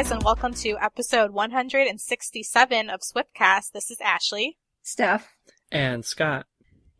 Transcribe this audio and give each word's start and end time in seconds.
guys, 0.00 0.10
and 0.10 0.22
welcome 0.22 0.54
to 0.54 0.78
episode 0.80 1.30
167 1.30 2.88
of 2.88 3.00
Swiftcast. 3.00 3.72
This 3.74 3.90
is 3.90 4.00
Ashley. 4.00 4.56
Steph. 4.80 5.28
And 5.70 6.06
Scott. 6.06 6.46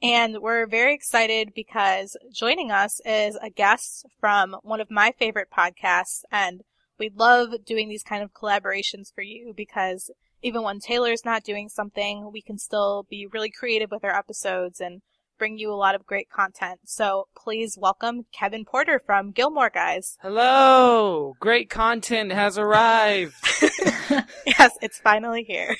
And 0.02 0.40
we're 0.43 0.66
very 0.66 0.96
excited 0.96 1.52
because 1.54 2.14
joining 2.30 2.71
us 2.71 3.00
is 3.07 3.39
a 3.40 3.48
guest 3.48 4.04
from 4.21 4.54
one 4.64 4.82
of 4.82 4.90
my 4.90 5.14
favorite 5.18 5.48
podcasts. 5.50 6.25
And 6.30 6.61
we 6.98 7.11
love 7.14 7.64
doing 7.64 7.89
these 7.89 8.02
kind 8.02 8.22
of 8.22 8.34
collaborations 8.34 9.14
for 9.14 9.22
you 9.22 9.54
because 9.57 10.11
even 10.43 10.62
when 10.62 10.79
Taylor's 10.79 11.25
not 11.25 11.43
doing 11.43 11.71
something, 11.71 12.30
we 12.30 12.43
can 12.43 12.58
still 12.58 13.07
be 13.08 13.26
really 13.32 13.50
creative 13.50 13.90
with 13.90 14.04
our 14.04 14.14
episodes 14.14 14.79
and 14.79 15.00
bring 15.40 15.57
you 15.57 15.72
a 15.72 15.75
lot 15.75 15.94
of 15.94 16.04
great 16.04 16.29
content. 16.29 16.80
So 16.85 17.26
please 17.35 17.79
welcome 17.80 18.26
Kevin 18.30 18.67
Porter 18.67 19.00
from 19.04 19.30
Gilmore 19.30 19.71
Guys. 19.71 20.18
Hello! 20.21 21.32
Great 21.40 21.71
content 21.71 22.30
has 22.30 22.58
arrived! 22.58 23.32
yes, 24.46 24.76
it's 24.82 24.99
finally 24.99 25.43
here. 25.49 25.76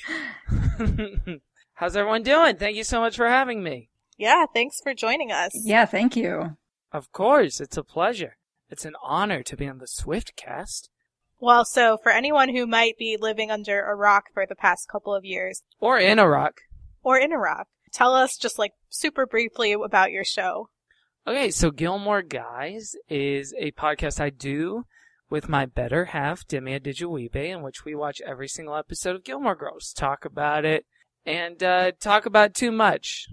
How's 1.75 1.95
everyone 1.95 2.23
doing? 2.23 2.55
Thank 2.55 2.75
you 2.75 2.83
so 2.83 2.99
much 3.01 3.15
for 3.15 3.29
having 3.29 3.61
me. 3.61 3.91
Yeah, 4.17 4.45
thanks 4.51 4.81
for 4.81 4.95
joining 4.95 5.31
us. 5.31 5.51
Yeah, 5.53 5.85
thank 5.85 6.15
you. 6.15 6.57
Of 6.91 7.11
course, 7.11 7.61
it's 7.61 7.77
a 7.77 7.83
pleasure. 7.83 8.37
It's 8.67 8.83
an 8.85 8.95
honor 9.03 9.43
to 9.43 9.55
be 9.55 9.67
on 9.67 9.77
the 9.77 9.85
Swiftcast. 9.85 10.89
Well, 11.39 11.65
so 11.65 11.99
for 12.01 12.11
anyone 12.11 12.49
who 12.49 12.65
might 12.65 12.97
be 12.97 13.15
living 13.19 13.51
under 13.51 13.83
a 13.83 13.93
rock 13.95 14.25
for 14.33 14.47
the 14.47 14.55
past 14.55 14.87
couple 14.89 15.13
of 15.13 15.23
years, 15.23 15.61
Or 15.79 15.99
in 15.99 16.17
a 16.17 16.27
rock. 16.27 16.61
or 17.03 17.19
in 17.19 17.31
a 17.31 17.37
rock, 17.37 17.67
tell 17.91 18.13
us 18.13 18.37
just 18.37 18.59
like 18.59 18.73
super 18.89 19.25
briefly 19.25 19.73
about 19.73 20.11
your 20.11 20.23
show. 20.23 20.69
Okay, 21.27 21.51
so 21.51 21.69
Gilmore 21.69 22.23
Guys 22.23 22.95
is 23.09 23.53
a 23.59 23.71
podcast 23.71 24.19
I 24.19 24.31
do 24.31 24.85
with 25.29 25.47
my 25.47 25.65
better 25.65 26.05
half, 26.05 26.47
Demi 26.47 26.79
Adejuyigbe, 26.79 27.35
in 27.35 27.61
which 27.61 27.85
we 27.85 27.95
watch 27.95 28.21
every 28.25 28.47
single 28.47 28.75
episode 28.75 29.15
of 29.15 29.23
Gilmore 29.23 29.55
Girls, 29.55 29.93
talk 29.93 30.25
about 30.25 30.65
it, 30.65 30.85
and 31.25 31.61
uh, 31.63 31.91
talk 31.99 32.25
about 32.25 32.53
too 32.53 32.71
much. 32.71 33.27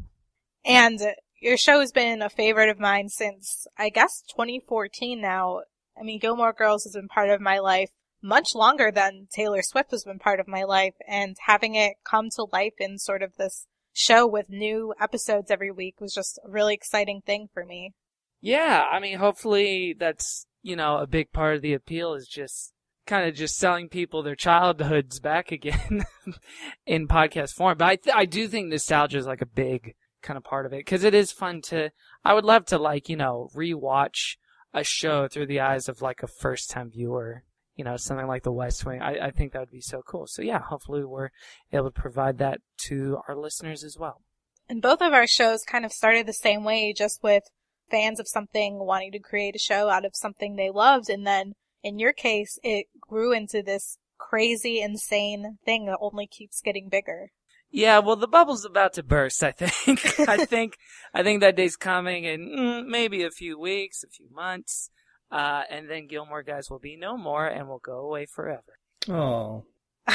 And 0.65 1.01
your 1.41 1.57
show 1.57 1.81
has 1.81 1.91
been 1.91 2.21
a 2.23 2.29
favorite 2.29 2.69
of 2.69 2.79
mine 2.79 3.09
since, 3.09 3.67
I 3.77 3.89
guess, 3.89 4.23
2014 4.31 5.21
now. 5.21 5.63
I 5.99 6.03
mean, 6.03 6.21
Gilmore 6.21 6.53
Girls 6.53 6.85
has 6.85 6.93
been 6.93 7.09
part 7.09 7.31
of 7.31 7.41
my 7.41 7.59
life 7.59 7.91
much 8.21 8.55
longer 8.55 8.91
than 8.91 9.29
Taylor 9.33 9.63
Swift 9.63 9.91
has 9.93 10.05
been 10.05 10.19
part 10.19 10.41
of 10.41 10.49
my 10.49 10.65
life, 10.65 10.95
and 11.07 11.37
having 11.47 11.75
it 11.75 11.95
come 12.05 12.29
to 12.31 12.47
life 12.53 12.75
in 12.79 12.99
sort 12.99 13.23
of 13.23 13.37
this 13.37 13.67
show 13.93 14.27
with 14.27 14.51
new 14.51 14.95
episodes 15.01 15.51
every 15.51 15.71
week 15.71 16.01
was 16.01 16.15
just 16.15 16.39
a 16.45 16.51
really 16.51 16.75
exciting 16.75 17.23
thing 17.25 17.49
for 17.53 17.65
me. 17.65 17.95
Yeah, 18.41 18.85
I 18.91 19.01
mean, 19.01 19.19
hopefully 19.19 19.95
that's, 19.99 20.47
you 20.63 20.77
know, 20.77 20.99
a 20.99 21.07
big 21.07 21.33
part 21.33 21.57
of 21.57 21.63
the 21.63 21.75
appeal 21.75 22.15
is 22.15 22.29
just 22.29 22.73
kind 23.07 23.29
of 23.29 23.35
just 23.35 23.57
selling 23.57 23.89
people 23.89 24.23
their 24.23 24.37
childhoods 24.37 25.19
back 25.19 25.51
again 25.51 26.05
in 26.87 27.09
podcast 27.09 27.55
form. 27.55 27.79
But 27.79 27.89
I, 27.89 27.97
th- 27.97 28.17
I 28.17 28.25
do 28.27 28.47
think 28.47 28.69
nostalgia 28.69 29.19
is 29.19 29.27
like 29.27 29.43
a 29.43 29.47
big 29.47 29.95
kind 30.23 30.37
of 30.37 30.45
part 30.45 30.67
of 30.67 30.73
it 30.73 30.85
because 30.85 31.05
it 31.05 31.15
is 31.15 31.33
fun 31.33 31.63
to, 31.63 31.91
I 32.25 32.35
would 32.35 32.45
love 32.45 32.67
to 32.67 32.79
like, 32.79 33.09
you 33.09 33.17
know, 33.17 33.49
rewatch 33.57 34.37
a 34.75 34.85
show 34.85 35.27
through 35.27 35.47
the 35.47 35.61
eyes 35.61 35.89
of 35.89 36.03
like 36.03 36.23
a 36.23 36.29
first 36.29 36.71
time 36.71 36.91
viewer. 36.91 37.43
You 37.79 37.85
know, 37.85 37.97
something 37.97 38.27
like 38.27 38.43
The 38.43 38.53
West 38.53 38.85
Wing. 38.85 39.01
I, 39.01 39.29
I 39.29 39.31
think 39.31 39.53
that 39.53 39.61
would 39.61 39.71
be 39.71 39.81
so 39.81 40.03
cool. 40.07 40.27
So 40.27 40.43
yeah, 40.43 40.61
hopefully 40.61 41.05
we're 41.05 41.31
able 41.73 41.91
to 41.91 42.01
provide 42.01 42.37
that 42.39 42.61
to 42.89 43.21
our 43.27 43.37
listeners 43.37 43.83
as 43.83 43.97
well. 43.99 44.21
And 44.69 44.83
both 44.83 45.01
of 45.01 45.15
our 45.15 45.27
shows 45.27 45.63
kind 45.63 45.87
of 45.87 45.93
started 45.93 46.27
the 46.27 46.35
same 46.35 46.65
way, 46.65 46.93
just 46.93 47.23
with 47.23 47.45
fans 47.91 48.21
of 48.21 48.29
something 48.29 48.79
wanting 48.79 49.13
to 49.13 49.19
create 49.19 49.57
a 49.57 49.59
show 49.59 49.89
out 49.89 50.05
of 50.05 50.15
something 50.15 50.57
they 50.57 50.71
loved. 50.71 51.09
And 51.09 51.27
then 51.27 51.55
in 51.83 51.99
your 51.99 52.13
case, 52.13 52.59
it 52.63 52.87
grew 53.01 53.33
into 53.33 53.63
this 53.63 53.97
crazy, 54.19 54.81
insane 54.81 55.59
thing 55.65 55.87
that 55.87 55.99
only 56.01 56.27
keeps 56.27 56.61
getting 56.61 56.89
bigger. 56.89 57.31
Yeah, 57.71 57.99
well, 57.99 58.17
the 58.17 58.29
bubble's 58.29 58.65
about 58.65 58.95
to 58.95 59.03
burst. 59.03 59.43
I 59.43 59.53
think. 59.53 60.19
I 60.29 60.45
think. 60.47 60.77
I 61.15 61.23
think 61.23 61.41
that 61.41 61.57
day's 61.57 61.77
coming 61.77 62.25
in 62.25 62.49
mm, 62.49 62.87
maybe 62.87 63.23
a 63.23 63.31
few 63.31 63.59
weeks, 63.59 64.03
a 64.03 64.09
few 64.09 64.29
months, 64.33 64.91
uh, 65.31 65.63
and 65.71 65.89
then 65.89 66.07
Gilmore 66.07 66.43
Guys 66.43 66.71
will 66.71 66.79
be 66.79 66.97
no 66.97 67.17
more 67.17 67.47
and 67.47 67.69
will 67.69 67.81
go 67.81 67.99
away 67.99 68.27
forever. 68.27 68.79
Oh. 69.09 69.65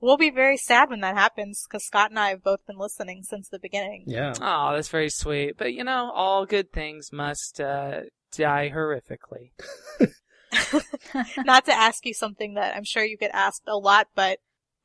We'll 0.00 0.16
be 0.16 0.30
very 0.30 0.56
sad 0.56 0.88
when 0.88 1.00
that 1.00 1.16
happens 1.16 1.66
because 1.68 1.84
Scott 1.84 2.10
and 2.10 2.18
I 2.18 2.30
have 2.30 2.42
both 2.42 2.66
been 2.66 2.78
listening 2.78 3.22
since 3.22 3.48
the 3.48 3.58
beginning. 3.58 4.04
Yeah. 4.06 4.32
Oh, 4.40 4.72
that's 4.74 4.88
very 4.88 5.10
sweet. 5.10 5.58
But 5.58 5.74
you 5.74 5.84
know, 5.84 6.10
all 6.14 6.46
good 6.46 6.72
things 6.72 7.12
must 7.12 7.60
uh, 7.60 8.02
die 8.32 8.72
horrifically. 8.74 9.52
Not 11.44 11.66
to 11.66 11.72
ask 11.72 12.06
you 12.06 12.14
something 12.14 12.54
that 12.54 12.74
I'm 12.74 12.84
sure 12.84 13.04
you 13.04 13.18
get 13.18 13.30
asked 13.34 13.64
a 13.66 13.76
lot, 13.76 14.08
but 14.14 14.38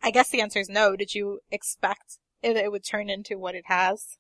I 0.03 0.11
guess 0.11 0.29
the 0.29 0.41
answer 0.41 0.59
is 0.59 0.69
no. 0.69 0.97
Did 0.97 1.15
you 1.15 1.39
expect 1.49 2.17
it, 2.43 2.57
it 2.57 2.71
would 2.71 2.83
turn 2.83 3.09
into 3.09 3.39
what 3.39 3.55
it 3.55 3.65
has? 3.67 4.17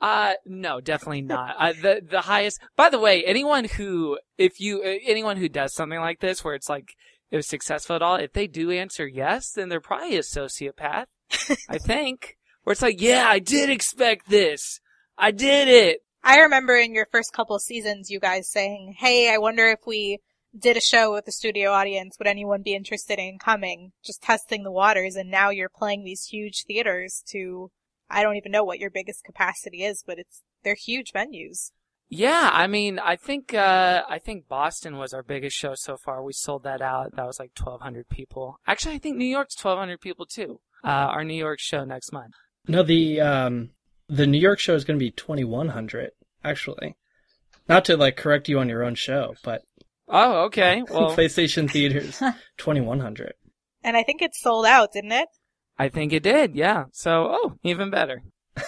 Uh, 0.00 0.34
no, 0.44 0.80
definitely 0.80 1.22
not. 1.22 1.56
uh, 1.58 1.72
the 1.80 2.02
the 2.08 2.20
highest. 2.22 2.60
By 2.76 2.90
the 2.90 2.98
way, 2.98 3.24
anyone 3.24 3.64
who, 3.64 4.18
if 4.36 4.60
you, 4.60 4.82
uh, 4.82 4.98
anyone 5.06 5.36
who 5.38 5.48
does 5.48 5.74
something 5.74 5.98
like 6.00 6.20
this, 6.20 6.44
where 6.44 6.54
it's 6.54 6.68
like 6.68 6.94
it 7.30 7.36
was 7.36 7.48
successful 7.48 7.96
at 7.96 8.02
all, 8.02 8.16
if 8.16 8.32
they 8.32 8.46
do 8.46 8.70
answer 8.70 9.06
yes, 9.06 9.50
then 9.52 9.68
they're 9.68 9.80
probably 9.80 10.16
a 10.16 10.20
sociopath. 10.20 11.06
I 11.68 11.78
think. 11.78 12.36
Where 12.64 12.72
it's 12.72 12.82
like, 12.82 13.00
yeah, 13.00 13.26
I 13.28 13.38
did 13.38 13.70
expect 13.70 14.28
this. 14.28 14.80
I 15.16 15.30
did 15.30 15.68
it. 15.68 16.00
I 16.22 16.40
remember 16.40 16.76
in 16.76 16.94
your 16.94 17.06
first 17.12 17.32
couple 17.32 17.58
seasons, 17.60 18.10
you 18.10 18.18
guys 18.18 18.50
saying, 18.50 18.96
"Hey, 18.98 19.32
I 19.32 19.38
wonder 19.38 19.68
if 19.68 19.80
we 19.86 20.18
did 20.58 20.76
a 20.76 20.80
show 20.80 21.12
with 21.12 21.24
the 21.26 21.32
studio 21.32 21.70
audience, 21.70 22.16
would 22.18 22.26
anyone 22.26 22.62
be 22.62 22.74
interested 22.74 23.18
in 23.18 23.38
coming?" 23.38 23.92
Just 24.04 24.22
testing 24.22 24.64
the 24.64 24.72
waters, 24.72 25.14
and 25.14 25.30
now 25.30 25.50
you're 25.50 25.68
playing 25.68 26.04
these 26.04 26.24
huge 26.24 26.64
theaters 26.66 27.22
to. 27.30 27.70
I 28.10 28.22
don't 28.22 28.36
even 28.36 28.52
know 28.52 28.64
what 28.64 28.78
your 28.78 28.90
biggest 28.90 29.24
capacity 29.24 29.82
is, 29.84 30.02
but 30.06 30.18
it's 30.18 30.42
they're 30.62 30.74
huge 30.74 31.12
venues. 31.12 31.72
Yeah, 32.08 32.50
I 32.52 32.68
mean, 32.68 33.00
I 33.00 33.16
think 33.16 33.52
uh, 33.52 34.02
I 34.08 34.18
think 34.18 34.46
Boston 34.48 34.96
was 34.96 35.12
our 35.12 35.22
biggest 35.22 35.56
show 35.56 35.74
so 35.74 35.96
far. 35.96 36.22
We 36.22 36.32
sold 36.32 36.62
that 36.62 36.80
out. 36.80 37.16
That 37.16 37.26
was 37.26 37.40
like 37.40 37.50
1,200 37.58 38.08
people. 38.08 38.60
Actually, 38.66 38.94
I 38.94 38.98
think 38.98 39.16
New 39.16 39.24
York's 39.24 39.56
1,200 39.62 40.00
people 40.00 40.24
too. 40.26 40.60
Uh, 40.84 40.88
our 40.88 41.24
New 41.24 41.34
York 41.34 41.58
show 41.58 41.84
next 41.84 42.12
month. 42.12 42.34
No, 42.68 42.82
the 42.82 43.20
um 43.20 43.70
the 44.08 44.26
New 44.26 44.38
York 44.38 44.60
show 44.60 44.74
is 44.74 44.84
going 44.84 44.98
to 44.98 45.04
be 45.04 45.10
2100 45.10 46.10
actually. 46.44 46.96
Not 47.68 47.84
to 47.86 47.96
like 47.96 48.16
correct 48.16 48.48
you 48.48 48.60
on 48.60 48.68
your 48.68 48.84
own 48.84 48.94
show, 48.94 49.34
but 49.42 49.62
Oh, 50.08 50.44
okay. 50.44 50.82
Well, 50.90 51.16
PlayStation 51.16 51.70
Theaters 51.70 52.18
2100. 52.58 53.34
And 53.82 53.96
I 53.96 54.02
think 54.02 54.22
it's 54.22 54.40
sold 54.40 54.66
out, 54.66 54.92
didn't 54.92 55.12
it? 55.12 55.28
I 55.78 55.88
think 55.88 56.12
it 56.12 56.22
did. 56.22 56.56
Yeah. 56.56 56.84
So, 56.92 57.28
oh, 57.30 57.52
even 57.62 57.90
better. 57.90 58.22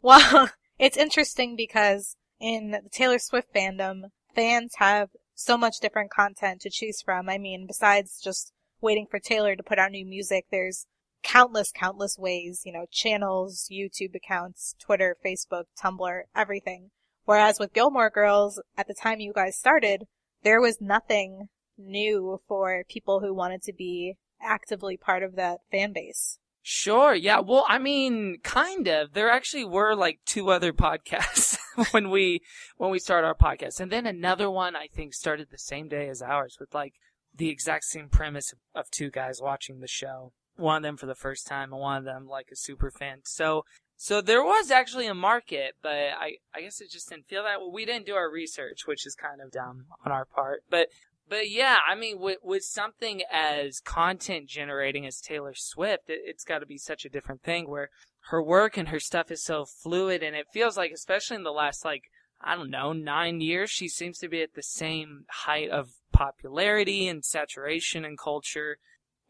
Well, 0.00 0.50
it's 0.78 0.96
interesting 0.96 1.56
because 1.56 2.16
in 2.40 2.70
the 2.70 2.88
Taylor 2.90 3.18
Swift 3.18 3.52
fandom, 3.52 4.10
fans 4.34 4.74
have 4.76 5.10
so 5.34 5.58
much 5.58 5.80
different 5.80 6.10
content 6.10 6.60
to 6.62 6.70
choose 6.70 7.02
from. 7.02 7.28
I 7.28 7.38
mean, 7.38 7.66
besides 7.66 8.20
just 8.22 8.52
waiting 8.80 9.06
for 9.10 9.18
Taylor 9.18 9.56
to 9.56 9.62
put 9.62 9.78
out 9.78 9.90
new 9.90 10.06
music, 10.06 10.46
there's 10.50 10.86
countless, 11.22 11.72
countless 11.72 12.16
ways, 12.16 12.62
you 12.64 12.72
know, 12.72 12.86
channels, 12.92 13.68
YouTube 13.70 14.14
accounts, 14.14 14.76
Twitter, 14.78 15.16
Facebook, 15.24 15.64
Tumblr, 15.82 16.22
everything. 16.34 16.90
Whereas 17.24 17.58
with 17.58 17.74
Gilmore 17.74 18.10
Girls, 18.10 18.62
at 18.76 18.86
the 18.86 18.94
time 18.94 19.18
you 19.18 19.32
guys 19.32 19.56
started, 19.56 20.04
there 20.42 20.60
was 20.60 20.80
nothing 20.80 21.48
new 21.76 22.38
for 22.46 22.84
people 22.88 23.20
who 23.20 23.34
wanted 23.34 23.62
to 23.62 23.72
be 23.72 24.14
actively 24.40 24.96
part 24.96 25.22
of 25.22 25.36
that 25.36 25.60
fan 25.70 25.92
base. 25.92 26.38
Sure. 26.70 27.14
Yeah. 27.14 27.40
Well, 27.40 27.64
I 27.66 27.78
mean, 27.78 28.40
kind 28.42 28.88
of. 28.88 29.14
There 29.14 29.30
actually 29.30 29.64
were 29.64 29.94
like 29.94 30.20
two 30.26 30.50
other 30.50 30.72
podcasts 30.74 31.56
when 31.92 32.10
we 32.10 32.42
when 32.76 32.90
we 32.90 32.98
started 32.98 33.26
our 33.26 33.34
podcast, 33.34 33.80
and 33.80 33.90
then 33.90 34.06
another 34.06 34.50
one 34.50 34.76
I 34.76 34.86
think 34.88 35.14
started 35.14 35.48
the 35.50 35.58
same 35.58 35.88
day 35.88 36.08
as 36.08 36.20
ours 36.20 36.58
with 36.60 36.74
like 36.74 36.94
the 37.34 37.48
exact 37.48 37.84
same 37.84 38.08
premise 38.08 38.52
of 38.74 38.90
two 38.90 39.10
guys 39.10 39.40
watching 39.40 39.80
the 39.80 39.88
show. 39.88 40.32
One 40.56 40.78
of 40.78 40.82
them 40.82 40.96
for 40.96 41.06
the 41.06 41.14
first 41.14 41.46
time, 41.46 41.72
and 41.72 41.80
one 41.80 41.96
of 41.96 42.04
them 42.04 42.26
like 42.26 42.48
a 42.52 42.56
super 42.56 42.90
fan. 42.90 43.20
So, 43.24 43.64
so 43.96 44.20
there 44.20 44.42
was 44.42 44.70
actually 44.70 45.06
a 45.06 45.14
market, 45.14 45.74
but 45.80 45.92
I 45.92 46.36
I 46.54 46.60
guess 46.60 46.82
it 46.82 46.90
just 46.90 47.08
didn't 47.08 47.28
feel 47.28 47.44
that. 47.44 47.60
Well, 47.60 47.72
we 47.72 47.86
didn't 47.86 48.06
do 48.06 48.14
our 48.14 48.30
research, 48.30 48.86
which 48.86 49.06
is 49.06 49.14
kind 49.14 49.40
of 49.40 49.52
dumb 49.52 49.86
on 50.04 50.12
our 50.12 50.24
part. 50.24 50.64
But 50.68 50.88
but 51.28 51.50
yeah, 51.50 51.78
I 51.88 51.94
mean, 51.94 52.18
with, 52.18 52.38
with 52.42 52.62
something 52.62 53.22
as 53.32 53.80
content 53.80 54.48
generating 54.48 55.06
as 55.06 55.20
Taylor 55.20 55.54
Swift, 55.54 56.08
it, 56.08 56.20
it's 56.24 56.44
got 56.44 56.60
to 56.60 56.66
be 56.66 56.78
such 56.78 57.04
a 57.04 57.08
different 57.10 57.42
thing 57.42 57.68
where 57.68 57.90
her 58.30 58.42
work 58.42 58.76
and 58.76 58.88
her 58.88 59.00
stuff 59.00 59.30
is 59.30 59.42
so 59.42 59.64
fluid, 59.64 60.22
and 60.22 60.36
it 60.36 60.46
feels 60.52 60.76
like, 60.76 60.92
especially 60.92 61.36
in 61.36 61.44
the 61.44 61.50
last 61.50 61.84
like 61.84 62.04
I 62.40 62.54
don't 62.54 62.70
know 62.70 62.92
nine 62.92 63.40
years, 63.40 63.70
she 63.70 63.88
seems 63.88 64.18
to 64.18 64.28
be 64.28 64.42
at 64.42 64.54
the 64.54 64.62
same 64.62 65.24
height 65.28 65.70
of 65.70 65.90
popularity 66.12 67.08
and 67.08 67.24
saturation 67.24 68.04
and 68.04 68.18
culture. 68.18 68.78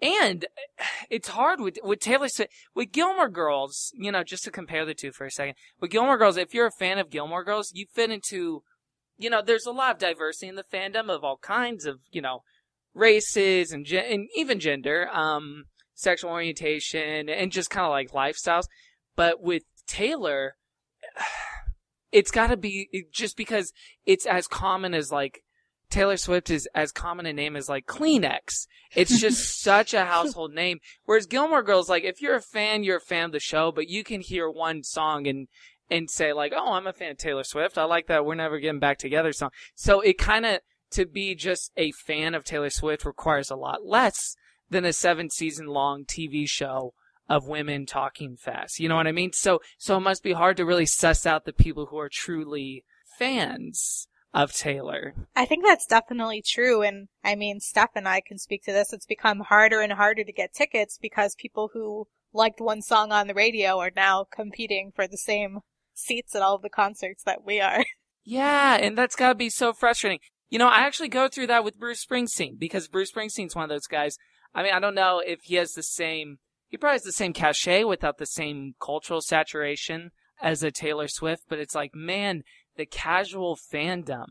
And 0.00 0.46
it's 1.10 1.28
hard 1.28 1.60
with 1.60 1.78
with 1.82 2.00
Taylor 2.00 2.28
Swift 2.28 2.52
with 2.74 2.92
Gilmore 2.92 3.28
Girls. 3.28 3.92
You 3.94 4.12
know, 4.12 4.24
just 4.24 4.44
to 4.44 4.50
compare 4.50 4.84
the 4.84 4.94
two 4.94 5.12
for 5.12 5.26
a 5.26 5.30
second. 5.30 5.54
With 5.80 5.90
Gilmore 5.90 6.18
Girls, 6.18 6.36
if 6.36 6.52
you're 6.52 6.66
a 6.66 6.72
fan 6.72 6.98
of 6.98 7.10
Gilmore 7.10 7.44
Girls, 7.44 7.72
you 7.74 7.86
fit 7.92 8.10
into 8.10 8.62
you 9.18 9.28
know, 9.28 9.42
there's 9.42 9.66
a 9.66 9.72
lot 9.72 9.92
of 9.92 9.98
diversity 9.98 10.48
in 10.48 10.54
the 10.54 10.64
fandom 10.64 11.10
of 11.10 11.24
all 11.24 11.36
kinds 11.36 11.84
of, 11.84 11.98
you 12.10 12.22
know, 12.22 12.42
races 12.94 13.72
and, 13.72 13.84
gen- 13.84 14.06
and 14.08 14.28
even 14.36 14.60
gender, 14.60 15.08
um, 15.12 15.64
sexual 15.94 16.30
orientation, 16.30 17.28
and 17.28 17.52
just 17.52 17.70
kind 17.70 17.84
of 17.84 17.90
like 17.90 18.12
lifestyles. 18.12 18.68
But 19.16 19.42
with 19.42 19.64
Taylor, 19.86 20.54
it's 22.12 22.30
got 22.30 22.46
to 22.46 22.56
be 22.56 23.06
just 23.12 23.36
because 23.36 23.72
it's 24.06 24.24
as 24.24 24.46
common 24.46 24.94
as 24.94 25.10
like 25.12 25.42
Taylor 25.90 26.16
Swift 26.16 26.50
is 26.50 26.68
as 26.74 26.92
common 26.92 27.26
a 27.26 27.32
name 27.32 27.56
as 27.56 27.68
like 27.68 27.86
Kleenex. 27.86 28.66
It's 28.94 29.20
just 29.20 29.60
such 29.60 29.94
a 29.94 30.04
household 30.04 30.52
name. 30.52 30.78
Whereas 31.04 31.26
Gilmore 31.26 31.62
Girls, 31.62 31.88
like 31.88 32.04
if 32.04 32.20
you're 32.20 32.36
a 32.36 32.42
fan, 32.42 32.84
you're 32.84 32.98
a 32.98 33.00
fan 33.00 33.26
of 33.26 33.32
the 33.32 33.40
show, 33.40 33.72
but 33.72 33.88
you 33.88 34.04
can 34.04 34.20
hear 34.20 34.48
one 34.48 34.82
song 34.82 35.26
and 35.26 35.48
and 35.90 36.10
say 36.10 36.32
like, 36.32 36.52
"Oh, 36.54 36.72
I'm 36.72 36.86
a 36.86 36.92
fan 36.92 37.12
of 37.12 37.18
Taylor 37.18 37.44
Swift. 37.44 37.78
I 37.78 37.84
like 37.84 38.06
that. 38.06 38.24
We're 38.24 38.34
never 38.34 38.58
getting 38.58 38.80
back 38.80 38.98
together." 38.98 39.32
song. 39.32 39.50
So 39.74 40.00
it 40.00 40.18
kind 40.18 40.46
of 40.46 40.60
to 40.90 41.06
be 41.06 41.34
just 41.34 41.70
a 41.76 41.92
fan 41.92 42.34
of 42.34 42.44
Taylor 42.44 42.70
Swift 42.70 43.04
requires 43.04 43.50
a 43.50 43.56
lot 43.56 43.84
less 43.84 44.36
than 44.70 44.84
a 44.84 44.92
seven 44.92 45.30
season 45.30 45.66
long 45.66 46.04
TV 46.04 46.48
show 46.48 46.94
of 47.28 47.46
women 47.46 47.86
talking 47.86 48.36
fast. 48.36 48.80
You 48.80 48.88
know 48.88 48.96
what 48.96 49.06
I 49.06 49.12
mean? 49.12 49.32
So 49.32 49.60
so 49.78 49.96
it 49.96 50.00
must 50.00 50.22
be 50.22 50.32
hard 50.32 50.56
to 50.56 50.64
really 50.64 50.86
suss 50.86 51.26
out 51.26 51.44
the 51.44 51.52
people 51.52 51.86
who 51.86 51.98
are 51.98 52.08
truly 52.08 52.84
fans 53.18 54.08
of 54.34 54.52
Taylor. 54.52 55.14
I 55.34 55.46
think 55.46 55.64
that's 55.64 55.86
definitely 55.86 56.42
true. 56.42 56.82
And 56.82 57.08
I 57.24 57.34
mean, 57.34 57.60
Steph 57.60 57.90
and 57.94 58.08
I 58.08 58.20
can 58.20 58.38
speak 58.38 58.62
to 58.64 58.72
this. 58.72 58.92
It's 58.92 59.06
become 59.06 59.40
harder 59.40 59.80
and 59.80 59.92
harder 59.92 60.24
to 60.24 60.32
get 60.32 60.54
tickets 60.54 60.98
because 61.00 61.34
people 61.34 61.70
who 61.72 62.06
liked 62.32 62.60
one 62.60 62.82
song 62.82 63.10
on 63.10 63.26
the 63.26 63.34
radio 63.34 63.78
are 63.78 63.90
now 63.94 64.26
competing 64.30 64.92
for 64.94 65.06
the 65.06 65.16
same 65.16 65.60
seats 65.98 66.34
at 66.34 66.42
all 66.42 66.54
of 66.54 66.62
the 66.62 66.70
concerts 66.70 67.22
that 67.24 67.44
we 67.44 67.60
are. 67.60 67.84
Yeah, 68.30 68.76
and 68.76 68.98
that's 68.98 69.16
gotta 69.16 69.34
be 69.34 69.48
so 69.48 69.72
frustrating. 69.72 70.18
You 70.50 70.58
know, 70.58 70.68
I 70.68 70.80
actually 70.80 71.08
go 71.08 71.28
through 71.28 71.46
that 71.46 71.64
with 71.64 71.78
Bruce 71.78 72.04
Springsteen 72.04 72.58
because 72.58 72.86
Bruce 72.86 73.10
Springsteen's 73.10 73.56
one 73.56 73.62
of 73.62 73.70
those 73.70 73.86
guys. 73.86 74.18
I 74.54 74.62
mean, 74.62 74.74
I 74.74 74.80
don't 74.80 74.94
know 74.94 75.22
if 75.26 75.44
he 75.44 75.54
has 75.54 75.72
the 75.72 75.82
same, 75.82 76.36
he 76.68 76.76
probably 76.76 76.96
has 76.96 77.04
the 77.04 77.12
same 77.12 77.32
cachet 77.32 77.84
without 77.84 78.18
the 78.18 78.26
same 78.26 78.74
cultural 78.82 79.22
saturation 79.22 80.10
as 80.42 80.62
a 80.62 80.70
Taylor 80.70 81.08
Swift, 81.08 81.44
but 81.48 81.58
it's 81.58 81.74
like, 81.74 81.94
man, 81.94 82.42
the 82.76 82.84
casual 82.84 83.56
fandom 83.56 84.26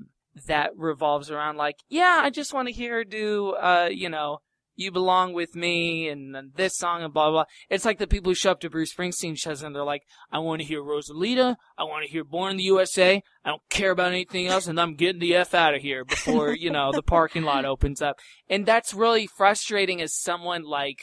that 0.45 0.77
revolves 0.77 1.31
around 1.31 1.57
like, 1.57 1.77
yeah, 1.89 2.19
I 2.21 2.29
just 2.29 2.53
want 2.53 2.67
to 2.67 2.73
hear 2.73 2.97
her 2.97 3.03
do, 3.03 3.53
uh, 3.53 3.89
you 3.91 4.09
know, 4.09 4.41
you 4.77 4.91
belong 4.91 5.33
with 5.33 5.56
me 5.56 6.07
and 6.07 6.35
this 6.56 6.77
song 6.77 7.03
and 7.03 7.13
blah 7.13 7.29
blah. 7.31 7.45
It's 7.69 7.83
like 7.83 8.00
the 8.00 8.07
people 8.07 8.31
who 8.31 8.35
show 8.35 8.51
up 8.51 8.62
to 8.62 8.69
Bruce 8.69 8.94
Springsteen 8.94 9.38
shows 9.38 9.63
and 9.63 9.75
they're 9.75 9.83
like, 9.83 10.03
I 10.31 10.39
want 10.39 10.62
to 10.62 10.68
hear 10.68 10.81
Rosalita, 10.81 11.57
I 11.77 11.83
want 11.83 12.06
to 12.06 12.12
hear 12.12 12.24
Born 12.24 12.51
in 12.51 12.57
the 12.57 12.63
USA, 12.63 13.21
I 13.44 13.50
don't 13.50 13.62
care 13.69 13.91
about 13.91 14.12
anything 14.12 14.47
else, 14.47 14.68
and 14.68 14.79
I'm 14.79 14.95
getting 14.95 15.19
the 15.19 15.35
f 15.35 15.53
out 15.53 15.75
of 15.75 15.81
here 15.81 16.06
before 16.06 16.53
you 16.53 16.69
know 16.69 16.91
the 16.91 17.03
parking 17.03 17.44
lot 17.44 17.65
opens 17.65 18.01
up. 18.01 18.19
And 18.50 18.65
that's 18.65 18.94
really 18.94 19.27
frustrating 19.27 20.01
as 20.01 20.15
someone 20.15 20.63
like. 20.63 21.00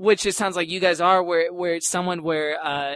Which 0.00 0.24
it 0.26 0.36
sounds 0.36 0.54
like 0.54 0.68
you 0.68 0.78
guys 0.78 1.00
are, 1.00 1.20
where 1.20 1.52
where 1.52 1.74
it's 1.74 1.88
someone 1.88 2.22
where 2.22 2.64
uh, 2.64 2.94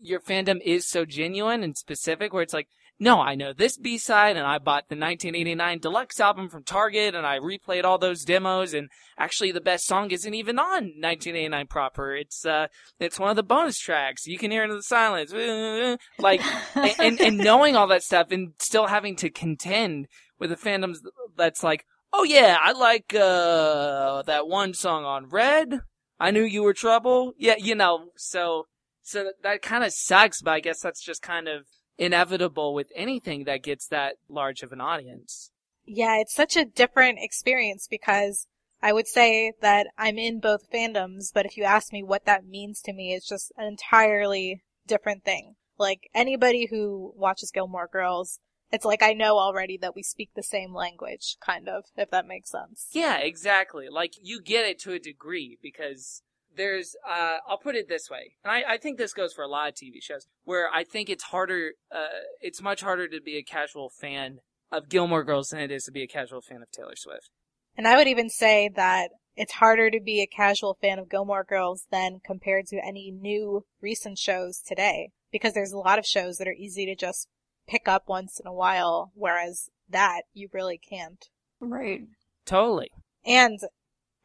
your 0.00 0.20
fandom 0.20 0.60
is 0.64 0.86
so 0.86 1.04
genuine 1.04 1.64
and 1.64 1.76
specific, 1.76 2.32
where 2.32 2.44
it's 2.44 2.54
like, 2.54 2.68
no, 2.98 3.20
I 3.20 3.34
know 3.34 3.52
this 3.52 3.76
B 3.76 3.98
side, 3.98 4.36
and 4.36 4.46
I 4.46 4.58
bought 4.58 4.88
the 4.88 4.96
1989 4.96 5.80
deluxe 5.80 6.18
album 6.18 6.48
from 6.48 6.64
Target, 6.64 7.14
and 7.14 7.26
I 7.26 7.38
replayed 7.38 7.84
all 7.84 7.98
those 7.98 8.24
demos. 8.24 8.72
And 8.72 8.88
actually, 9.18 9.52
the 9.52 9.60
best 9.60 9.86
song 9.86 10.10
isn't 10.10 10.34
even 10.34 10.58
on 10.58 10.94
1989 10.98 11.66
proper. 11.66 12.14
It's 12.14 12.46
uh, 12.46 12.68
it's 12.98 13.20
one 13.20 13.28
of 13.28 13.36
the 13.36 13.42
bonus 13.42 13.78
tracks. 13.78 14.26
You 14.26 14.38
can 14.38 14.50
hear 14.50 14.62
it 14.64 14.70
in 14.70 14.76
the 14.76 14.82
silence, 14.82 15.30
like, 16.18 16.40
and, 16.74 16.94
and, 16.98 17.20
and 17.20 17.38
knowing 17.44 17.76
all 17.76 17.86
that 17.88 18.02
stuff, 18.02 18.30
and 18.30 18.54
still 18.58 18.86
having 18.86 19.14
to 19.16 19.28
contend 19.28 20.08
with 20.38 20.48
the 20.48 20.56
fandoms 20.56 20.98
that's 21.36 21.62
like, 21.62 21.84
oh 22.14 22.24
yeah, 22.24 22.56
I 22.60 22.72
like 22.72 23.14
uh 23.14 24.22
that 24.22 24.48
one 24.48 24.72
song 24.72 25.04
on 25.04 25.28
Red. 25.28 25.80
I 26.18 26.30
knew 26.30 26.42
you 26.42 26.62
were 26.62 26.72
trouble. 26.72 27.34
Yeah, 27.36 27.56
you 27.58 27.74
know, 27.74 28.06
so 28.16 28.68
so 29.02 29.32
that 29.42 29.60
kind 29.60 29.84
of 29.84 29.92
sucks, 29.92 30.40
but 30.40 30.52
I 30.52 30.60
guess 30.60 30.80
that's 30.80 31.04
just 31.04 31.20
kind 31.20 31.46
of 31.46 31.66
inevitable 31.98 32.74
with 32.74 32.92
anything 32.94 33.44
that 33.44 33.62
gets 33.62 33.88
that 33.88 34.16
large 34.28 34.62
of 34.62 34.72
an 34.72 34.80
audience. 34.80 35.50
Yeah, 35.86 36.16
it's 36.18 36.34
such 36.34 36.56
a 36.56 36.64
different 36.64 37.18
experience 37.20 37.86
because 37.88 38.46
I 38.82 38.92
would 38.92 39.06
say 39.06 39.52
that 39.60 39.86
I'm 39.96 40.18
in 40.18 40.40
both 40.40 40.70
fandoms, 40.70 41.32
but 41.32 41.46
if 41.46 41.56
you 41.56 41.64
ask 41.64 41.92
me 41.92 42.02
what 42.02 42.26
that 42.26 42.44
means 42.44 42.80
to 42.82 42.92
me, 42.92 43.14
it's 43.14 43.28
just 43.28 43.52
an 43.56 43.66
entirely 43.66 44.62
different 44.86 45.24
thing. 45.24 45.54
Like 45.78 46.08
anybody 46.14 46.68
who 46.70 47.12
watches 47.16 47.50
Gilmore 47.50 47.88
Girls, 47.90 48.40
it's 48.72 48.84
like 48.84 49.02
I 49.02 49.12
know 49.12 49.38
already 49.38 49.78
that 49.78 49.94
we 49.94 50.02
speak 50.02 50.30
the 50.34 50.42
same 50.42 50.74
language, 50.74 51.36
kind 51.40 51.68
of, 51.68 51.84
if 51.96 52.10
that 52.10 52.26
makes 52.26 52.50
sense. 52.50 52.88
Yeah, 52.92 53.18
exactly. 53.18 53.88
Like 53.90 54.14
you 54.20 54.40
get 54.40 54.66
it 54.66 54.78
to 54.80 54.92
a 54.92 54.98
degree 54.98 55.58
because 55.62 56.22
there's 56.56 56.96
uh, 57.08 57.38
I'll 57.48 57.58
put 57.58 57.76
it 57.76 57.88
this 57.88 58.10
way, 58.10 58.34
and 58.44 58.52
I, 58.52 58.74
I, 58.74 58.76
think 58.78 58.98
this 58.98 59.12
goes 59.12 59.32
for 59.32 59.42
a 59.42 59.48
lot 59.48 59.68
of 59.68 59.74
TV 59.74 60.02
shows 60.02 60.26
where 60.44 60.68
I 60.72 60.84
think 60.84 61.08
it's 61.08 61.24
harder, 61.24 61.72
uh, 61.94 62.24
it's 62.40 62.62
much 62.62 62.80
harder 62.80 63.08
to 63.08 63.20
be 63.20 63.36
a 63.36 63.42
casual 63.42 63.90
fan 63.90 64.38
of 64.72 64.88
Gilmore 64.88 65.24
Girls 65.24 65.50
than 65.50 65.60
it 65.60 65.70
is 65.70 65.84
to 65.84 65.92
be 65.92 66.02
a 66.02 66.08
casual 66.08 66.40
fan 66.40 66.62
of 66.62 66.70
Taylor 66.70 66.96
Swift. 66.96 67.30
And 67.76 67.86
I 67.86 67.96
would 67.96 68.08
even 68.08 68.30
say 68.30 68.70
that 68.74 69.10
it's 69.36 69.52
harder 69.52 69.90
to 69.90 70.00
be 70.00 70.22
a 70.22 70.26
casual 70.26 70.78
fan 70.80 70.98
of 70.98 71.10
Gilmore 71.10 71.44
Girls 71.44 71.86
than 71.90 72.20
compared 72.24 72.66
to 72.68 72.80
any 72.84 73.10
new 73.10 73.64
recent 73.80 74.18
shows 74.18 74.60
today, 74.66 75.10
because 75.30 75.52
there's 75.52 75.72
a 75.72 75.78
lot 75.78 75.98
of 75.98 76.06
shows 76.06 76.38
that 76.38 76.48
are 76.48 76.52
easy 76.52 76.86
to 76.86 76.94
just 76.94 77.28
pick 77.68 77.86
up 77.86 78.04
once 78.08 78.40
in 78.40 78.46
a 78.46 78.54
while, 78.54 79.12
whereas 79.14 79.68
that 79.88 80.22
you 80.32 80.48
really 80.52 80.78
can't. 80.78 81.28
Right. 81.60 82.02
Totally. 82.46 82.90
And 83.24 83.58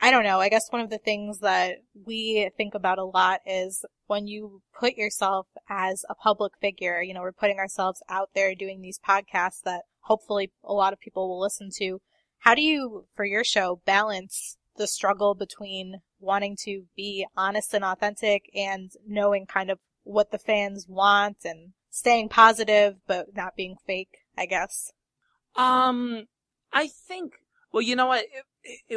I 0.04 0.10
don't 0.10 0.24
know. 0.24 0.40
I 0.40 0.50
guess 0.50 0.72
one 0.72 0.82
of 0.82 0.90
the 0.90 0.98
things 0.98 1.40
that 1.40 1.78
we 2.06 2.50
think 2.58 2.74
about 2.74 2.98
a 2.98 3.04
lot 3.04 3.42
is 3.46 3.86
when 4.08 4.26
you 4.26 4.64
put 4.78 4.96
yourself 4.96 5.46
as 5.70 6.04
a 6.10 6.16
public 6.16 6.54
figure, 6.60 7.04
you 7.04 7.14
know, 7.14 7.22
we're 7.22 7.32
putting 7.32 7.60
ourselves 7.60 8.02
out 8.10 8.30
there 8.34 8.56
doing 8.56 8.82
these 8.82 9.00
podcasts 9.00 9.62
that 9.64 9.84
hopefully 10.00 10.52
a 10.64 10.74
lot 10.74 10.92
of 10.92 11.00
people 11.00 11.30
will 11.30 11.40
listen 11.40 11.70
to. 11.78 12.02
How 12.40 12.56
do 12.56 12.64
you, 12.64 13.06
for 13.14 13.26
your 13.26 13.44
show, 13.44 13.82
balance 13.86 14.58
the 14.76 14.88
struggle 14.88 15.36
between 15.36 16.02
wanting 16.20 16.58
to 16.64 16.86
be 16.96 17.28
honest 17.38 17.76
and 17.76 17.86
authentic 17.86 18.50
and 18.56 18.90
knowing 19.08 19.46
kind 19.46 19.70
of 19.70 19.78
what 20.04 20.32
the 20.32 20.40
fans 20.40 20.88
want 20.90 21.38
and 21.46 21.74
staying 21.92 22.30
positive 22.30 22.96
but 23.06 23.36
not 23.36 23.56
being 23.56 23.76
fake, 23.86 24.18
I 24.36 24.48
guess? 24.48 24.92
Um, 25.56 26.26
I 26.74 26.88
think, 26.88 27.34
well, 27.72 27.84
you 27.84 27.96
know 27.96 28.08
what? 28.08 28.24
it 28.24 28.46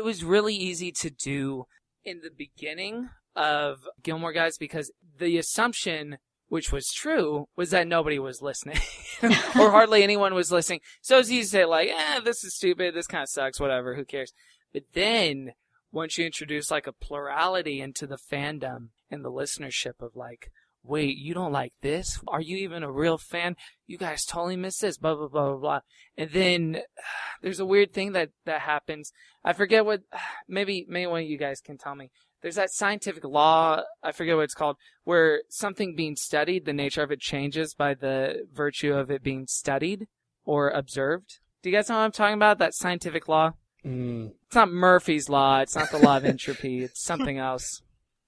was 0.02 0.24
really 0.24 0.54
easy 0.54 0.92
to 0.92 1.10
do 1.10 1.64
in 2.04 2.20
the 2.22 2.30
beginning 2.30 3.10
of 3.34 3.88
Gilmore 4.02 4.32
Guys 4.32 4.58
because 4.58 4.92
the 5.18 5.38
assumption, 5.38 6.18
which 6.48 6.70
was 6.72 6.92
true, 6.92 7.46
was 7.56 7.70
that 7.70 7.88
nobody 7.88 8.18
was 8.18 8.42
listening 8.42 8.78
or 9.22 9.70
hardly 9.70 10.02
anyone 10.02 10.34
was 10.34 10.52
listening. 10.52 10.80
So 11.00 11.18
it's 11.18 11.30
easy 11.30 11.42
to 11.42 11.48
say 11.48 11.64
like, 11.64 11.88
eh, 11.88 12.20
this 12.20 12.44
is 12.44 12.54
stupid. 12.54 12.94
This 12.94 13.06
kind 13.06 13.22
of 13.22 13.28
sucks. 13.28 13.60
Whatever. 13.60 13.94
Who 13.94 14.04
cares? 14.04 14.32
But 14.72 14.84
then 14.92 15.52
once 15.92 16.18
you 16.18 16.26
introduce 16.26 16.70
like 16.70 16.86
a 16.86 16.92
plurality 16.92 17.80
into 17.80 18.06
the 18.06 18.18
fandom 18.18 18.88
and 19.10 19.24
the 19.24 19.30
listenership 19.30 20.00
of 20.00 20.16
like, 20.16 20.50
wait, 20.84 21.16
you 21.16 21.34
don't 21.34 21.52
like 21.52 21.72
this? 21.80 22.20
Are 22.28 22.40
you 22.40 22.56
even 22.58 22.82
a 22.82 22.92
real 22.92 23.18
fan? 23.18 23.56
You 23.86 23.98
guys 23.98 24.24
totally 24.24 24.56
miss 24.56 24.78
this, 24.78 24.98
blah, 24.98 25.14
blah, 25.14 25.28
blah, 25.28 25.48
blah, 25.50 25.56
blah. 25.56 25.80
And 26.16 26.30
then 26.30 26.82
there's 27.42 27.60
a 27.60 27.66
weird 27.66 27.92
thing 27.92 28.12
that, 28.12 28.30
that 28.44 28.60
happens. 28.60 29.12
I 29.44 29.54
forget 29.54 29.84
what, 29.84 30.02
maybe, 30.48 30.86
maybe 30.88 31.06
one 31.06 31.22
of 31.22 31.28
you 31.28 31.38
guys 31.38 31.60
can 31.60 31.78
tell 31.78 31.94
me. 31.94 32.10
There's 32.42 32.56
that 32.56 32.70
scientific 32.70 33.24
law, 33.24 33.80
I 34.02 34.12
forget 34.12 34.36
what 34.36 34.42
it's 34.42 34.54
called, 34.54 34.76
where 35.04 35.40
something 35.48 35.96
being 35.96 36.14
studied, 36.14 36.66
the 36.66 36.74
nature 36.74 37.02
of 37.02 37.10
it 37.10 37.20
changes 37.20 37.74
by 37.74 37.94
the 37.94 38.46
virtue 38.52 38.92
of 38.92 39.10
it 39.10 39.22
being 39.22 39.46
studied 39.46 40.06
or 40.44 40.68
observed. 40.68 41.38
Do 41.62 41.70
you 41.70 41.76
guys 41.76 41.88
know 41.88 41.96
what 41.96 42.02
I'm 42.02 42.12
talking 42.12 42.34
about? 42.34 42.58
That 42.58 42.74
scientific 42.74 43.28
law? 43.28 43.52
Mm. 43.86 44.32
It's 44.46 44.54
not 44.54 44.70
Murphy's 44.70 45.30
law. 45.30 45.60
It's 45.60 45.74
not 45.74 45.90
the 45.90 45.98
law 45.98 46.18
of 46.18 46.26
entropy. 46.26 46.82
It's 46.84 47.02
something 47.02 47.38
else. 47.38 47.80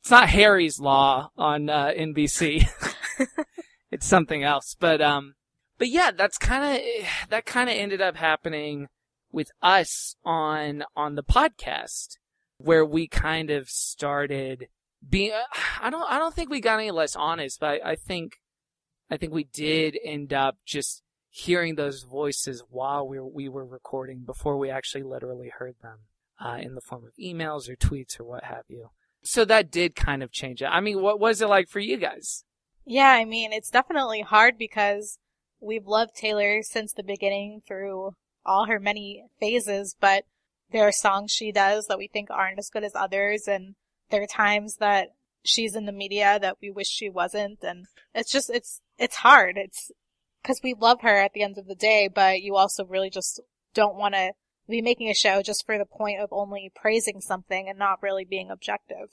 It's 0.06 0.10
not 0.12 0.28
Harry's 0.28 0.78
Law 0.78 1.32
on 1.36 1.68
uh, 1.68 1.86
NBC. 1.88 2.64
it's 3.90 4.06
something 4.06 4.44
else. 4.44 4.76
But 4.78 5.02
um, 5.02 5.34
but 5.78 5.88
yeah, 5.88 6.12
that's 6.12 6.38
kind 6.38 6.76
of 6.76 7.28
that 7.30 7.44
kind 7.44 7.68
of 7.68 7.74
ended 7.74 8.00
up 8.00 8.14
happening 8.14 8.86
with 9.32 9.50
us 9.62 10.14
on 10.24 10.84
on 10.94 11.16
the 11.16 11.24
podcast 11.24 12.18
where 12.58 12.84
we 12.84 13.08
kind 13.08 13.50
of 13.50 13.68
started 13.68 14.68
being. 15.10 15.32
Uh, 15.32 15.42
I 15.82 15.90
don't 15.90 16.08
I 16.08 16.20
don't 16.20 16.32
think 16.32 16.50
we 16.50 16.60
got 16.60 16.78
any 16.78 16.92
less 16.92 17.16
honest, 17.16 17.58
but 17.58 17.80
I, 17.84 17.90
I 17.90 17.96
think 17.96 18.34
I 19.10 19.16
think 19.16 19.32
we 19.32 19.42
did 19.42 19.98
end 20.04 20.32
up 20.32 20.56
just 20.64 21.02
hearing 21.30 21.74
those 21.74 22.04
voices 22.04 22.62
while 22.70 23.08
we 23.08 23.18
were, 23.18 23.26
we 23.26 23.48
were 23.48 23.66
recording 23.66 24.20
before 24.20 24.56
we 24.56 24.70
actually 24.70 25.02
literally 25.02 25.50
heard 25.58 25.74
them 25.82 25.98
uh, 26.40 26.58
in 26.60 26.76
the 26.76 26.80
form 26.80 27.02
of 27.04 27.10
emails 27.20 27.68
or 27.68 27.74
tweets 27.74 28.20
or 28.20 28.24
what 28.24 28.44
have 28.44 28.62
you 28.68 28.90
so 29.26 29.44
that 29.44 29.70
did 29.70 29.94
kind 29.94 30.22
of 30.22 30.32
change 30.32 30.62
it. 30.62 30.66
I 30.66 30.80
mean, 30.80 31.02
what 31.02 31.20
was 31.20 31.40
it 31.40 31.48
like 31.48 31.68
for 31.68 31.80
you 31.80 31.96
guys? 31.96 32.44
Yeah, 32.84 33.10
I 33.10 33.24
mean, 33.24 33.52
it's 33.52 33.70
definitely 33.70 34.20
hard 34.20 34.56
because 34.58 35.18
we've 35.60 35.86
loved 35.86 36.14
Taylor 36.14 36.62
since 36.62 36.92
the 36.92 37.02
beginning 37.02 37.62
through 37.66 38.12
all 38.44 38.66
her 38.66 38.78
many 38.78 39.24
phases, 39.40 39.96
but 40.00 40.24
there 40.70 40.86
are 40.86 40.92
songs 40.92 41.32
she 41.32 41.52
does 41.52 41.86
that 41.86 41.98
we 41.98 42.08
think 42.08 42.30
aren't 42.30 42.58
as 42.58 42.70
good 42.70 42.84
as 42.84 42.94
others, 42.94 43.48
and 43.48 43.74
there 44.10 44.22
are 44.22 44.26
times 44.26 44.76
that 44.76 45.08
she's 45.44 45.74
in 45.74 45.86
the 45.86 45.92
media 45.92 46.38
that 46.40 46.58
we 46.60 46.70
wish 46.70 46.88
she 46.88 47.08
wasn't, 47.08 47.62
and 47.62 47.86
it's 48.14 48.30
just 48.30 48.50
it's 48.50 48.80
it's 48.98 49.16
hard. 49.16 49.56
It's 49.56 49.90
because 50.42 50.60
we 50.62 50.74
love 50.74 51.00
her 51.02 51.16
at 51.16 51.32
the 51.32 51.42
end 51.42 51.58
of 51.58 51.66
the 51.66 51.74
day, 51.74 52.08
but 52.12 52.40
you 52.40 52.56
also 52.56 52.84
really 52.84 53.10
just 53.10 53.40
don't 53.74 53.96
want 53.96 54.14
to 54.14 54.32
be 54.70 54.82
making 54.82 55.08
a 55.08 55.14
show 55.14 55.42
just 55.42 55.64
for 55.64 55.78
the 55.78 55.84
point 55.84 56.20
of 56.20 56.28
only 56.32 56.70
praising 56.74 57.20
something 57.20 57.68
and 57.68 57.78
not 57.78 58.02
really 58.02 58.24
being 58.24 58.50
objective. 58.50 59.08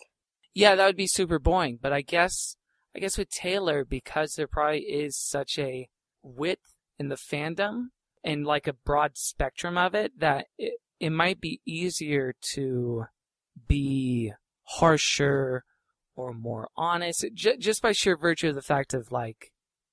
Yeah, 0.53 0.75
that 0.75 0.85
would 0.85 0.97
be 0.97 1.07
super 1.07 1.39
boring. 1.39 1.79
But 1.81 1.93
I 1.93 2.01
guess, 2.01 2.57
I 2.95 2.99
guess 2.99 3.17
with 3.17 3.29
Taylor, 3.29 3.83
because 3.83 4.33
there 4.33 4.47
probably 4.47 4.81
is 4.81 5.17
such 5.17 5.57
a 5.57 5.89
width 6.21 6.75
in 6.99 7.09
the 7.09 7.15
fandom 7.15 7.87
and 8.23 8.45
like 8.45 8.67
a 8.67 8.73
broad 8.73 9.17
spectrum 9.17 9.77
of 9.77 9.93
it, 9.95 10.19
that 10.19 10.47
it, 10.57 10.75
it 10.99 11.11
might 11.11 11.41
be 11.41 11.61
easier 11.65 12.35
to 12.53 13.05
be 13.67 14.31
harsher 14.63 15.63
or 16.15 16.33
more 16.33 16.69
honest, 16.77 17.25
j- 17.33 17.57
just 17.57 17.81
by 17.81 17.91
sheer 17.91 18.15
virtue 18.15 18.49
of 18.49 18.55
the 18.55 18.61
fact 18.61 18.93
of 18.93 19.11
like, 19.11 19.51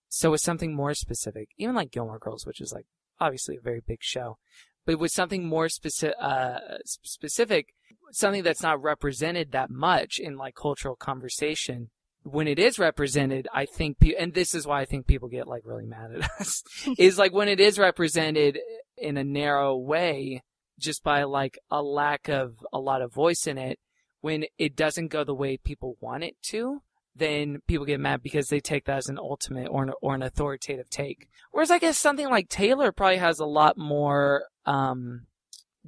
so 0.09 0.31
with 0.31 0.41
something 0.41 0.75
more 0.75 0.95
specific, 0.95 1.49
even 1.57 1.75
like 1.75 1.91
Gilmore 1.91 2.19
Girls, 2.19 2.47
which 2.47 2.61
is 2.61 2.73
like 2.73 2.87
obviously 3.19 3.57
a 3.57 3.61
very 3.61 3.81
big 3.87 3.99
show, 4.01 4.39
but 4.87 4.99
with 4.99 5.13
something 5.13 5.47
more 5.47 5.69
specific, 5.69 6.17
uh, 6.21 6.59
specific, 6.85 7.75
something 8.13 8.43
that's 8.43 8.63
not 8.63 8.83
represented 8.83 9.53
that 9.53 9.71
much 9.71 10.19
in 10.19 10.37
like 10.37 10.55
cultural 10.55 10.97
conversation. 10.97 11.91
When 12.23 12.47
it 12.47 12.59
is 12.59 12.79
represented, 12.79 13.49
I 13.53 13.65
think, 13.65 13.99
pe- 13.99 14.15
and 14.15 14.35
this 14.35 14.55
is 14.55 14.67
why 14.67 14.83
I 14.83 14.85
think 14.85 15.07
people 15.07 15.29
get 15.29 15.47
like 15.47 15.63
really 15.65 15.87
mad 15.87 16.13
at 16.13 16.31
us, 16.39 16.63
is 16.99 17.19
like 17.19 17.33
when 17.33 17.49
it 17.49 17.61
is 17.61 17.79
represented 17.79 18.59
in 18.99 19.17
a 19.17 19.25
narrow 19.25 19.77
way, 19.77 20.43
just 20.79 21.03
by 21.03 21.23
like 21.25 21.59
a 21.71 21.83
lack 21.83 22.29
of 22.29 22.57
a 22.73 22.79
lot 22.79 23.01
of 23.01 23.13
voice 23.13 23.47
in 23.47 23.57
it, 23.57 23.79
when 24.21 24.45
it 24.59 24.77
doesn't 24.77 25.09
go 25.09 25.25
the 25.25 25.35
way 25.35 25.57
people 25.57 25.97
want 26.01 26.25
it 26.25 26.37
to, 26.43 26.83
then 27.17 27.61
people 27.67 27.87
get 27.87 28.01
mad 28.01 28.23
because 28.23 28.49
they 28.49 28.61
take 28.61 28.85
that 28.85 28.99
as 28.99 29.09
an 29.09 29.19
ultimate 29.19 29.69
or 29.71 29.85
an, 29.85 29.93
or 30.03 30.15
an 30.15 30.23
authoritative 30.23 30.89
take. 30.91 31.29
Whereas 31.51 31.71
I 31.71 31.79
guess 31.79 31.99
something 31.99 32.29
like 32.29 32.49
Taylor 32.49 32.93
probably 32.93 33.19
has 33.19 33.39
a 33.39 33.47
lot 33.47 33.79
more 33.79 34.45
um, 34.71 35.27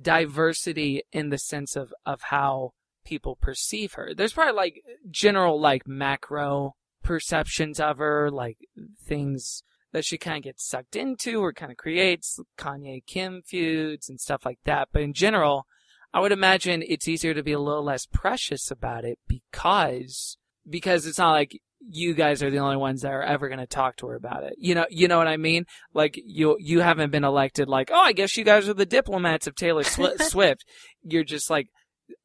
diversity 0.00 1.02
in 1.12 1.30
the 1.30 1.38
sense 1.38 1.76
of, 1.76 1.94
of 2.04 2.22
how 2.22 2.72
people 3.04 3.36
perceive 3.36 3.94
her. 3.94 4.12
There's 4.14 4.32
probably 4.32 4.54
like 4.54 4.82
general 5.10 5.60
like 5.60 5.86
macro 5.86 6.74
perceptions 7.02 7.78
of 7.78 7.98
her, 7.98 8.30
like 8.30 8.58
things 9.04 9.62
that 9.92 10.04
she 10.04 10.18
kind 10.18 10.38
of 10.38 10.42
gets 10.42 10.66
sucked 10.66 10.96
into 10.96 11.40
or 11.40 11.52
kind 11.52 11.70
of 11.70 11.78
creates 11.78 12.40
Kanye 12.58 13.04
Kim 13.06 13.42
feuds 13.42 14.08
and 14.08 14.20
stuff 14.20 14.44
like 14.44 14.58
that. 14.64 14.88
But 14.92 15.02
in 15.02 15.12
general, 15.12 15.66
I 16.12 16.20
would 16.20 16.32
imagine 16.32 16.82
it's 16.86 17.08
easier 17.08 17.34
to 17.34 17.42
be 17.42 17.52
a 17.52 17.60
little 17.60 17.84
less 17.84 18.06
precious 18.06 18.70
about 18.70 19.04
it 19.04 19.18
because 19.28 20.36
because 20.68 21.06
it's 21.06 21.18
not 21.18 21.32
like 21.32 21.60
you 21.88 22.14
guys 22.14 22.42
are 22.42 22.50
the 22.50 22.58
only 22.58 22.76
ones 22.76 23.02
that 23.02 23.12
are 23.12 23.22
ever 23.22 23.48
going 23.48 23.60
to 23.60 23.66
talk 23.66 23.96
to 23.96 24.06
her 24.06 24.14
about 24.14 24.44
it. 24.44 24.54
You 24.58 24.74
know, 24.74 24.86
you 24.90 25.08
know 25.08 25.18
what 25.18 25.28
I 25.28 25.36
mean? 25.36 25.64
Like 25.94 26.20
you, 26.24 26.56
you 26.60 26.80
haven't 26.80 27.10
been 27.10 27.24
elected 27.24 27.68
like, 27.68 27.90
oh, 27.92 28.00
I 28.00 28.12
guess 28.12 28.36
you 28.36 28.44
guys 28.44 28.68
are 28.68 28.74
the 28.74 28.86
diplomats 28.86 29.46
of 29.46 29.54
Taylor 29.54 29.84
Swift. 29.84 30.64
You're 31.02 31.24
just 31.24 31.50
like, 31.50 31.68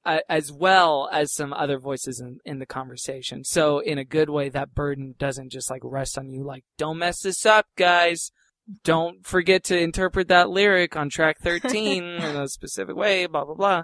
uh, 0.06 0.20
as 0.30 0.52
well 0.52 1.10
as 1.12 1.34
some 1.34 1.54
other 1.54 1.80
voices 1.80 2.20
in, 2.20 2.40
in 2.46 2.60
the 2.60 2.66
conversation. 2.66 3.44
So 3.44 3.80
in 3.80 3.98
a 3.98 4.06
good 4.06 4.30
way, 4.30 4.50
that 4.50 4.74
burden 4.74 5.16
doesn't 5.18 5.52
just 5.52 5.70
like 5.70 5.82
rest 5.84 6.18
on 6.18 6.30
you. 6.30 6.44
Like, 6.44 6.64
don't 6.78 6.98
mess 6.98 7.22
this 7.22 7.46
up, 7.46 7.66
guys. 7.78 8.32
Don't 8.84 9.26
forget 9.26 9.64
to 9.66 9.80
interpret 9.80 10.28
that 10.28 10.50
lyric 10.50 10.96
on 10.96 11.10
track 11.10 11.38
13 11.42 12.04
in 12.04 12.36
a 12.36 12.48
specific 12.48 12.96
way, 12.96 13.26
blah, 13.26 13.46
blah, 13.46 13.56
blah. 13.56 13.84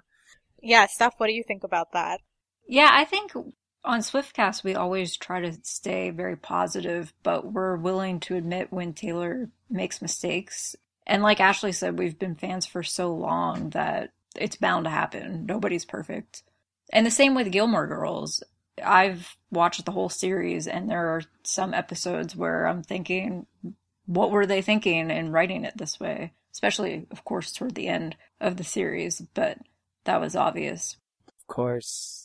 Yeah, 0.61 0.87
Steph, 0.89 1.15
what 1.17 1.27
do 1.27 1.33
you 1.33 1.43
think 1.45 1.63
about 1.63 1.87
that? 1.93 2.21
Yeah, 2.67 2.89
I 2.91 3.05
think 3.05 3.33
on 3.85 3.99
Swiftcast, 3.99 4.63
we 4.63 4.75
always 4.75 5.17
try 5.17 5.41
to 5.41 5.57
stay 5.63 6.09
very 6.09 6.37
positive, 6.37 7.13
but 7.23 7.51
we're 7.51 7.75
willing 7.75 8.19
to 8.21 8.35
admit 8.35 8.71
when 8.71 8.93
Taylor 8.93 9.49
makes 9.69 10.01
mistakes. 10.01 10.75
And 11.05 11.21
like 11.21 11.39
Ashley 11.39 11.73
said, 11.73 11.99
we've 11.99 12.17
been 12.17 12.35
fans 12.35 12.65
for 12.65 12.83
so 12.83 13.13
long 13.13 13.71
that 13.71 14.11
it's 14.35 14.55
bound 14.55 14.85
to 14.85 14.89
happen. 14.89 15.45
Nobody's 15.45 15.85
perfect. 15.85 16.43
And 16.91 17.05
the 17.05 17.11
same 17.11 17.35
with 17.35 17.51
Gilmore 17.51 17.87
Girls. 17.87 18.41
I've 18.83 19.35
watched 19.51 19.85
the 19.85 19.91
whole 19.91 20.09
series, 20.09 20.67
and 20.67 20.89
there 20.89 21.09
are 21.09 21.21
some 21.43 21.73
episodes 21.73 22.35
where 22.35 22.65
I'm 22.65 22.83
thinking, 22.83 23.45
what 24.05 24.31
were 24.31 24.45
they 24.45 24.61
thinking 24.61 25.11
in 25.11 25.31
writing 25.31 25.65
it 25.65 25.77
this 25.77 25.99
way? 25.99 26.33
Especially, 26.51 27.05
of 27.11 27.25
course, 27.25 27.51
toward 27.51 27.75
the 27.75 27.87
end 27.87 28.15
of 28.39 28.57
the 28.57 28.63
series, 28.63 29.21
but 29.33 29.57
that 30.05 30.21
was 30.21 30.35
obvious. 30.35 30.97
Of 31.27 31.47
course 31.47 32.22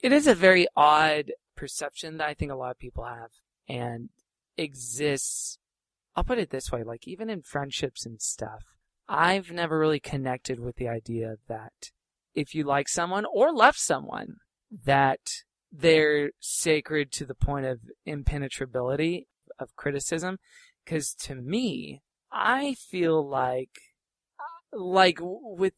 it 0.00 0.12
is 0.12 0.26
a 0.26 0.34
very 0.34 0.66
odd 0.76 1.32
perception 1.56 2.18
that 2.18 2.28
I 2.28 2.34
think 2.34 2.52
a 2.52 2.56
lot 2.56 2.70
of 2.70 2.78
people 2.78 3.04
have 3.04 3.30
and 3.68 4.10
exists. 4.56 5.58
I'll 6.14 6.24
put 6.24 6.38
it 6.38 6.50
this 6.50 6.70
way, 6.70 6.82
like 6.82 7.06
even 7.06 7.28
in 7.28 7.42
friendships 7.42 8.06
and 8.06 8.20
stuff, 8.20 8.74
I've 9.08 9.50
never 9.50 9.78
really 9.78 10.00
connected 10.00 10.60
with 10.60 10.76
the 10.76 10.88
idea 10.88 11.36
that 11.48 11.90
if 12.34 12.54
you 12.54 12.64
like 12.64 12.88
someone 12.88 13.24
or 13.32 13.52
love 13.52 13.76
someone, 13.76 14.36
that 14.84 15.44
they're 15.72 16.30
sacred 16.40 17.12
to 17.12 17.24
the 17.24 17.34
point 17.34 17.66
of 17.66 17.80
impenetrability 18.04 19.26
of 19.58 19.76
criticism. 19.76 20.38
Cause 20.86 21.14
to 21.20 21.34
me, 21.34 22.02
I 22.32 22.74
feel 22.74 23.26
like, 23.26 23.78
like 24.72 25.18
with, 25.20 25.74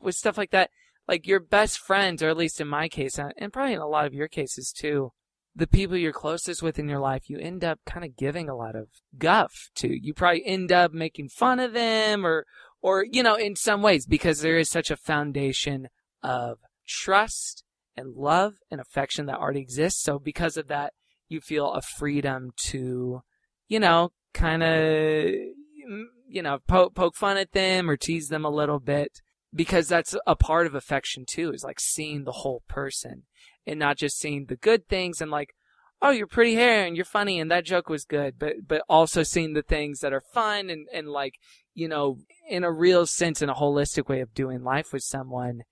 with 0.00 0.14
stuff 0.14 0.38
like 0.38 0.50
that, 0.50 0.70
like 1.06 1.26
your 1.26 1.40
best 1.40 1.78
friends, 1.78 2.22
or 2.22 2.28
at 2.28 2.36
least 2.36 2.60
in 2.60 2.68
my 2.68 2.88
case, 2.88 3.18
and 3.18 3.52
probably 3.52 3.74
in 3.74 3.80
a 3.80 3.86
lot 3.86 4.06
of 4.06 4.14
your 4.14 4.28
cases 4.28 4.72
too, 4.72 5.12
the 5.56 5.66
people 5.66 5.96
you're 5.96 6.12
closest 6.12 6.62
with 6.62 6.78
in 6.78 6.88
your 6.88 6.98
life, 6.98 7.28
you 7.28 7.38
end 7.38 7.62
up 7.62 7.78
kind 7.86 8.04
of 8.04 8.16
giving 8.16 8.48
a 8.48 8.56
lot 8.56 8.74
of 8.74 8.88
guff 9.16 9.52
to. 9.76 9.88
You 9.88 10.12
probably 10.12 10.44
end 10.44 10.72
up 10.72 10.92
making 10.92 11.28
fun 11.28 11.60
of 11.60 11.72
them 11.72 12.26
or, 12.26 12.44
or, 12.82 13.04
you 13.04 13.22
know, 13.22 13.36
in 13.36 13.54
some 13.54 13.80
ways, 13.80 14.06
because 14.06 14.40
there 14.40 14.58
is 14.58 14.68
such 14.68 14.90
a 14.90 14.96
foundation 14.96 15.88
of 16.22 16.58
trust 16.86 17.62
and 17.96 18.16
love 18.16 18.54
and 18.70 18.80
affection 18.80 19.26
that 19.26 19.38
already 19.38 19.60
exists. 19.60 20.02
So 20.02 20.18
because 20.18 20.56
of 20.56 20.66
that, 20.68 20.92
you 21.28 21.40
feel 21.40 21.72
a 21.72 21.82
freedom 21.82 22.50
to, 22.56 23.22
you 23.68 23.80
know, 23.80 24.10
kind 24.32 24.62
of, 24.62 24.70
mm, 24.70 26.04
you 26.28 26.42
know, 26.42 26.58
poke, 26.66 26.94
poke 26.94 27.14
fun 27.14 27.36
at 27.36 27.52
them 27.52 27.88
or 27.88 27.96
tease 27.96 28.26
them 28.26 28.44
a 28.44 28.50
little 28.50 28.80
bit 28.80 29.20
because 29.54 29.88
that's 29.88 30.16
a 30.26 30.36
part 30.36 30.66
of 30.66 30.74
affection 30.74 31.24
too 31.26 31.52
is 31.52 31.64
like 31.64 31.80
seeing 31.80 32.24
the 32.24 32.32
whole 32.32 32.62
person 32.68 33.22
and 33.66 33.78
not 33.78 33.96
just 33.96 34.18
seeing 34.18 34.46
the 34.46 34.56
good 34.56 34.88
things 34.88 35.20
and 35.20 35.30
like 35.30 35.54
oh 36.02 36.10
you're 36.10 36.26
pretty 36.26 36.54
hair 36.54 36.84
and 36.84 36.96
you're 36.96 37.04
funny 37.04 37.38
and 37.38 37.50
that 37.50 37.64
joke 37.64 37.88
was 37.88 38.04
good 38.04 38.34
but 38.38 38.54
but 38.66 38.82
also 38.88 39.22
seeing 39.22 39.54
the 39.54 39.62
things 39.62 40.00
that 40.00 40.12
are 40.12 40.22
fun 40.32 40.68
and 40.70 40.86
and 40.92 41.08
like 41.08 41.34
you 41.72 41.88
know 41.88 42.18
in 42.48 42.64
a 42.64 42.72
real 42.72 43.06
sense 43.06 43.40
in 43.40 43.48
a 43.48 43.54
holistic 43.54 44.08
way 44.08 44.20
of 44.20 44.34
doing 44.34 44.62
life 44.62 44.92
with 44.92 45.02
someone 45.02 45.62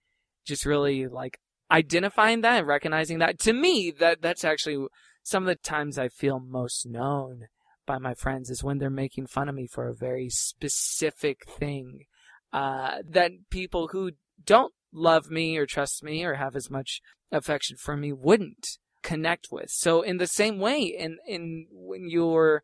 just 0.45 0.67
really 0.67 1.07
like 1.07 1.39
identifying 1.73 2.43
that 2.43 2.59
and 2.59 2.67
recognizing 2.67 3.19
that. 3.19 3.39
To 3.41 3.53
me 3.53 3.91
that 3.99 4.21
that's 4.21 4.45
actually 4.45 4.87
some 5.23 5.45
of 5.45 5.47
the 5.47 5.57
times 5.57 5.99
I 5.99 6.09
feel 6.09 6.39
most 6.39 6.87
known 6.87 7.47
by 7.87 7.99
my 7.99 8.15
friends 8.15 8.51
is 8.51 8.63
when 8.63 8.79
they're 8.79 8.91
making 8.91 9.27
fun 9.27 9.49
of 9.49 9.55
me 9.55 9.67
for 9.67 9.89
a 9.89 9.95
very 9.95 10.29
specific 10.29 11.49
thing 11.49 12.05
uh, 12.53 12.99
that 13.09 13.33
people 13.51 13.89
who 13.89 14.13
don't 14.45 14.73
love 14.93 15.31
me 15.31 15.57
or 15.57 15.67
trust 15.67 16.03
me 16.03 16.25
or 16.25 16.35
have 16.35 16.55
as 16.55 16.71
much 16.71 17.01
affection 17.31 17.77
for 17.77 17.97
me 17.97 18.13
wouldn't 18.13 18.79
connect 19.03 19.49
with. 19.51 19.71
So 19.71 20.03
in 20.03 20.19
the 20.19 20.27
same 20.27 20.59
way, 20.59 20.83
in 20.83 21.19
in 21.27 21.67
when 21.71 22.09
you're 22.09 22.63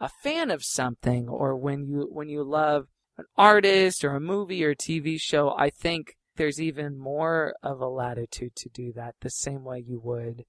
a 0.00 0.08
fan 0.22 0.50
of 0.50 0.64
something 0.64 1.28
or 1.28 1.56
when 1.56 1.86
you 1.86 2.08
when 2.10 2.28
you 2.28 2.42
love 2.42 2.86
an 3.16 3.24
artist 3.36 4.04
or 4.04 4.14
a 4.14 4.20
movie 4.20 4.64
or 4.64 4.70
a 4.70 4.76
TV 4.76 5.20
show, 5.20 5.54
I 5.56 5.70
think 5.70 6.16
there's 6.36 6.60
even 6.60 6.98
more 6.98 7.54
of 7.62 7.80
a 7.80 7.88
latitude 7.88 8.54
to 8.56 8.68
do 8.68 8.92
that 8.94 9.16
the 9.20 9.30
same 9.30 9.64
way 9.64 9.84
you 9.84 10.00
would 10.02 10.44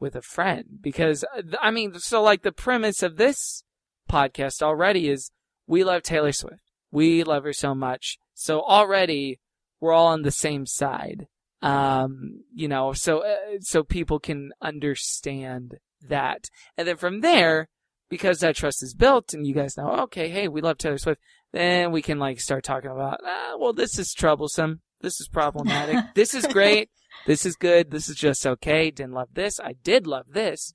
with 0.00 0.14
a 0.14 0.22
friend. 0.22 0.64
Because 0.80 1.24
I 1.60 1.70
mean, 1.70 1.94
so 1.98 2.22
like 2.22 2.42
the 2.42 2.52
premise 2.52 3.02
of 3.02 3.16
this 3.16 3.64
podcast 4.08 4.62
already 4.62 5.08
is 5.08 5.30
we 5.66 5.84
love 5.84 6.02
Taylor 6.02 6.32
Swift. 6.32 6.60
We 6.90 7.24
love 7.24 7.44
her 7.44 7.52
so 7.52 7.74
much 7.74 8.18
so 8.34 8.60
already 8.62 9.40
we're 9.80 9.92
all 9.92 10.08
on 10.08 10.22
the 10.22 10.30
same 10.30 10.66
side. 10.66 11.26
Um, 11.62 12.42
you 12.54 12.68
know, 12.68 12.92
so 12.92 13.20
uh, 13.20 13.58
so 13.60 13.82
people 13.82 14.18
can 14.18 14.52
understand 14.60 15.76
that, 16.08 16.50
and 16.76 16.86
then 16.86 16.98
from 16.98 17.22
there, 17.22 17.68
because 18.10 18.40
that 18.40 18.56
trust 18.56 18.82
is 18.82 18.94
built, 18.94 19.32
and 19.32 19.46
you 19.46 19.54
guys 19.54 19.76
know, 19.76 19.88
okay, 20.02 20.28
hey, 20.28 20.46
we 20.46 20.60
love 20.60 20.76
Taylor 20.76 20.98
Swift, 20.98 21.22
then 21.52 21.90
we 21.90 22.02
can 22.02 22.18
like 22.18 22.38
start 22.38 22.64
talking 22.64 22.90
about, 22.90 23.20
ah, 23.24 23.54
well, 23.58 23.72
this 23.72 23.98
is 23.98 24.12
troublesome, 24.12 24.82
this 25.00 25.20
is 25.20 25.28
problematic, 25.28 25.96
this 26.14 26.34
is 26.34 26.46
great, 26.46 26.90
this 27.26 27.46
is 27.46 27.56
good, 27.56 27.90
this 27.90 28.10
is 28.10 28.16
just 28.16 28.46
okay. 28.46 28.90
Didn't 28.90 29.14
love 29.14 29.30
this, 29.32 29.58
I 29.58 29.74
did 29.82 30.06
love 30.06 30.26
this, 30.32 30.74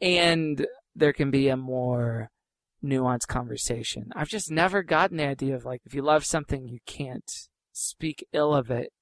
and 0.00 0.66
there 0.94 1.12
can 1.12 1.32
be 1.32 1.48
a 1.48 1.56
more 1.56 2.30
nuanced 2.82 3.26
conversation. 3.26 4.10
I've 4.14 4.28
just 4.28 4.50
never 4.50 4.82
gotten 4.82 5.16
the 5.16 5.26
idea 5.26 5.54
of 5.54 5.64
like 5.64 5.82
if 5.84 5.94
you 5.94 6.02
love 6.02 6.24
something, 6.24 6.68
you 6.68 6.78
can't 6.86 7.48
speak 7.72 8.26
ill 8.32 8.54
of 8.54 8.70
it 8.70 8.92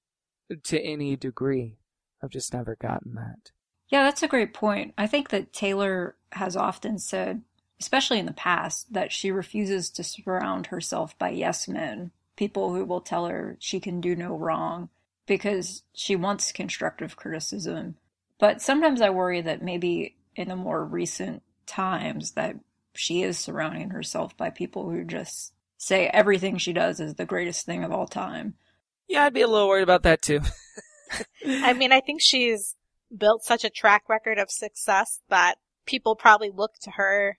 to 0.64 0.80
any 0.80 1.16
degree. 1.16 1.78
I've 2.22 2.30
just 2.30 2.52
never 2.52 2.76
gotten 2.76 3.14
that. 3.14 3.52
Yeah, 3.88 4.04
that's 4.04 4.22
a 4.22 4.28
great 4.28 4.54
point. 4.54 4.94
I 4.98 5.06
think 5.06 5.28
that 5.30 5.52
Taylor 5.52 6.16
has 6.32 6.56
often 6.56 6.98
said, 6.98 7.42
especially 7.80 8.18
in 8.18 8.26
the 8.26 8.32
past, 8.32 8.92
that 8.92 9.12
she 9.12 9.30
refuses 9.30 9.90
to 9.90 10.04
surround 10.04 10.68
herself 10.68 11.16
by 11.18 11.30
yes 11.30 11.68
men, 11.68 12.10
people 12.36 12.74
who 12.74 12.84
will 12.84 13.00
tell 13.00 13.26
her 13.26 13.56
she 13.60 13.78
can 13.78 14.00
do 14.00 14.16
no 14.16 14.36
wrong, 14.36 14.88
because 15.26 15.82
she 15.92 16.16
wants 16.16 16.52
constructive 16.52 17.16
criticism. 17.16 17.96
But 18.38 18.60
sometimes 18.60 19.00
I 19.00 19.10
worry 19.10 19.40
that 19.40 19.62
maybe 19.62 20.16
in 20.34 20.48
the 20.48 20.56
more 20.56 20.84
recent 20.84 21.42
times 21.66 22.32
that 22.32 22.56
she 22.98 23.22
is 23.22 23.38
surrounding 23.38 23.90
herself 23.90 24.36
by 24.36 24.50
people 24.50 24.90
who 24.90 25.04
just 25.04 25.52
say 25.76 26.06
everything 26.08 26.58
she 26.58 26.72
does 26.72 27.00
is 27.00 27.14
the 27.14 27.26
greatest 27.26 27.66
thing 27.66 27.84
of 27.84 27.92
all 27.92 28.06
time. 28.06 28.54
Yeah, 29.08 29.24
I'd 29.24 29.34
be 29.34 29.42
a 29.42 29.48
little 29.48 29.68
worried 29.68 29.82
about 29.82 30.02
that 30.02 30.22
too. 30.22 30.40
I 31.46 31.72
mean, 31.72 31.92
I 31.92 32.00
think 32.00 32.20
she's 32.20 32.74
built 33.16 33.44
such 33.44 33.64
a 33.64 33.70
track 33.70 34.08
record 34.08 34.38
of 34.38 34.50
success 34.50 35.20
that 35.28 35.56
people 35.86 36.16
probably 36.16 36.50
look 36.50 36.72
to 36.82 36.92
her 36.92 37.38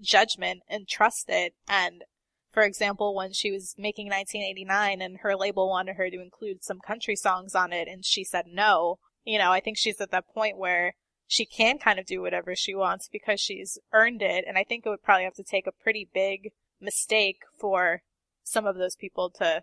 judgment 0.00 0.62
and 0.68 0.88
trust 0.88 1.26
it. 1.28 1.54
And 1.68 2.04
for 2.52 2.62
example, 2.62 3.14
when 3.14 3.32
she 3.32 3.50
was 3.50 3.74
making 3.78 4.06
1989 4.06 5.00
and 5.00 5.18
her 5.18 5.36
label 5.36 5.68
wanted 5.68 5.96
her 5.96 6.10
to 6.10 6.20
include 6.20 6.64
some 6.64 6.80
country 6.86 7.16
songs 7.16 7.54
on 7.54 7.72
it 7.72 7.88
and 7.88 8.04
she 8.04 8.24
said 8.24 8.46
no, 8.48 8.98
you 9.24 9.38
know, 9.38 9.52
I 9.52 9.60
think 9.60 9.78
she's 9.78 10.00
at 10.00 10.10
that 10.10 10.28
point 10.34 10.58
where 10.58 10.94
she 11.26 11.46
can 11.46 11.78
kind 11.78 11.98
of 11.98 12.06
do 12.06 12.20
whatever 12.20 12.54
she 12.54 12.74
wants 12.74 13.08
because 13.10 13.40
she's 13.40 13.78
earned 13.92 14.22
it. 14.22 14.44
And 14.46 14.58
I 14.58 14.64
think 14.64 14.84
it 14.84 14.90
would 14.90 15.02
probably 15.02 15.24
have 15.24 15.34
to 15.34 15.44
take 15.44 15.66
a 15.66 15.72
pretty 15.72 16.08
big 16.12 16.52
mistake 16.80 17.38
for 17.58 18.02
some 18.44 18.66
of 18.66 18.76
those 18.76 18.96
people 18.96 19.30
to 19.38 19.62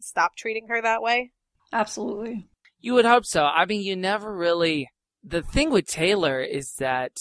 stop 0.00 0.36
treating 0.36 0.68
her 0.68 0.80
that 0.80 1.02
way. 1.02 1.32
Absolutely. 1.72 2.48
You 2.80 2.94
would 2.94 3.04
hope 3.04 3.24
so. 3.24 3.44
I 3.44 3.64
mean, 3.66 3.82
you 3.82 3.96
never 3.96 4.34
really. 4.34 4.88
The 5.24 5.42
thing 5.42 5.70
with 5.70 5.86
Taylor 5.86 6.40
is 6.40 6.74
that 6.78 7.20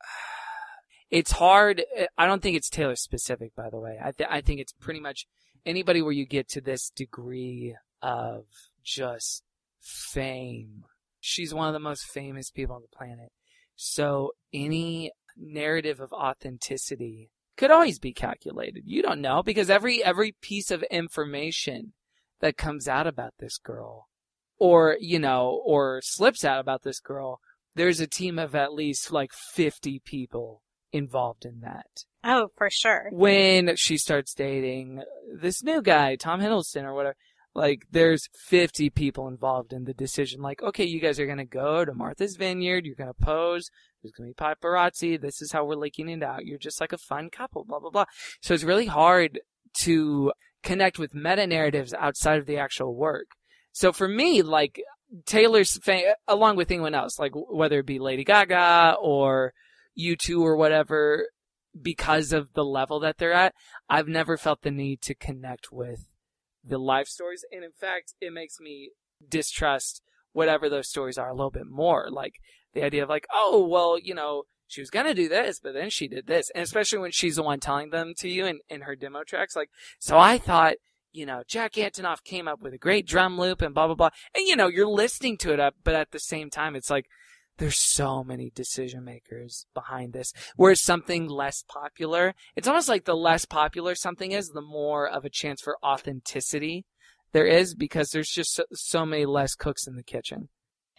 it's 1.10 1.32
hard. 1.32 1.82
I 2.16 2.26
don't 2.26 2.42
think 2.42 2.56
it's 2.56 2.70
Taylor 2.70 2.96
specific, 2.96 3.54
by 3.54 3.70
the 3.70 3.80
way. 3.80 3.98
I, 4.02 4.12
th- 4.12 4.28
I 4.30 4.40
think 4.40 4.60
it's 4.60 4.72
pretty 4.72 5.00
much 5.00 5.26
anybody 5.66 6.02
where 6.02 6.12
you 6.12 6.26
get 6.26 6.48
to 6.50 6.60
this 6.60 6.90
degree 6.90 7.76
of 8.00 8.44
just 8.84 9.42
fame. 9.80 10.84
She's 11.24 11.54
one 11.54 11.68
of 11.68 11.72
the 11.72 11.78
most 11.78 12.04
famous 12.04 12.50
people 12.50 12.74
on 12.74 12.82
the 12.82 12.96
planet. 12.96 13.30
So 13.76 14.32
any 14.52 15.12
narrative 15.36 16.00
of 16.00 16.12
authenticity 16.12 17.30
could 17.56 17.70
always 17.70 18.00
be 18.00 18.12
calculated. 18.12 18.82
You 18.86 19.02
don't 19.02 19.20
know 19.20 19.42
because 19.42 19.70
every 19.70 20.02
every 20.02 20.34
piece 20.42 20.72
of 20.72 20.82
information 20.90 21.92
that 22.40 22.56
comes 22.56 22.88
out 22.88 23.06
about 23.06 23.34
this 23.38 23.56
girl 23.56 24.08
or, 24.58 24.96
you 25.00 25.20
know, 25.20 25.62
or 25.64 26.00
slips 26.02 26.44
out 26.44 26.58
about 26.58 26.82
this 26.82 26.98
girl, 26.98 27.38
there's 27.76 28.00
a 28.00 28.06
team 28.08 28.36
of 28.38 28.56
at 28.56 28.74
least 28.74 29.12
like 29.12 29.30
50 29.32 30.02
people 30.04 30.62
involved 30.92 31.44
in 31.44 31.60
that. 31.60 32.04
Oh, 32.24 32.48
for 32.56 32.68
sure. 32.68 33.08
When 33.12 33.76
she 33.76 33.96
starts 33.96 34.34
dating 34.34 35.02
this 35.40 35.62
new 35.62 35.82
guy, 35.82 36.16
Tom 36.16 36.40
Hiddleston 36.40 36.82
or 36.82 36.94
whatever, 36.94 37.16
like 37.54 37.86
there's 37.90 38.28
50 38.34 38.90
people 38.90 39.28
involved 39.28 39.72
in 39.72 39.84
the 39.84 39.92
decision. 39.94 40.40
Like, 40.40 40.62
okay, 40.62 40.84
you 40.84 41.00
guys 41.00 41.20
are 41.20 41.26
going 41.26 41.38
to 41.38 41.44
go 41.44 41.84
to 41.84 41.94
Martha's 41.94 42.36
Vineyard. 42.36 42.86
You're 42.86 42.94
going 42.94 43.12
to 43.12 43.24
pose. 43.24 43.70
There's 44.02 44.12
going 44.12 44.32
to 44.32 44.34
be 44.34 44.44
paparazzi. 44.44 45.20
This 45.20 45.42
is 45.42 45.52
how 45.52 45.64
we're 45.64 45.76
leaking 45.76 46.08
it 46.08 46.22
out. 46.22 46.46
You're 46.46 46.58
just 46.58 46.80
like 46.80 46.92
a 46.92 46.98
fun 46.98 47.30
couple, 47.30 47.64
blah, 47.64 47.78
blah, 47.78 47.90
blah. 47.90 48.06
So 48.40 48.54
it's 48.54 48.64
really 48.64 48.86
hard 48.86 49.40
to 49.80 50.32
connect 50.62 50.98
with 50.98 51.14
meta 51.14 51.46
narratives 51.46 51.94
outside 51.94 52.38
of 52.38 52.46
the 52.46 52.58
actual 52.58 52.94
work. 52.94 53.26
So 53.72 53.92
for 53.92 54.08
me, 54.08 54.42
like 54.42 54.80
Taylor's 55.26 55.76
fan, 55.78 56.14
along 56.26 56.56
with 56.56 56.70
anyone 56.70 56.94
else, 56.94 57.18
like 57.18 57.32
whether 57.34 57.80
it 57.80 57.86
be 57.86 57.98
Lady 57.98 58.24
Gaga 58.24 58.96
or 59.00 59.52
U2 59.98 60.40
or 60.40 60.56
whatever, 60.56 61.26
because 61.80 62.32
of 62.32 62.52
the 62.52 62.64
level 62.64 63.00
that 63.00 63.18
they're 63.18 63.32
at, 63.32 63.54
I've 63.88 64.08
never 64.08 64.36
felt 64.36 64.62
the 64.62 64.70
need 64.70 65.00
to 65.02 65.14
connect 65.14 65.72
with 65.72 66.08
the 66.64 66.78
life 66.78 67.06
stories. 67.06 67.44
And 67.50 67.64
in 67.64 67.72
fact, 67.72 68.14
it 68.20 68.32
makes 68.32 68.60
me 68.60 68.90
distrust 69.28 70.02
whatever 70.32 70.68
those 70.68 70.88
stories 70.88 71.18
are 71.18 71.28
a 71.28 71.34
little 71.34 71.50
bit 71.50 71.66
more. 71.68 72.08
Like 72.10 72.34
the 72.74 72.84
idea 72.84 73.02
of 73.02 73.08
like, 73.08 73.26
oh, 73.32 73.66
well, 73.66 73.98
you 73.98 74.14
know, 74.14 74.44
she 74.66 74.80
was 74.80 74.90
gonna 74.90 75.14
do 75.14 75.28
this, 75.28 75.60
but 75.62 75.74
then 75.74 75.90
she 75.90 76.08
did 76.08 76.26
this. 76.26 76.50
And 76.54 76.62
especially 76.62 76.98
when 76.98 77.10
she's 77.10 77.36
the 77.36 77.42
one 77.42 77.60
telling 77.60 77.90
them 77.90 78.14
to 78.18 78.28
you 78.28 78.46
in, 78.46 78.60
in 78.68 78.82
her 78.82 78.96
demo 78.96 79.22
tracks. 79.24 79.54
Like, 79.54 79.68
so 79.98 80.18
I 80.18 80.38
thought, 80.38 80.76
you 81.12 81.26
know, 81.26 81.42
Jack 81.46 81.74
Antonoff 81.74 82.24
came 82.24 82.48
up 82.48 82.62
with 82.62 82.72
a 82.72 82.78
great 82.78 83.06
drum 83.06 83.38
loop 83.38 83.60
and 83.60 83.74
blah, 83.74 83.86
blah, 83.86 83.94
blah. 83.94 84.10
And, 84.34 84.46
you 84.46 84.56
know, 84.56 84.68
you're 84.68 84.86
listening 84.86 85.36
to 85.38 85.52
it 85.52 85.60
up, 85.60 85.74
but 85.84 85.94
at 85.94 86.10
the 86.10 86.18
same 86.18 86.48
time, 86.48 86.74
it's 86.74 86.88
like, 86.88 87.06
there's 87.58 87.78
so 87.78 88.24
many 88.24 88.50
decision 88.54 89.04
makers 89.04 89.66
behind 89.74 90.12
this. 90.12 90.32
Whereas 90.56 90.82
something 90.82 91.28
less 91.28 91.62
popular, 91.68 92.34
it's 92.56 92.68
almost 92.68 92.88
like 92.88 93.04
the 93.04 93.16
less 93.16 93.44
popular 93.44 93.94
something 93.94 94.32
is, 94.32 94.48
the 94.48 94.62
more 94.62 95.08
of 95.08 95.24
a 95.24 95.30
chance 95.30 95.60
for 95.60 95.76
authenticity 95.84 96.86
there 97.32 97.46
is 97.46 97.74
because 97.74 98.10
there's 98.10 98.30
just 98.30 98.54
so, 98.54 98.64
so 98.72 99.04
many 99.04 99.26
less 99.26 99.54
cooks 99.54 99.86
in 99.86 99.96
the 99.96 100.02
kitchen. 100.02 100.48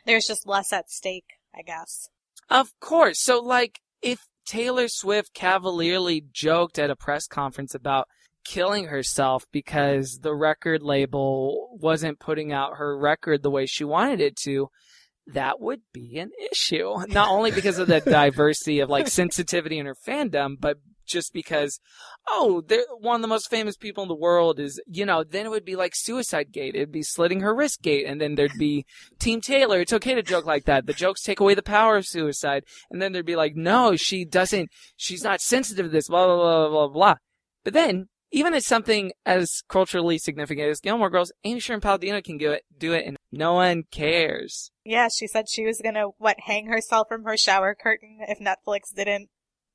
There's 0.05 0.25
just 0.25 0.47
less 0.47 0.73
at 0.73 0.91
stake, 0.91 1.37
I 1.55 1.61
guess. 1.61 2.09
Of 2.49 2.77
course. 2.79 3.21
So, 3.21 3.39
like, 3.39 3.79
if 4.01 4.19
Taylor 4.45 4.87
Swift 4.87 5.33
cavalierly 5.33 6.25
joked 6.31 6.77
at 6.77 6.89
a 6.89 6.95
press 6.95 7.27
conference 7.27 7.73
about 7.73 8.07
killing 8.43 8.85
herself 8.85 9.45
because 9.51 10.19
the 10.21 10.35
record 10.35 10.83
label 10.83 11.77
wasn't 11.79 12.19
putting 12.19 12.51
out 12.51 12.77
her 12.77 12.97
record 12.97 13.41
the 13.41 13.51
way 13.51 13.65
she 13.65 13.85
wanted 13.85 14.19
it 14.19 14.35
to, 14.35 14.69
that 15.27 15.59
would 15.59 15.81
be 15.93 16.17
an 16.19 16.31
issue. 16.51 16.93
Not 17.07 17.29
only 17.29 17.51
because 17.51 17.79
of 17.79 17.87
the 17.87 17.99
diversity 18.05 18.79
of 18.79 18.89
like 18.89 19.07
sensitivity 19.07 19.79
in 19.79 19.85
her 19.85 19.95
fandom, 19.95 20.55
but 20.59 20.77
just 21.05 21.33
because, 21.33 21.79
oh, 22.29 22.63
they're 22.67 22.85
one 22.99 23.15
of 23.15 23.21
the 23.21 23.27
most 23.27 23.49
famous 23.49 23.75
people 23.75 24.03
in 24.03 24.07
the 24.07 24.15
world 24.15 24.59
is, 24.59 24.81
you 24.87 25.05
know, 25.05 25.23
then 25.23 25.45
it 25.45 25.49
would 25.49 25.65
be 25.65 25.75
like 25.75 25.93
Suicide 25.95 26.51
Gate. 26.51 26.75
It'd 26.75 26.91
be 26.91 27.03
slitting 27.03 27.41
her 27.41 27.53
wrist 27.53 27.81
gate. 27.81 28.05
And 28.05 28.19
then 28.19 28.35
there'd 28.35 28.57
be 28.57 28.85
Team 29.19 29.41
Taylor. 29.41 29.79
It's 29.79 29.93
okay 29.93 30.15
to 30.15 30.23
joke 30.23 30.45
like 30.45 30.65
that. 30.65 30.85
The 30.85 30.93
jokes 30.93 31.21
take 31.21 31.39
away 31.39 31.55
the 31.55 31.61
power 31.61 31.97
of 31.97 32.05
suicide. 32.05 32.63
And 32.89 33.01
then 33.01 33.11
there'd 33.11 33.25
be 33.25 33.35
like, 33.35 33.55
no, 33.55 33.95
she 33.95 34.25
doesn't, 34.25 34.69
she's 34.95 35.23
not 35.23 35.41
sensitive 35.41 35.87
to 35.87 35.91
this, 35.91 36.07
blah, 36.07 36.25
blah, 36.25 36.37
blah, 36.37 36.69
blah, 36.69 36.87
blah. 36.87 37.15
But 37.63 37.73
then 37.73 38.07
even 38.31 38.53
as 38.53 38.65
something 38.65 39.11
as 39.25 39.61
culturally 39.69 40.17
significant 40.17 40.67
as 40.67 40.79
Gilmore 40.79 41.09
Girls, 41.11 41.31
Amy 41.43 41.59
Sherman 41.59 41.81
Palladino 41.81 42.19
can 42.21 42.37
do 42.37 42.51
it, 42.51 42.63
do 42.77 42.93
it, 42.93 43.05
and 43.05 43.17
no 43.33 43.53
one 43.53 43.83
cares. 43.89 44.71
Yeah, 44.85 45.07
she 45.13 45.27
said 45.27 45.49
she 45.49 45.65
was 45.65 45.81
gonna 45.83 46.09
what 46.19 46.37
hang 46.41 46.67
herself 46.67 47.07
from 47.09 47.23
her 47.23 47.35
shower 47.35 47.75
curtain 47.75 48.19
if 48.27 48.39
Netflix 48.39 48.93
didn't 48.95 49.29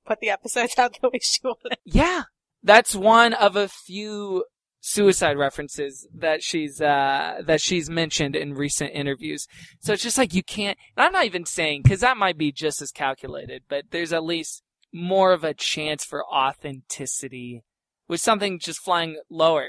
put 0.06 0.20
the 0.20 0.30
episodes 0.30 0.78
out 0.78 0.96
the 1.02 1.10
way 1.10 1.18
she 1.20 1.40
wanted. 1.42 1.78
Yeah, 1.84 2.22
that's 2.62 2.94
one 2.94 3.34
of 3.34 3.56
a 3.56 3.68
few 3.68 4.44
suicide 4.80 5.36
references 5.36 6.06
that 6.14 6.40
she's 6.40 6.80
uh 6.80 7.42
that 7.44 7.60
she's 7.60 7.90
mentioned 7.90 8.36
in 8.36 8.54
recent 8.54 8.92
interviews. 8.94 9.48
So 9.80 9.92
it's 9.92 10.04
just 10.04 10.18
like 10.18 10.34
you 10.34 10.44
can't. 10.44 10.78
I'm 10.96 11.12
not 11.12 11.26
even 11.26 11.44
saying 11.44 11.82
because 11.82 12.00
that 12.00 12.16
might 12.16 12.38
be 12.38 12.52
just 12.52 12.80
as 12.80 12.92
calculated, 12.92 13.64
but 13.68 13.86
there's 13.90 14.12
at 14.12 14.22
least 14.22 14.62
more 14.92 15.32
of 15.32 15.42
a 15.42 15.52
chance 15.52 16.04
for 16.04 16.24
authenticity 16.32 17.64
with 18.06 18.20
something 18.20 18.60
just 18.60 18.80
flying 18.84 19.18
lower, 19.28 19.66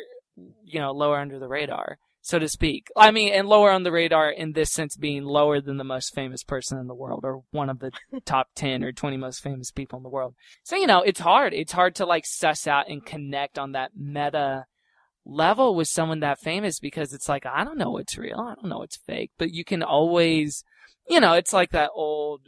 you 0.63 0.79
know, 0.79 0.91
lower 0.91 1.17
under 1.17 1.39
the 1.39 1.47
radar, 1.47 1.97
so 2.29 2.39
to 2.39 2.47
speak. 2.47 2.87
I 2.95 3.11
mean, 3.11 3.33
and 3.33 3.47
lower 3.47 3.71
on 3.71 3.83
the 3.83 3.91
radar 3.91 4.29
in 4.29 4.53
this 4.53 4.71
sense 4.71 4.95
being 4.95 5.23
lower 5.23 5.59
than 5.59 5.77
the 5.77 5.83
most 5.83 6.13
famous 6.13 6.43
person 6.43 6.77
in 6.77 6.87
the 6.87 6.93
world 6.93 7.21
or 7.23 7.41
one 7.51 7.69
of 7.69 7.79
the 7.79 7.91
top 8.25 8.49
10 8.55 8.83
or 8.83 8.91
20 8.91 9.17
most 9.17 9.41
famous 9.41 9.71
people 9.71 9.97
in 9.97 10.03
the 10.03 10.09
world. 10.09 10.35
So, 10.63 10.75
you 10.75 10.85
know, 10.85 11.01
it's 11.01 11.19
hard. 11.19 11.53
It's 11.53 11.71
hard 11.71 11.95
to 11.95 12.05
like 12.05 12.25
suss 12.25 12.67
out 12.67 12.87
and 12.87 13.03
connect 13.03 13.57
on 13.57 13.71
that 13.71 13.91
meta 13.97 14.65
level 15.25 15.75
with 15.75 15.87
someone 15.87 16.19
that 16.19 16.39
famous 16.39 16.79
because 16.79 17.13
it's 17.13 17.27
like, 17.27 17.45
I 17.45 17.63
don't 17.63 17.77
know 17.77 17.91
what's 17.91 18.17
real. 18.17 18.39
I 18.39 18.55
don't 18.55 18.69
know 18.69 18.79
what's 18.79 18.97
fake, 18.97 19.31
but 19.37 19.51
you 19.51 19.63
can 19.65 19.81
always, 19.81 20.63
you 21.07 21.19
know, 21.19 21.33
it's 21.33 21.53
like 21.53 21.71
that 21.71 21.91
old 21.95 22.41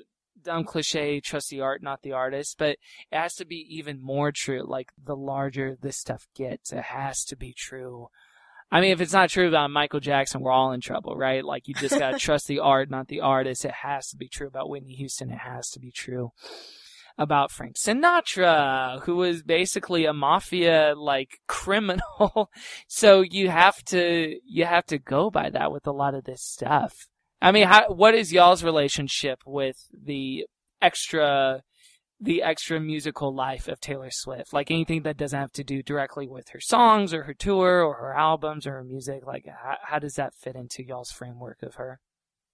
dumb 0.44 0.64
cliche, 0.64 1.20
trust 1.20 1.50
the 1.50 1.62
art, 1.62 1.82
not 1.82 2.02
the 2.02 2.12
artist, 2.12 2.56
but 2.58 2.70
it 2.70 2.80
has 3.12 3.36
to 3.36 3.46
be 3.46 3.66
even 3.70 4.02
more 4.02 4.32
true. 4.32 4.64
Like 4.64 4.92
the 5.04 5.16
larger 5.16 5.76
this 5.82 5.98
stuff 5.98 6.28
gets, 6.36 6.72
it 6.72 6.84
has 6.84 7.24
to 7.26 7.36
be 7.36 7.54
true. 7.58 8.10
I 8.72 8.80
mean, 8.80 8.92
if 8.92 9.02
it's 9.02 9.14
not 9.14 9.30
true 9.30 9.50
about 9.50 9.70
Michael 9.70 10.00
Jackson, 10.00 10.42
we're 10.42 10.52
all 10.52 10.72
in 10.72 10.80
trouble, 10.80 11.16
right? 11.16 11.44
Like 11.44 11.68
you 11.68 11.74
just 11.74 11.98
gotta 11.98 12.18
trust 12.20 12.48
the 12.48 12.60
art, 12.60 12.90
not 12.90 13.10
the 13.10 13.20
artist. 13.20 13.66
It 13.66 13.74
has 13.84 14.08
to 14.10 14.18
be 14.18 14.30
true 14.30 14.48
about 14.48 14.70
Whitney 14.70 14.94
Houston. 14.94 15.30
It 15.32 15.40
has 15.40 15.70
to 15.72 15.80
be 15.80 15.92
true 15.92 16.32
about 17.18 17.52
Frank 17.52 17.76
Sinatra, 17.76 19.02
who 19.04 19.18
was 19.18 19.44
basically 19.44 20.06
a 20.06 20.14
mafia 20.14 20.94
like 20.96 21.40
criminal. 21.48 22.50
so 22.88 23.22
you 23.22 23.50
have 23.50 23.84
to 23.86 24.38
you 24.46 24.66
have 24.66 24.86
to 24.86 24.98
go 24.98 25.30
by 25.30 25.50
that 25.50 25.72
with 25.72 25.86
a 25.86 25.92
lot 25.92 26.16
of 26.16 26.24
this 26.24 26.42
stuff. 26.42 27.08
I 27.42 27.52
mean, 27.52 27.68
how, 27.68 27.90
what 27.90 28.14
is 28.14 28.32
y'all's 28.32 28.64
relationship 28.64 29.40
with 29.46 29.88
the 29.92 30.46
extra 30.82 31.64
the 32.22 32.44
extra 32.44 32.80
musical 32.80 33.34
life 33.34 33.68
of 33.68 33.82
Taylor 33.82 34.12
Swift. 34.12 34.54
Like 34.54 34.70
anything 34.70 35.02
that 35.02 35.18
doesn't 35.18 35.40
have 35.40 35.52
to 35.54 35.64
do 35.64 35.82
directly 35.82 36.28
with 36.28 36.50
her 36.50 36.60
songs 36.60 37.14
or 37.14 37.24
her 37.24 37.34
tour 37.34 37.84
or 37.84 37.96
her 37.96 38.16
albums 38.16 38.68
or 38.68 38.74
her 38.74 38.84
music. 38.84 39.26
Like, 39.26 39.48
how, 39.48 39.78
how 39.84 40.00
does 40.00 40.14
that 40.16 40.36
fit 40.36 40.56
into 40.56 40.84
y'all's 40.84 41.12
framework 41.12 41.64
of 41.64 41.76
her? 41.76 42.00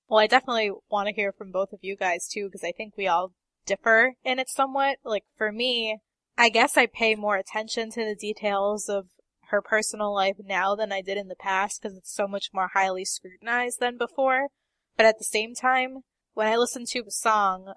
Well, 0.08 0.20
I 0.20 0.28
definitely 0.28 0.72
want 0.90 1.08
to 1.08 1.14
hear 1.14 1.34
from 1.34 1.52
both 1.52 1.74
of 1.74 1.80
you 1.82 1.98
guys 1.98 2.30
too, 2.30 2.46
because 2.46 2.64
I 2.64 2.72
think 2.72 2.96
we 2.96 3.08
all 3.08 3.34
differ 3.66 4.14
in 4.24 4.40
it 4.40 4.50
somewhat. 4.50 5.00
Like 5.04 5.26
for 5.36 5.52
me, 5.52 6.00
I 6.38 6.48
guess 6.48 6.78
I 6.78 6.86
pay 6.86 7.16
more 7.16 7.36
attention 7.36 7.92
to 7.92 8.06
the 8.06 8.16
details 8.16 8.88
of 8.88 9.08
her 9.50 9.62
personal 9.62 10.14
life 10.14 10.38
now 10.44 10.76
than 10.76 10.94
I 10.94 11.02
did 11.02 11.18
in 11.18 11.28
the 11.28 11.36
past 11.36 11.82
because 11.82 11.98
it's 11.98 12.14
so 12.14 12.28
much 12.28 12.50
more 12.54 12.70
highly 12.74 13.04
scrutinized 13.04 13.82
than 13.82 13.98
before. 13.98 14.48
But 14.96 15.06
at 15.06 15.18
the 15.18 15.26
same 15.26 15.54
time, 15.56 16.04
when 16.34 16.48
I 16.48 16.56
listen 16.56 16.86
to 16.86 17.00
a 17.00 17.12
song, 17.12 17.74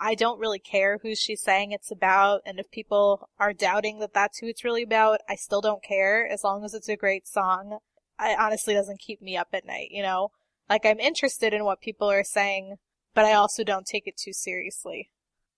I 0.00 0.14
don't 0.14 0.40
really 0.40 0.58
care 0.58 0.98
who 1.02 1.14
she's 1.14 1.42
saying 1.42 1.72
it's 1.72 1.90
about, 1.90 2.40
and 2.44 2.58
if 2.58 2.70
people 2.70 3.28
are 3.38 3.52
doubting 3.52 4.00
that 4.00 4.12
that's 4.12 4.38
who 4.38 4.48
it's 4.48 4.64
really 4.64 4.82
about, 4.82 5.20
I 5.28 5.36
still 5.36 5.60
don't 5.60 5.82
care 5.82 6.26
as 6.26 6.42
long 6.42 6.64
as 6.64 6.74
it's 6.74 6.88
a 6.88 6.96
great 6.96 7.26
song. 7.26 7.78
It 8.20 8.38
honestly 8.38 8.74
doesn't 8.74 9.00
keep 9.00 9.22
me 9.22 9.36
up 9.36 9.48
at 9.52 9.66
night, 9.66 9.88
you 9.90 10.02
know? 10.02 10.30
Like, 10.68 10.84
I'm 10.84 10.98
interested 10.98 11.52
in 11.52 11.64
what 11.64 11.80
people 11.80 12.10
are 12.10 12.24
saying, 12.24 12.76
but 13.14 13.24
I 13.24 13.34
also 13.34 13.62
don't 13.64 13.86
take 13.86 14.06
it 14.06 14.16
too 14.16 14.32
seriously. 14.32 15.10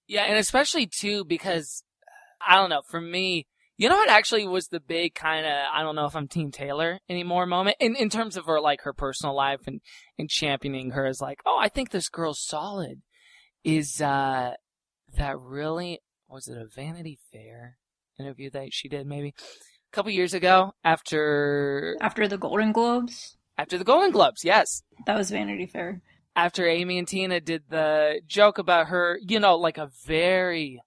Yeah, 0.07 0.25
and 0.25 0.39
especially 0.39 0.87
too 0.87 1.25
because, 1.25 1.83
I 2.47 2.57
don't 2.57 2.71
know, 2.71 2.83
for 2.89 3.01
me, 3.01 3.47
you 3.79 3.89
know 3.89 3.97
what 3.97 4.11
actually 4.11 4.47
was 4.47 4.69
the 4.69 4.81
big 4.81 5.15
kind 5.15 5.47
of, 5.47 5.53
I 5.73 5.83
don't 5.83 5.97
know 5.97 6.07
if 6.07 6.17
I'm 6.17 6.29
Team 6.29 6.51
Taylor 6.51 6.99
anymore 7.09 7.47
moment 7.47 7.77
in, 7.81 7.97
in 7.97 8.11
terms 8.11 8.37
of 8.37 8.47
her, 8.47 8.61
like, 8.61 8.83
her 8.83 8.93
personal 8.93 9.35
life 9.35 9.61
and, 9.67 9.81
and 10.19 10.29
championing 10.29 10.91
her 10.91 11.07
as 11.07 11.21
like, 11.21 11.41
oh, 11.47 11.59
I 11.59 11.69
think 11.69 11.91
this 11.91 12.09
girl's 12.09 12.43
solid 12.43 13.03
is 13.67 14.01
uh, 14.01 14.53
that 15.19 15.39
really 15.41 16.01
was 16.29 16.47
it 16.47 16.57
a 16.57 16.67
Vanity 16.67 17.19
Fair 17.33 17.77
interview 18.19 18.49
that 18.51 18.73
she 18.73 18.89
did 18.89 19.07
maybe 19.07 19.35
a 19.37 19.93
couple 19.93 20.11
years 20.13 20.33
ago 20.33 20.73
after 20.85 21.97
after 22.01 22.29
the 22.29 22.39
Golden 22.39 22.73
Globes. 22.73 23.37
After 23.59 23.77
the 23.77 23.85
Golden 23.85 24.13
Globes, 24.13 24.45
yes. 24.45 24.83
That 25.07 25.17
was 25.17 25.31
Vanity 25.31 25.67
Fair. 25.67 26.01
After 26.37 26.67
Amy 26.69 26.99
and 26.99 27.09
Tina 27.09 27.41
did 27.41 27.65
the 27.69 28.21
joke 28.27 28.59
about 28.59 28.89
her, 28.89 29.19
you 29.27 29.41
know, 29.41 29.57
like 29.57 29.79
a 29.79 29.91
very, 30.05 30.83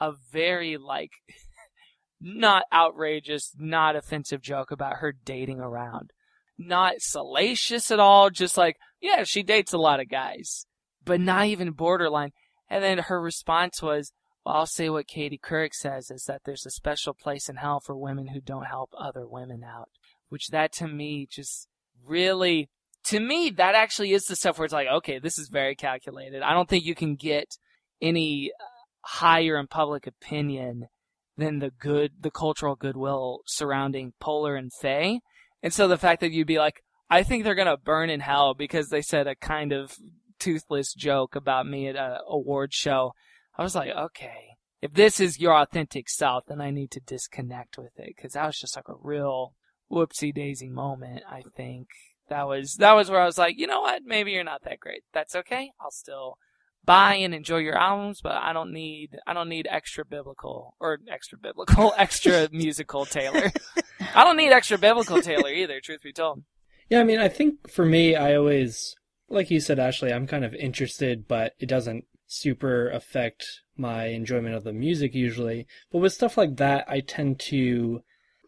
a 0.00 0.12
very 0.32 0.78
like, 0.78 1.10
not 2.20 2.64
outrageous, 2.72 3.52
not 3.58 3.94
offensive 3.94 4.40
joke 4.40 4.70
about 4.70 4.96
her 4.96 5.12
dating 5.12 5.60
around. 5.60 6.12
Not 6.56 6.94
salacious 7.00 7.90
at 7.90 8.00
all, 8.00 8.30
just 8.30 8.56
like, 8.56 8.76
yeah, 9.02 9.24
she 9.24 9.42
dates 9.42 9.74
a 9.74 9.78
lot 9.78 10.00
of 10.00 10.08
guys 10.08 10.64
but 11.04 11.20
not 11.20 11.46
even 11.46 11.72
borderline. 11.72 12.32
And 12.68 12.82
then 12.82 12.98
her 12.98 13.20
response 13.20 13.82
was, 13.82 14.12
well, 14.44 14.56
I'll 14.56 14.66
say 14.66 14.88
what 14.88 15.06
Katie 15.06 15.40
Couric 15.42 15.72
says 15.72 16.10
is 16.10 16.24
that 16.24 16.42
there's 16.44 16.66
a 16.66 16.70
special 16.70 17.14
place 17.14 17.48
in 17.48 17.56
hell 17.56 17.80
for 17.80 17.96
women 17.96 18.28
who 18.28 18.40
don't 18.40 18.66
help 18.66 18.90
other 18.98 19.26
women 19.26 19.62
out. 19.64 19.88
Which 20.28 20.48
that 20.48 20.72
to 20.74 20.88
me 20.88 21.26
just 21.30 21.68
really, 22.04 22.68
to 23.04 23.20
me, 23.20 23.50
that 23.50 23.74
actually 23.74 24.12
is 24.12 24.24
the 24.24 24.36
stuff 24.36 24.58
where 24.58 24.64
it's 24.64 24.74
like, 24.74 24.88
okay, 24.88 25.18
this 25.18 25.38
is 25.38 25.48
very 25.48 25.74
calculated. 25.76 26.42
I 26.42 26.52
don't 26.52 26.68
think 26.68 26.84
you 26.84 26.94
can 26.94 27.14
get 27.14 27.56
any 28.00 28.50
uh, 28.58 28.64
higher 29.02 29.58
in 29.58 29.66
public 29.66 30.06
opinion 30.06 30.88
than 31.36 31.58
the 31.58 31.70
good, 31.70 32.12
the 32.20 32.30
cultural 32.30 32.76
goodwill 32.76 33.40
surrounding 33.46 34.12
Poehler 34.20 34.58
and 34.58 34.72
Fey. 34.80 35.20
And 35.62 35.72
so 35.72 35.88
the 35.88 35.98
fact 35.98 36.20
that 36.20 36.32
you'd 36.32 36.46
be 36.46 36.58
like, 36.58 36.82
I 37.10 37.22
think 37.22 37.44
they're 37.44 37.54
gonna 37.54 37.76
burn 37.76 38.10
in 38.10 38.20
hell 38.20 38.54
because 38.54 38.88
they 38.88 39.02
said 39.02 39.26
a 39.26 39.34
kind 39.34 39.72
of 39.72 39.96
toothless 40.38 40.94
joke 40.94 41.34
about 41.36 41.66
me 41.66 41.88
at 41.88 41.96
a 41.96 42.20
award 42.28 42.72
show. 42.72 43.12
I 43.56 43.62
was 43.62 43.74
like, 43.74 43.90
okay, 43.90 44.56
if 44.82 44.92
this 44.92 45.20
is 45.20 45.40
your 45.40 45.56
authentic 45.56 46.08
self, 46.08 46.44
then 46.46 46.60
I 46.60 46.70
need 46.70 46.90
to 46.92 47.00
disconnect 47.00 47.78
with 47.78 47.98
it 47.98 48.14
because 48.16 48.32
that 48.32 48.46
was 48.46 48.58
just 48.58 48.76
like 48.76 48.88
a 48.88 48.96
real 49.00 49.54
whoopsie 49.90 50.34
daisy 50.34 50.68
moment. 50.68 51.22
I 51.28 51.42
think 51.56 51.88
that 52.28 52.46
was 52.46 52.74
that 52.76 52.94
was 52.94 53.10
where 53.10 53.20
I 53.20 53.26
was 53.26 53.38
like, 53.38 53.58
you 53.58 53.66
know 53.66 53.80
what? 53.80 54.02
Maybe 54.04 54.32
you're 54.32 54.44
not 54.44 54.64
that 54.64 54.80
great. 54.80 55.02
That's 55.12 55.34
okay. 55.36 55.72
I'll 55.80 55.90
still 55.90 56.38
buy 56.84 57.14
and 57.14 57.34
enjoy 57.34 57.58
your 57.58 57.78
albums, 57.78 58.20
but 58.22 58.32
I 58.32 58.52
don't 58.52 58.72
need 58.72 59.16
I 59.26 59.32
don't 59.32 59.48
need 59.48 59.66
extra 59.70 60.04
biblical 60.04 60.74
or 60.80 60.98
extra 61.10 61.38
biblical, 61.38 61.94
extra 61.98 62.48
musical 62.52 63.04
Taylor. 63.06 63.50
I 64.14 64.24
don't 64.24 64.36
need 64.36 64.52
extra 64.52 64.78
biblical 64.78 65.22
Taylor 65.22 65.50
either. 65.50 65.80
Truth 65.80 66.02
be 66.02 66.12
told. 66.12 66.42
Yeah, 66.90 67.00
I 67.00 67.04
mean, 67.04 67.18
I 67.18 67.28
think 67.28 67.70
for 67.70 67.86
me, 67.86 68.14
I 68.14 68.34
always 68.34 68.94
like 69.28 69.50
you 69.50 69.60
said, 69.60 69.78
Ashley, 69.78 70.12
I'm 70.12 70.26
kind 70.26 70.44
of 70.44 70.54
interested, 70.54 71.26
but 71.26 71.54
it 71.58 71.66
doesn't 71.66 72.04
super 72.26 72.90
affect 72.90 73.62
my 73.76 74.06
enjoyment 74.06 74.54
of 74.54 74.64
the 74.64 74.72
music 74.72 75.14
usually. 75.14 75.66
But 75.90 75.98
with 75.98 76.12
stuff 76.12 76.36
like 76.36 76.56
that, 76.56 76.84
I 76.88 77.00
tend 77.00 77.40
to 77.40 78.02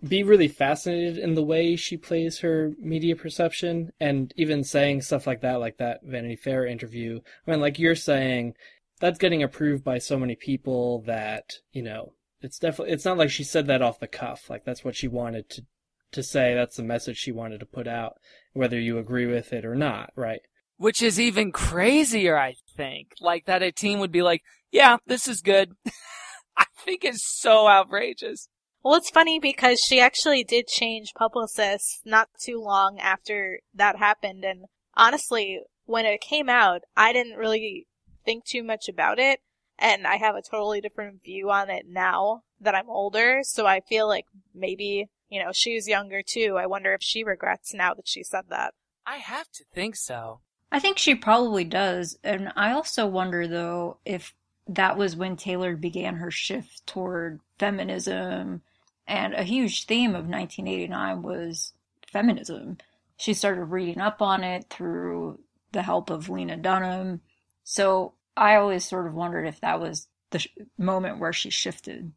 be 0.06 0.22
really 0.22 0.48
fascinated 0.48 1.18
in 1.18 1.34
the 1.34 1.42
way 1.42 1.74
she 1.76 1.96
plays 1.96 2.40
her 2.40 2.72
media 2.78 3.16
perception 3.16 3.92
and 3.98 4.32
even 4.36 4.62
saying 4.62 5.02
stuff 5.02 5.26
like 5.26 5.40
that, 5.40 5.60
like 5.60 5.78
that 5.78 6.00
Vanity 6.04 6.36
Fair 6.36 6.66
interview. 6.66 7.20
I 7.46 7.50
mean, 7.50 7.60
like 7.60 7.78
you're 7.78 7.94
saying, 7.94 8.54
that's 9.00 9.18
getting 9.18 9.42
approved 9.42 9.84
by 9.84 9.98
so 9.98 10.18
many 10.18 10.36
people 10.36 11.02
that, 11.02 11.54
you 11.72 11.82
know, 11.82 12.12
it's 12.40 12.58
definitely, 12.58 12.92
it's 12.92 13.04
not 13.04 13.18
like 13.18 13.30
she 13.30 13.44
said 13.44 13.66
that 13.66 13.82
off 13.82 14.00
the 14.00 14.06
cuff. 14.06 14.48
Like 14.48 14.64
that's 14.64 14.84
what 14.84 14.96
she 14.96 15.08
wanted 15.08 15.48
to, 15.50 15.64
to 16.12 16.22
say. 16.22 16.54
That's 16.54 16.76
the 16.76 16.82
message 16.82 17.16
she 17.16 17.32
wanted 17.32 17.60
to 17.60 17.66
put 17.66 17.88
out, 17.88 18.14
whether 18.52 18.78
you 18.78 18.98
agree 18.98 19.26
with 19.26 19.52
it 19.52 19.64
or 19.64 19.74
not, 19.74 20.12
right? 20.14 20.40
Which 20.78 21.02
is 21.02 21.18
even 21.18 21.52
crazier, 21.52 22.36
I 22.36 22.56
think. 22.76 23.14
Like 23.20 23.46
that 23.46 23.62
a 23.62 23.72
team 23.72 23.98
would 24.00 24.12
be 24.12 24.22
like, 24.22 24.42
yeah, 24.70 24.98
this 25.06 25.26
is 25.26 25.40
good. 25.40 25.72
I 26.56 26.66
think 26.78 27.04
it's 27.04 27.26
so 27.40 27.68
outrageous. 27.68 28.48
Well, 28.82 28.94
it's 28.94 29.10
funny 29.10 29.40
because 29.40 29.80
she 29.80 29.98
actually 29.98 30.44
did 30.44 30.68
change 30.68 31.12
publicists 31.18 32.00
not 32.04 32.28
too 32.40 32.60
long 32.60 33.00
after 33.00 33.58
that 33.74 33.96
happened. 33.96 34.44
And 34.44 34.66
honestly, 34.94 35.60
when 35.86 36.06
it 36.06 36.20
came 36.20 36.48
out, 36.48 36.82
I 36.96 37.12
didn't 37.12 37.36
really 37.36 37.88
think 38.24 38.44
too 38.44 38.62
much 38.62 38.88
about 38.88 39.18
it. 39.18 39.40
And 39.78 40.06
I 40.06 40.16
have 40.16 40.36
a 40.36 40.42
totally 40.42 40.80
different 40.80 41.22
view 41.22 41.50
on 41.50 41.68
it 41.68 41.86
now 41.88 42.42
that 42.60 42.74
I'm 42.74 42.88
older. 42.88 43.40
So 43.42 43.66
I 43.66 43.80
feel 43.80 44.06
like 44.06 44.26
maybe, 44.54 45.08
you 45.28 45.42
know, 45.42 45.50
she's 45.52 45.88
younger 45.88 46.22
too. 46.26 46.56
I 46.58 46.66
wonder 46.66 46.94
if 46.94 47.02
she 47.02 47.24
regrets 47.24 47.74
now 47.74 47.92
that 47.94 48.08
she 48.08 48.22
said 48.22 48.44
that. 48.50 48.74
I 49.04 49.16
have 49.16 49.50
to 49.54 49.64
think 49.74 49.96
so. 49.96 50.40
I 50.70 50.80
think 50.80 50.98
she 50.98 51.14
probably 51.14 51.64
does. 51.64 52.18
And 52.24 52.52
I 52.56 52.72
also 52.72 53.06
wonder, 53.06 53.46
though, 53.46 53.98
if 54.04 54.34
that 54.66 54.96
was 54.96 55.16
when 55.16 55.36
Taylor 55.36 55.76
began 55.76 56.16
her 56.16 56.30
shift 56.30 56.86
toward 56.86 57.40
feminism. 57.58 58.62
And 59.06 59.34
a 59.34 59.44
huge 59.44 59.86
theme 59.86 60.10
of 60.10 60.26
1989 60.26 61.22
was 61.22 61.72
feminism. 62.10 62.78
She 63.16 63.34
started 63.34 63.64
reading 63.64 64.00
up 64.00 64.20
on 64.20 64.42
it 64.42 64.66
through 64.68 65.38
the 65.72 65.82
help 65.82 66.10
of 66.10 66.28
Lena 66.28 66.56
Dunham. 66.56 67.20
So 67.62 68.14
I 68.36 68.56
always 68.56 68.84
sort 68.84 69.06
of 69.06 69.14
wondered 69.14 69.46
if 69.46 69.60
that 69.60 69.80
was 69.80 70.08
the 70.30 70.40
sh- 70.40 70.48
moment 70.76 71.18
where 71.18 71.32
she 71.32 71.50
shifted. 71.50 72.12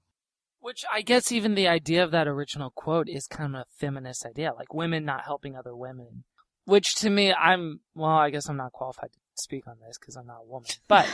Which 0.59 0.83
I 0.91 1.01
guess 1.01 1.31
even 1.31 1.55
the 1.55 1.67
idea 1.67 2.03
of 2.03 2.11
that 2.11 2.27
original 2.27 2.71
quote 2.71 3.07
is 3.07 3.27
kind 3.27 3.55
of 3.55 3.61
a 3.61 3.65
feminist 3.77 4.25
idea, 4.25 4.53
like 4.53 4.73
women 4.73 5.05
not 5.05 5.23
helping 5.23 5.55
other 5.55 5.75
women. 5.75 6.23
Which 6.69 6.93
to 6.97 7.09
me, 7.09 7.33
I'm, 7.33 7.79
well, 7.95 8.11
I 8.11 8.29
guess 8.29 8.47
I'm 8.47 8.57
not 8.57 8.73
qualified 8.73 9.11
to 9.11 9.19
speak 9.41 9.67
on 9.67 9.77
this 9.85 9.97
because 9.97 10.15
I'm 10.15 10.27
not 10.27 10.41
a 10.43 10.47
woman. 10.47 10.69
But, 10.87 11.07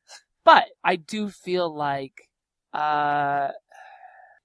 but 0.44 0.66
I 0.84 0.94
do 0.94 1.30
feel 1.30 1.74
like, 1.74 2.28
uh, 2.72 3.48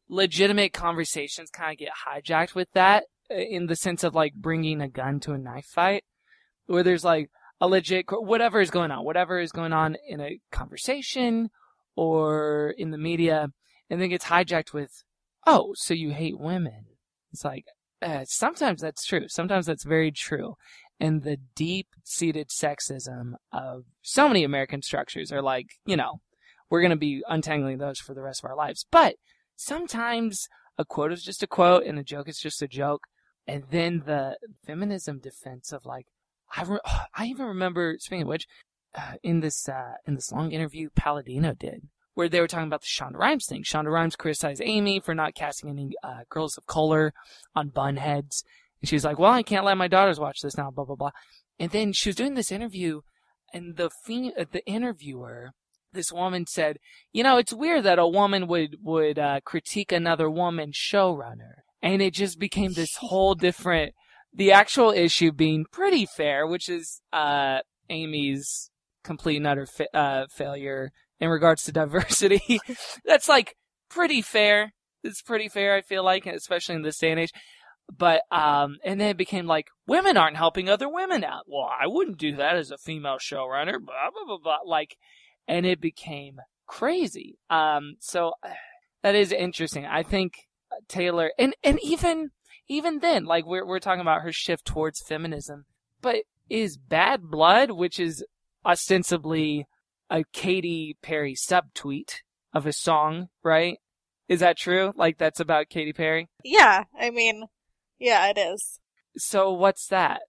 legitimate 0.10 0.74
conversations 0.74 1.52
kind 1.52 1.72
of 1.72 1.78
get 1.78 1.92
hijacked 2.08 2.56
with 2.56 2.68
that 2.74 3.04
uh, 3.30 3.36
in 3.36 3.68
the 3.68 3.76
sense 3.76 4.04
of 4.04 4.16
like 4.16 4.34
bringing 4.34 4.82
a 4.82 4.90
gun 4.90 5.20
to 5.20 5.34
a 5.34 5.38
knife 5.38 5.66
fight 5.66 6.04
where 6.66 6.84
there's 6.84 7.04
like 7.04 7.30
a 7.62 7.68
legit, 7.68 8.06
whatever 8.10 8.60
is 8.60 8.72
going 8.72 8.90
on, 8.90 9.06
whatever 9.06 9.40
is 9.40 9.52
going 9.52 9.74
on 9.74 9.96
in 10.08 10.20
a 10.20 10.40
conversation 10.52 11.50
or 11.96 12.74
in 12.78 12.90
the 12.90 12.98
media 12.98 13.50
and 13.90 14.02
then 14.02 14.10
gets 14.10 14.26
hijacked 14.26 14.74
with, 14.74 15.04
oh, 15.46 15.74
so 15.76 15.94
you 15.94 16.12
hate 16.12 16.40
women. 16.40 16.86
It's 17.32 17.46
like, 17.46 17.66
uh, 18.06 18.24
sometimes 18.26 18.82
that's 18.82 19.04
true. 19.04 19.26
Sometimes 19.28 19.66
that's 19.66 19.84
very 19.84 20.12
true. 20.12 20.56
And 21.00 21.24
the 21.24 21.38
deep 21.56 21.88
seated 22.04 22.50
sexism 22.50 23.34
of 23.52 23.84
so 24.02 24.28
many 24.28 24.44
American 24.44 24.82
structures 24.82 25.32
are 25.32 25.42
like, 25.42 25.66
you 25.86 25.98
know, 25.98 26.22
we're 26.70 26.82
going 26.82 26.92
to 26.92 26.98
be 26.98 27.24
untangling 27.28 27.80
those 27.80 28.00
for 28.00 28.14
the 28.14 28.22
rest 28.22 28.44
of 28.44 28.50
our 28.50 28.56
lives. 28.56 28.86
But 28.92 29.16
sometimes 29.56 30.48
a 30.78 30.86
quote 30.86 31.12
is 31.12 31.24
just 31.24 31.44
a 31.44 31.48
quote 31.48 31.84
and 31.84 31.98
a 31.98 32.04
joke 32.04 32.30
is 32.30 32.40
just 32.40 32.62
a 32.62 32.68
joke. 32.68 33.02
And 33.48 33.64
then 33.72 34.04
the 34.06 34.38
feminism 34.66 35.20
defense 35.20 35.72
of 35.72 35.86
like, 35.86 36.06
I, 36.56 36.64
re- 36.64 36.80
I 37.16 37.26
even 37.26 37.48
remember, 37.48 37.98
speaking 38.00 38.24
of 38.24 38.28
which, 38.28 38.46
uh, 38.94 39.14
in 39.24 39.42
this, 39.42 39.68
uh, 39.68 39.96
in 40.06 40.16
this 40.16 40.32
long 40.32 40.52
interview 40.52 40.90
Palladino 40.96 41.54
did, 41.54 41.88
where 42.16 42.28
they 42.28 42.42
were 42.42 42.48
talking 42.48 42.68
about 42.68 42.82
the 42.82 42.88
Shonda 42.88 43.18
Rhimes 43.18 43.46
thing. 43.46 43.64
Shonda 43.64 43.92
Rhimes 43.92 44.16
criticized 44.16 44.62
Amy 44.64 45.00
for 45.00 45.14
not 45.14 45.36
casting 45.36 45.70
any 45.70 45.92
uh, 46.04 46.22
girls 46.30 46.58
of 46.58 46.66
color 46.66 47.14
on 47.56 47.70
bunheads. 47.70 48.44
And 48.82 48.90
she 48.90 48.96
was 48.96 49.06
like, 49.06 49.20
well, 49.20 49.32
I 49.32 49.44
can't 49.44 49.66
let 49.66 49.78
my 49.78 49.88
daughters 49.88 50.20
watch 50.20 50.42
this 50.42 50.58
now, 50.58 50.72
blah, 50.72 50.86
blah, 50.86 50.96
blah. 50.96 51.12
And 51.60 51.72
then 51.72 51.94
she 51.94 52.10
was 52.10 52.16
doing 52.16 52.34
this 52.34 52.52
interview, 52.52 53.02
and 53.54 53.78
the, 53.78 53.90
fe- 54.06 54.34
uh, 54.38 54.46
the 54.52 54.66
interviewer, 54.66 55.52
this 55.94 56.12
woman 56.12 56.46
said, 56.48 56.78
you 57.14 57.24
know, 57.24 57.38
it's 57.38 57.54
weird 57.54 57.84
that 57.84 58.00
a 58.00 58.08
woman 58.08 58.48
would 58.48 58.78
would 58.82 59.18
uh, 59.18 59.40
critique 59.46 59.92
another 59.92 60.30
woman 60.30 60.72
showrunner, 60.74 61.62
and 61.82 62.02
it 62.02 62.14
just 62.14 62.38
became 62.40 62.74
this 62.74 62.98
whole 62.98 63.36
different. 63.36 63.94
The 64.34 64.52
actual 64.52 64.92
issue 64.92 65.32
being 65.32 65.66
pretty 65.72 66.06
fair, 66.06 66.46
which 66.46 66.68
is 66.68 67.02
uh, 67.14 67.60
Amy's 67.90 68.70
complete 69.06 69.38
and 69.38 69.48
utter 69.48 69.68
uh, 69.94 70.26
failure 70.30 70.92
in 71.20 71.30
regards 71.30 71.64
to 71.64 71.72
diversity. 71.72 72.60
That's 73.06 73.30
like 73.30 73.56
pretty 73.90 74.22
fair. 74.22 74.74
It's 75.04 75.22
pretty 75.22 75.50
fair, 75.50 75.76
I 75.76 75.82
feel 75.82 76.04
like, 76.04 76.26
especially 76.26 76.76
in 76.76 76.82
this 76.82 76.98
day 76.98 77.12
and 77.12 77.20
age. 77.20 77.32
But 77.96 78.22
um, 78.32 78.78
and 78.84 79.00
then 79.00 79.10
it 79.10 79.18
became 79.18 79.46
like 79.46 79.68
women 79.86 80.18
aren't 80.18 80.38
helping 80.38 80.70
other 80.70 80.90
women 80.90 81.24
out. 81.24 81.44
Well, 81.48 81.70
I 81.70 81.86
wouldn't 81.86 82.18
do 82.18 82.36
that 82.38 82.56
as 82.56 82.72
a 82.72 82.78
female 82.80 83.18
showrunner. 83.18 83.80
Blah 83.80 84.10
blah 84.12 84.26
blah 84.26 84.38
blah. 84.42 84.58
Like, 84.66 84.98
and 85.48 85.68
it 85.68 85.80
became 85.80 86.40
crazy. 86.66 87.38
Um, 87.50 87.98
so 88.00 88.34
that 89.04 89.14
is 89.14 89.32
interesting. 89.32 89.86
I 89.86 90.02
think 90.02 90.48
Taylor, 90.88 91.32
and 91.38 91.56
and 91.64 91.80
even 91.84 92.32
even 92.68 93.00
then, 93.00 93.26
like 93.26 93.46
we're 93.46 93.66
we're 93.66 93.80
talking 93.80 94.02
about 94.02 94.24
her 94.24 94.32
shift 94.32 94.66
towards 94.66 95.04
feminism, 95.08 95.66
but 96.02 96.24
is 96.50 96.78
Bad 96.78 97.22
Blood, 97.24 97.72
which 97.72 98.00
is 98.00 98.26
ostensibly 98.66 99.68
a 100.10 100.24
Katy 100.34 100.98
Perry 101.02 101.36
subtweet 101.36 102.22
of 102.54 102.66
a 102.66 102.74
song, 102.74 103.28
right? 103.44 103.80
Is 104.28 104.40
that 104.40 104.58
true? 104.58 104.94
Like 104.96 105.18
that's 105.18 105.40
about 105.40 105.70
Katy 105.70 105.94
Perry? 105.94 106.30
Yeah, 106.44 106.86
I 107.00 107.12
mean, 107.12 107.46
yeah, 108.00 108.28
it 108.28 108.38
is. 108.38 108.80
So 109.18 109.54
what's 109.54 109.88
that? 109.88 110.22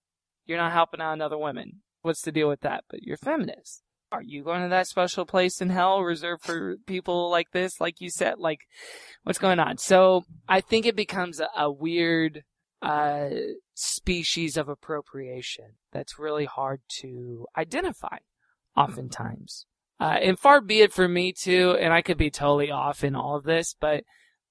You're 0.44 0.58
not 0.58 0.72
helping 0.72 1.00
out 1.00 1.12
another 1.12 1.38
woman. 1.38 1.82
What's 2.02 2.22
the 2.22 2.32
deal 2.32 2.48
with 2.48 2.60
that? 2.60 2.84
But 2.88 3.02
you're 3.02 3.16
feminist. 3.16 3.82
Are 4.12 4.22
you 4.22 4.44
going 4.44 4.62
to 4.62 4.68
that 4.68 4.86
special 4.86 5.26
place 5.26 5.60
in 5.60 5.70
hell 5.70 6.02
reserved 6.02 6.44
for 6.44 6.76
people 6.86 7.30
like 7.30 7.50
this? 7.50 7.80
Like 7.80 8.00
you 8.00 8.10
said, 8.10 8.38
like 8.38 8.60
what's 9.24 9.38
going 9.38 9.58
on? 9.58 9.78
So 9.78 10.24
I 10.48 10.60
think 10.60 10.86
it 10.86 10.94
becomes 10.94 11.40
a, 11.40 11.48
a 11.56 11.70
weird 11.70 12.44
uh, 12.82 13.30
species 13.74 14.56
of 14.56 14.68
appropriation 14.68 15.72
that's 15.92 16.18
really 16.18 16.44
hard 16.44 16.82
to 17.00 17.46
identify 17.56 18.18
oftentimes. 18.76 19.66
Uh, 19.98 20.18
and 20.20 20.38
far 20.38 20.60
be 20.60 20.80
it 20.80 20.92
for 20.92 21.08
me 21.08 21.32
too, 21.32 21.76
and 21.80 21.92
I 21.92 22.02
could 22.02 22.18
be 22.18 22.30
totally 22.30 22.70
off 22.70 23.02
in 23.02 23.14
all 23.14 23.36
of 23.36 23.44
this, 23.44 23.74
but, 23.78 24.04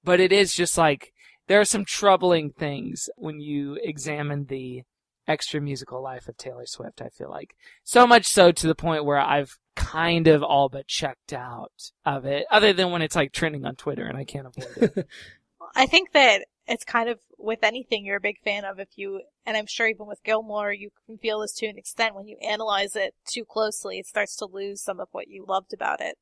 but 0.03 0.19
it 0.19 0.31
is 0.31 0.53
just 0.53 0.77
like, 0.77 1.13
there 1.47 1.59
are 1.59 1.65
some 1.65 1.85
troubling 1.85 2.49
things 2.49 3.09
when 3.15 3.39
you 3.39 3.77
examine 3.83 4.45
the 4.45 4.83
extra 5.27 5.61
musical 5.61 6.01
life 6.01 6.27
of 6.27 6.37
Taylor 6.37 6.65
Swift, 6.65 7.01
I 7.01 7.09
feel 7.09 7.29
like. 7.29 7.55
So 7.83 8.07
much 8.07 8.25
so 8.25 8.51
to 8.51 8.67
the 8.67 8.75
point 8.75 9.05
where 9.05 9.19
I've 9.19 9.57
kind 9.75 10.27
of 10.27 10.41
all 10.43 10.69
but 10.69 10.87
checked 10.87 11.33
out 11.33 11.71
of 12.05 12.25
it, 12.25 12.45
other 12.49 12.73
than 12.73 12.91
when 12.91 13.01
it's 13.01 13.15
like 13.15 13.31
trending 13.31 13.65
on 13.65 13.75
Twitter 13.75 14.05
and 14.05 14.17
I 14.17 14.23
can't 14.23 14.47
avoid 14.47 14.93
it. 14.95 15.07
I 15.75 15.85
think 15.85 16.11
that 16.13 16.45
it's 16.67 16.83
kind 16.83 17.09
of 17.09 17.19
with 17.37 17.59
anything 17.63 18.05
you're 18.05 18.17
a 18.17 18.21
big 18.21 18.39
fan 18.43 18.65
of 18.65 18.79
if 18.79 18.89
you 18.95 19.21
and 19.45 19.55
I'm 19.55 19.67
sure 19.67 19.87
even 19.87 20.07
with 20.07 20.23
Gilmore 20.23 20.73
you 20.73 20.89
can 21.05 21.17
feel 21.17 21.41
this 21.41 21.53
to 21.55 21.67
an 21.67 21.77
extent 21.77 22.15
when 22.15 22.27
you 22.27 22.37
analyze 22.37 22.95
it 22.95 23.13
too 23.27 23.45
closely 23.45 23.99
it 23.99 24.07
starts 24.07 24.35
to 24.37 24.45
lose 24.45 24.81
some 24.81 24.99
of 24.99 25.07
what 25.11 25.27
you 25.27 25.45
loved 25.47 25.73
about 25.73 26.01
it. 26.01 26.17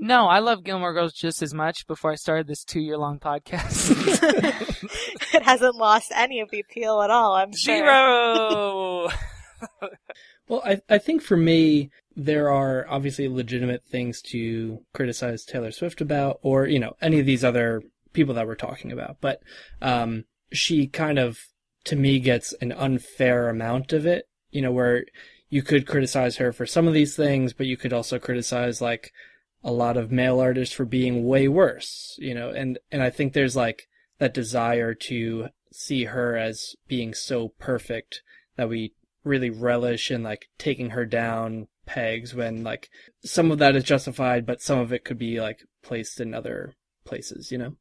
No, 0.00 0.26
I 0.26 0.38
love 0.38 0.62
Gilmore 0.62 0.92
Girls 0.92 1.12
just 1.12 1.42
as 1.42 1.52
much 1.52 1.84
before 1.88 2.12
I 2.12 2.14
started 2.14 2.46
this 2.46 2.62
two 2.62 2.80
year 2.80 2.96
long 2.96 3.18
podcast. 3.18 3.90
it 5.34 5.42
hasn't 5.42 5.74
lost 5.74 6.12
any 6.14 6.40
of 6.40 6.50
the 6.50 6.60
appeal 6.60 7.02
at 7.02 7.10
all, 7.10 7.34
I'm 7.34 7.52
sure. 7.52 7.76
Zero 7.76 9.08
Well, 10.48 10.62
I 10.64 10.80
I 10.88 10.98
think 10.98 11.22
for 11.22 11.36
me 11.36 11.90
there 12.16 12.50
are 12.50 12.86
obviously 12.88 13.28
legitimate 13.28 13.84
things 13.84 14.22
to 14.22 14.80
criticize 14.94 15.44
Taylor 15.44 15.70
Swift 15.70 16.00
about, 16.00 16.38
or 16.42 16.66
you 16.66 16.78
know 16.78 16.94
any 17.00 17.20
of 17.20 17.26
these 17.26 17.44
other 17.44 17.82
people 18.18 18.34
that 18.34 18.48
we're 18.48 18.56
talking 18.56 18.90
about. 18.90 19.18
But 19.20 19.40
um, 19.80 20.24
she 20.50 20.88
kind 20.88 21.20
of, 21.20 21.38
to 21.84 21.94
me, 21.94 22.18
gets 22.18 22.52
an 22.54 22.72
unfair 22.72 23.48
amount 23.48 23.92
of 23.92 24.06
it. 24.06 24.28
You 24.50 24.60
know, 24.60 24.72
where 24.72 25.04
you 25.48 25.62
could 25.62 25.86
criticize 25.86 26.38
her 26.38 26.52
for 26.52 26.66
some 26.66 26.88
of 26.88 26.94
these 26.94 27.14
things, 27.14 27.52
but 27.52 27.66
you 27.66 27.76
could 27.76 27.92
also 27.92 28.18
criticize 28.18 28.80
like 28.80 29.12
a 29.62 29.70
lot 29.70 29.96
of 29.96 30.10
male 30.10 30.40
artists 30.40 30.74
for 30.74 30.84
being 30.84 31.24
way 31.24 31.46
worse. 31.46 32.16
You 32.18 32.34
know, 32.34 32.50
and 32.50 32.78
and 32.90 33.04
I 33.04 33.10
think 33.10 33.32
there's 33.32 33.54
like 33.54 33.88
that 34.18 34.34
desire 34.34 34.94
to 34.94 35.50
see 35.72 36.06
her 36.06 36.36
as 36.36 36.74
being 36.88 37.14
so 37.14 37.50
perfect 37.60 38.22
that 38.56 38.68
we 38.68 38.94
really 39.22 39.50
relish 39.50 40.10
in 40.10 40.24
like 40.24 40.48
taking 40.58 40.90
her 40.90 41.06
down 41.06 41.68
pegs 41.86 42.34
when 42.34 42.64
like 42.64 42.88
some 43.22 43.50
of 43.50 43.58
that 43.58 43.76
is 43.76 43.84
justified 43.84 44.44
but 44.44 44.60
some 44.60 44.78
of 44.78 44.92
it 44.92 45.04
could 45.04 45.18
be 45.18 45.40
like 45.40 45.60
placed 45.82 46.20
in 46.20 46.34
other 46.34 46.74
places 47.04 47.50
you 47.50 47.58
know 47.58 47.74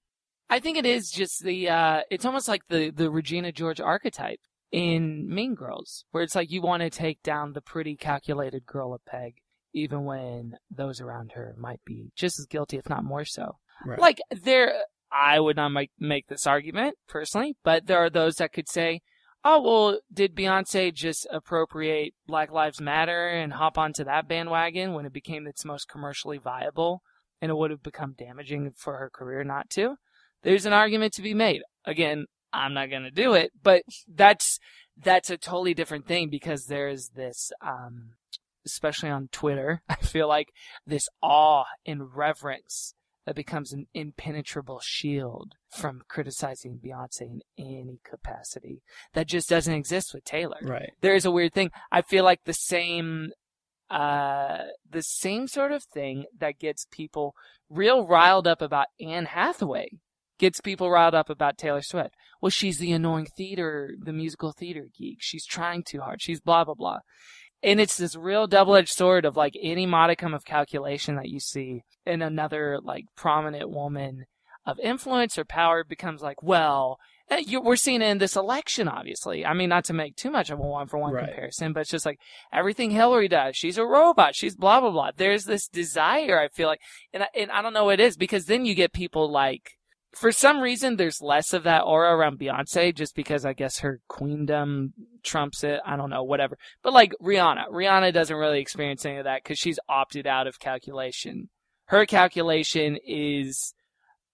I 0.50 0.60
think 0.60 0.78
it 0.78 0.86
is 0.86 1.12
just 1.12 1.44
the 1.44 1.70
uh 1.70 2.02
it's 2.10 2.26
almost 2.26 2.48
like 2.48 2.62
the 2.70 2.90
the 2.90 3.12
Regina 3.12 3.52
George 3.52 3.82
archetype 3.82 4.40
in 4.72 5.28
Mean 5.34 5.56
Girls, 5.56 6.06
where 6.12 6.24
it's 6.24 6.36
like 6.36 6.52
you 6.52 6.62
want 6.62 6.82
to 6.82 6.90
take 6.90 7.22
down 7.24 7.54
the 7.54 7.62
pretty 7.62 7.96
calculated 7.96 8.66
girl 8.66 8.94
a 8.94 9.00
peg, 9.00 9.36
even 9.74 10.06
when 10.06 10.58
those 10.70 11.02
around 11.02 11.34
her 11.34 11.56
might 11.58 11.82
be 11.86 12.12
just 12.16 12.40
as 12.40 12.46
guilty, 12.46 12.78
if 12.78 12.90
not 12.90 13.04
more 13.04 13.26
so. 13.26 13.58
Right. 13.86 14.00
Like 14.00 14.20
there, 14.32 14.74
I 15.12 15.40
would 15.40 15.56
not 15.56 15.70
make 15.70 15.92
make 16.00 16.28
this 16.28 16.48
argument 16.48 16.96
personally, 17.08 17.56
but 17.64 17.88
there 17.88 18.00
are 18.00 18.10
those 18.10 18.36
that 18.36 18.54
could 18.54 18.70
say, 18.70 19.02
"Oh 19.44 19.62
well, 19.62 20.00
did 20.12 20.36
Beyonce 20.36 20.94
just 20.94 21.28
appropriate 21.32 22.14
Black 22.26 22.52
Lives 22.52 22.82
Matter 22.82 23.28
and 23.28 23.54
hop 23.54 23.78
onto 23.78 24.04
that 24.06 24.28
bandwagon 24.28 24.94
when 24.94 25.06
it 25.06 25.14
became 25.14 25.46
its 25.46 25.66
most 25.66 25.88
commercially 25.88 26.38
viable, 26.38 27.04
and 27.42 27.52
it 27.52 27.58
would 27.58 27.72
have 27.72 27.84
become 27.84 28.16
damaging 28.18 28.72
for 28.76 28.98
her 28.98 29.10
career 29.10 29.44
not 29.44 29.70
to?" 29.72 29.98
There's 30.48 30.66
an 30.66 30.72
argument 30.72 31.12
to 31.12 31.22
be 31.22 31.34
made. 31.34 31.62
Again, 31.84 32.26
I'm 32.54 32.74
not 32.74 32.90
going 32.90 33.04
to 33.04 33.12
do 33.12 33.34
it, 33.34 33.52
but 33.62 33.84
that's 34.08 34.60
that's 34.98 35.30
a 35.30 35.38
totally 35.38 35.74
different 35.74 36.08
thing 36.08 36.30
because 36.30 36.66
there's 36.66 37.10
this 37.10 37.52
um 37.62 38.12
especially 38.66 39.10
on 39.10 39.28
Twitter, 39.30 39.82
I 39.90 39.96
feel 39.96 40.30
like 40.30 40.48
this 40.86 41.10
awe 41.22 41.66
and 41.86 42.16
reverence 42.16 42.94
that 43.26 43.36
becomes 43.36 43.74
an 43.74 43.88
impenetrable 43.94 44.80
shield 44.82 45.52
from 45.70 46.04
criticizing 46.08 46.80
Beyonce 46.82 47.22
in 47.24 47.42
any 47.58 48.00
capacity 48.10 48.82
that 49.16 49.28
just 49.28 49.50
doesn't 49.50 49.74
exist 49.74 50.14
with 50.14 50.24
Taylor. 50.24 50.60
Right. 50.62 50.92
There 51.02 51.14
is 51.14 51.26
a 51.26 51.32
weird 51.32 51.54
thing. 51.54 51.72
I 51.92 52.04
feel 52.04 52.24
like 52.24 52.46
the 52.46 52.54
same 52.54 53.32
uh 53.90 54.60
the 54.90 55.04
same 55.04 55.50
sort 55.50 55.74
of 55.74 55.84
thing 55.84 56.24
that 56.40 56.58
gets 56.58 56.88
people 56.90 57.36
real 57.70 58.08
riled 58.08 58.48
up 58.48 58.62
about 58.62 58.88
Anne 59.02 59.26
Hathaway 59.26 59.90
gets 60.38 60.62
people 60.62 60.90
riled 60.90 61.16
up 61.16 61.30
about 61.30 61.58
Taylor 61.58 61.82
Swift. 61.82 62.16
Well, 62.42 62.50
she's 62.50 62.78
the 62.78 62.92
annoying 62.92 63.28
theater, 63.38 63.96
the 64.00 64.14
musical 64.14 64.52
theater 64.52 64.88
geek. 64.98 65.18
She's 65.22 65.46
trying 65.46 65.84
too 65.84 66.02
hard. 66.02 66.22
She's 66.22 66.42
blah, 66.42 66.64
blah, 66.64 66.76
blah. 66.76 67.00
And 67.64 67.80
it's 67.80 67.98
this 67.98 68.16
real 68.16 68.46
double 68.48 68.76
edged 68.76 68.94
sword 68.94 69.26
of 69.26 69.36
like 69.36 69.58
any 69.62 69.86
modicum 69.86 70.34
of 70.34 70.46
calculation 70.46 71.16
that 71.16 71.30
you 71.30 71.40
see 71.40 71.82
in 72.06 72.22
another 72.22 72.80
like 72.84 73.06
prominent 73.16 73.70
woman 73.70 74.26
of 74.66 74.80
influence 74.80 75.38
or 75.38 75.46
power 75.46 75.84
becomes 75.84 76.22
like, 76.22 76.44
well, 76.44 77.00
eh, 77.30 77.42
you, 77.48 77.62
we're 77.62 77.78
seeing 77.78 78.02
it 78.02 78.10
in 78.10 78.18
this 78.18 78.36
election, 78.36 78.88
obviously. 78.88 79.46
I 79.46 79.54
mean, 79.54 79.70
not 79.70 79.86
to 79.86 79.94
make 79.94 80.16
too 80.16 80.30
much 80.30 80.50
of 80.50 80.60
a 80.60 80.62
one 80.62 80.88
for 80.88 81.00
one 81.00 81.16
comparison, 81.16 81.74
but 81.74 81.82
it's 81.82 81.90
just 81.90 82.06
like 82.06 82.20
everything 82.54 82.92
Hillary 82.92 83.30
does. 83.30 83.56
She's 83.56 83.78
a 83.78 83.86
robot. 83.86 84.36
She's 84.36 84.56
blah, 84.56 84.82
blah, 84.82 84.92
blah. 84.92 85.12
There's 85.16 85.46
this 85.46 85.68
desire, 85.68 86.40
I 86.40 86.50
feel 86.50 86.68
like, 86.68 86.82
and 87.14 87.24
I, 87.24 87.28
and 87.34 87.50
I 87.50 87.62
don't 87.62 87.74
know 87.74 87.86
what 87.86 88.00
it 88.00 88.04
is 88.04 88.18
because 88.18 88.46
then 88.46 88.66
you 88.66 88.76
get 88.76 88.94
people 88.94 89.32
like, 89.32 89.77
for 90.18 90.32
some 90.32 90.62
reason, 90.62 90.96
there's 90.96 91.22
less 91.22 91.54
of 91.54 91.64
that 91.64 91.82
aura 91.82 92.16
around 92.16 92.40
Beyonce 92.40 92.94
just 92.94 93.16
because 93.16 93.46
I 93.46 93.54
guess 93.54 93.80
her 93.80 94.02
queendom 94.08 94.94
trumps 95.24 95.64
it. 95.64 95.80
I 95.86 95.96
don't 95.96 96.10
know, 96.10 96.24
whatever. 96.24 96.58
But 96.82 96.94
like 96.94 97.14
Rihanna, 97.22 97.70
Rihanna 97.70 98.14
doesn't 98.14 98.36
really 98.36 98.60
experience 98.60 99.06
any 99.06 99.18
of 99.18 99.26
that 99.26 99.44
because 99.44 99.60
she's 99.60 99.80
opted 99.88 100.26
out 100.26 100.48
of 100.48 100.60
calculation. 100.60 101.50
Her 101.86 102.06
calculation 102.06 102.98
is 103.06 103.74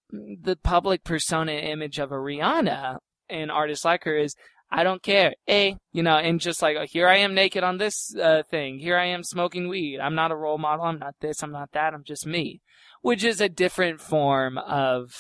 the 0.10 0.56
public 0.56 1.04
persona 1.04 1.52
image 1.52 2.00
of 2.00 2.12
a 2.12 2.16
Rihanna 2.16 2.98
and 3.30 3.52
artists 3.52 3.86
like 3.86 4.06
her 4.06 4.16
is 4.18 4.36
I 4.72 4.84
don't 4.84 5.04
care. 5.04 5.36
A, 5.50 5.78
you 5.92 6.02
know, 6.02 6.18
and 6.18 6.40
just 6.40 6.62
like 6.62 6.78
oh, 6.80 6.86
here 6.90 7.08
I 7.08 7.18
am 7.18 7.36
naked 7.36 7.64
on 7.64 7.78
this 7.78 8.16
uh, 8.16 8.44
thing. 8.50 8.80
Here 8.80 8.98
I 8.98 9.06
am 9.06 9.24
smoking 9.24 9.68
weed. 9.68 10.00
I'm 10.00 10.16
not 10.16 10.32
a 10.32 10.36
role 10.36 10.58
model. 10.58 10.86
I'm 10.86 11.00
not 11.00 11.16
this. 11.20 11.44
I'm 11.44 11.52
not 11.52 11.72
that. 11.74 11.94
I'm 11.94 12.04
just 12.04 12.26
me, 12.26 12.62
which 13.02 13.24
is 13.24 13.42
a 13.42 13.50
different 13.50 14.02
form 14.02 14.58
of 14.58 15.12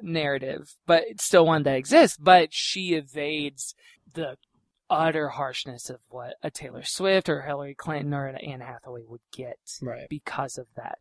narrative, 0.00 0.74
but 0.86 1.04
it's 1.06 1.24
still 1.24 1.46
one 1.46 1.62
that 1.64 1.76
exists. 1.76 2.16
But 2.16 2.48
she 2.52 2.94
evades 2.94 3.74
the 4.12 4.36
utter 4.88 5.30
harshness 5.30 5.90
of 5.90 5.98
what 6.08 6.34
a 6.42 6.50
Taylor 6.50 6.82
Swift 6.84 7.28
or 7.28 7.42
Hillary 7.42 7.74
Clinton 7.74 8.14
or 8.14 8.26
an 8.26 8.36
Anne 8.36 8.60
Hathaway 8.60 9.02
would 9.06 9.20
get 9.32 9.58
Right. 9.82 10.08
because 10.08 10.58
of 10.58 10.66
that. 10.76 10.98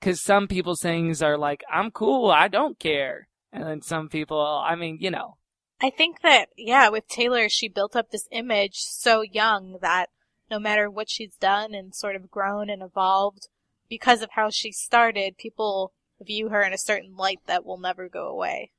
Because 0.00 0.22
some 0.22 0.46
people's 0.48 0.80
things 0.80 1.22
are 1.22 1.36
like, 1.36 1.62
I'm 1.72 1.90
cool, 1.90 2.30
I 2.30 2.48
don't 2.48 2.78
care. 2.78 3.28
And 3.52 3.64
then 3.64 3.82
some 3.82 4.08
people, 4.08 4.40
I 4.40 4.74
mean, 4.74 4.98
you 5.00 5.10
know, 5.10 5.36
I 5.80 5.90
think 5.90 6.22
that, 6.22 6.46
yeah, 6.56 6.88
with 6.88 7.06
Taylor, 7.08 7.48
she 7.48 7.68
built 7.68 7.94
up 7.94 8.10
this 8.10 8.28
image 8.30 8.76
so 8.76 9.20
young 9.20 9.78
that 9.82 10.08
no 10.50 10.58
matter 10.58 10.90
what 10.90 11.10
she's 11.10 11.36
done 11.36 11.74
and 11.74 11.94
sort 11.94 12.16
of 12.16 12.30
grown 12.30 12.70
and 12.70 12.82
evolved, 12.82 13.48
because 13.88 14.22
of 14.22 14.30
how 14.32 14.48
she 14.50 14.72
started, 14.72 15.36
people 15.36 15.92
view 16.20 16.48
her 16.48 16.62
in 16.62 16.72
a 16.72 16.78
certain 16.78 17.16
light 17.16 17.40
that 17.46 17.64
will 17.64 17.78
never 17.78 18.08
go 18.08 18.28
away. 18.28 18.72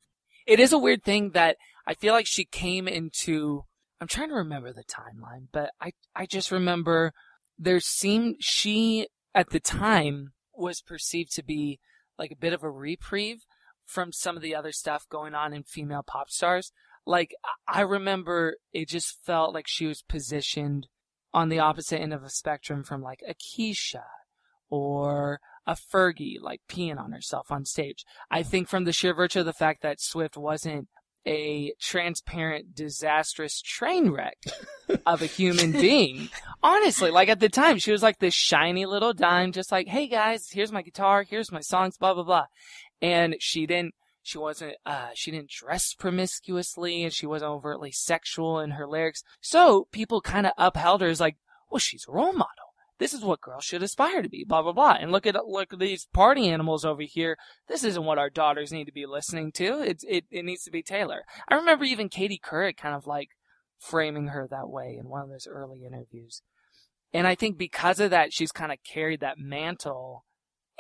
It 0.46 0.60
is 0.60 0.72
a 0.72 0.78
weird 0.78 1.04
thing 1.04 1.32
that 1.32 1.58
I 1.86 1.94
feel 1.94 2.14
like 2.14 2.28
she 2.28 2.46
came 2.46 2.88
into. 2.88 3.64
I'm 4.00 4.08
trying 4.08 4.30
to 4.30 4.36
remember 4.36 4.72
the 4.72 4.84
timeline, 4.84 5.48
but 5.52 5.72
I 5.82 5.92
I 6.16 6.26
just 6.26 6.52
remember 6.52 7.14
there 7.58 7.80
seemed 7.80 8.38
she 8.40 9.08
at 9.34 9.50
the 9.50 9.60
time 9.60 10.34
was 10.54 10.82
perceived 10.82 11.34
to 11.36 11.44
be 11.44 11.80
like 12.18 12.32
a 12.32 12.36
bit 12.36 12.54
of 12.54 12.64
a 12.64 12.72
reprieve 12.72 13.46
from 13.86 14.12
some 14.12 14.36
of 14.36 14.42
the 14.42 14.56
other 14.56 14.72
stuff 14.72 15.06
going 15.10 15.34
on 15.34 15.54
in 15.54 15.64
female 15.64 16.04
pop 16.04 16.30
stars. 16.30 16.72
Like 17.06 17.36
I 17.68 17.82
remember 17.82 18.58
it 18.74 18.90
just 18.90 19.18
felt 19.24 19.54
like 19.54 19.66
she 19.68 19.86
was 19.86 20.02
positioned 20.02 20.88
on 21.34 21.50
the 21.50 21.60
opposite 21.60 22.00
end 22.00 22.14
of 22.14 22.24
a 22.24 22.30
spectrum 22.30 22.84
from 22.84 23.02
like 23.02 23.22
a 23.28 23.36
or 24.70 25.40
a 25.68 25.76
Fergie, 25.76 26.42
like 26.42 26.62
peeing 26.70 26.98
on 26.98 27.12
herself 27.12 27.52
on 27.52 27.66
stage. 27.66 28.06
I 28.32 28.42
think 28.42 28.70
from 28.70 28.86
the 28.86 28.94
sheer 28.94 29.14
virtue 29.14 29.42
of 29.42 29.46
the 29.46 29.54
fact 29.54 29.82
that 29.84 30.02
Swift 30.02 30.38
wasn't 30.38 30.88
a 31.28 31.74
transparent, 31.82 32.74
disastrous 32.74 33.62
train 33.62 34.10
wreck 34.10 34.38
of 35.06 35.22
a 35.22 35.26
human 35.26 35.74
being. 35.74 36.30
Honestly, 36.64 37.12
like 37.12 37.28
at 37.28 37.42
the 37.42 37.50
time, 37.50 37.78
she 37.78 37.92
was 37.92 38.02
like 38.02 38.20
this 38.20 38.34
shiny 38.34 38.86
little 38.86 39.14
dime, 39.14 39.52
just 39.52 39.72
like, 39.72 39.90
hey 39.90 40.08
guys, 40.08 40.50
here's 40.50 40.72
my 40.72 40.82
guitar, 40.82 41.24
here's 41.24 41.52
my 41.52 41.60
songs, 41.60 41.98
blah, 41.98 42.14
blah, 42.14 42.24
blah. 42.24 42.46
And 43.02 43.36
she 43.40 43.66
didn't, 43.66 43.94
she 44.24 44.38
wasn't, 44.38 44.76
uh, 44.86 45.10
she 45.14 45.32
didn't 45.32 45.50
dress 45.50 45.94
promiscuously 45.94 47.04
and 47.04 47.12
she 47.12 47.26
wasn't 47.26 47.52
overtly 47.52 47.92
sexual 47.92 48.60
in 48.62 48.72
her 48.72 48.88
lyrics. 48.88 49.22
So 49.42 49.90
people 49.92 50.22
kind 50.22 50.48
of 50.48 50.54
upheld 50.58 51.02
her 51.02 51.10
as 51.10 51.20
like, 51.20 51.36
well, 51.70 51.80
she's 51.80 52.06
a 52.08 52.12
role 52.14 52.32
model 52.32 52.67
this 53.00 53.14
is 53.14 53.24
what 53.24 53.42
girls 53.42 53.64
should 53.64 53.84
aspire 53.84 54.22
to 54.22 54.30
be, 54.30 54.44
blah 54.44 54.62
blah 54.62 54.74
blah. 54.74 54.98
And 55.00 55.12
look 55.12 55.26
at 55.26 55.36
look 55.46 55.74
at 55.74 55.80
these 55.80 56.08
party 56.14 56.48
animals 56.48 56.86
over 56.86 57.04
here. 57.04 57.38
This 57.68 57.84
isn't 57.84 58.04
what 58.04 58.18
our 58.18 58.30
daughters 58.30 58.72
need 58.72 58.86
to 58.86 58.92
be 58.92 59.06
listening 59.06 59.52
to. 59.54 59.82
It's 59.82 60.04
it, 60.08 60.26
it 60.32 60.46
needs 60.46 60.64
to 60.64 60.72
be 60.72 60.84
Taylor. 60.84 61.24
I 61.48 61.56
remember 61.56 61.86
even 61.86 62.10
Katie 62.10 62.42
Couric 62.44 62.78
kind 62.78 62.96
of 62.96 63.06
like 63.08 63.30
framing 63.80 64.28
her 64.28 64.48
that 64.50 64.70
way 64.70 64.98
in 65.00 65.10
one 65.10 65.22
of 65.22 65.30
those 65.30 65.48
early 65.48 65.86
interviews. 65.86 66.42
And 67.14 67.28
I 67.28 67.36
think 67.36 67.58
because 67.58 68.00
of 68.00 68.12
that, 68.12 68.34
she's 68.34 68.52
kind 68.52 68.72
of 68.72 68.80
carried 68.84 69.22
that 69.22 69.38
mantle. 69.38 70.26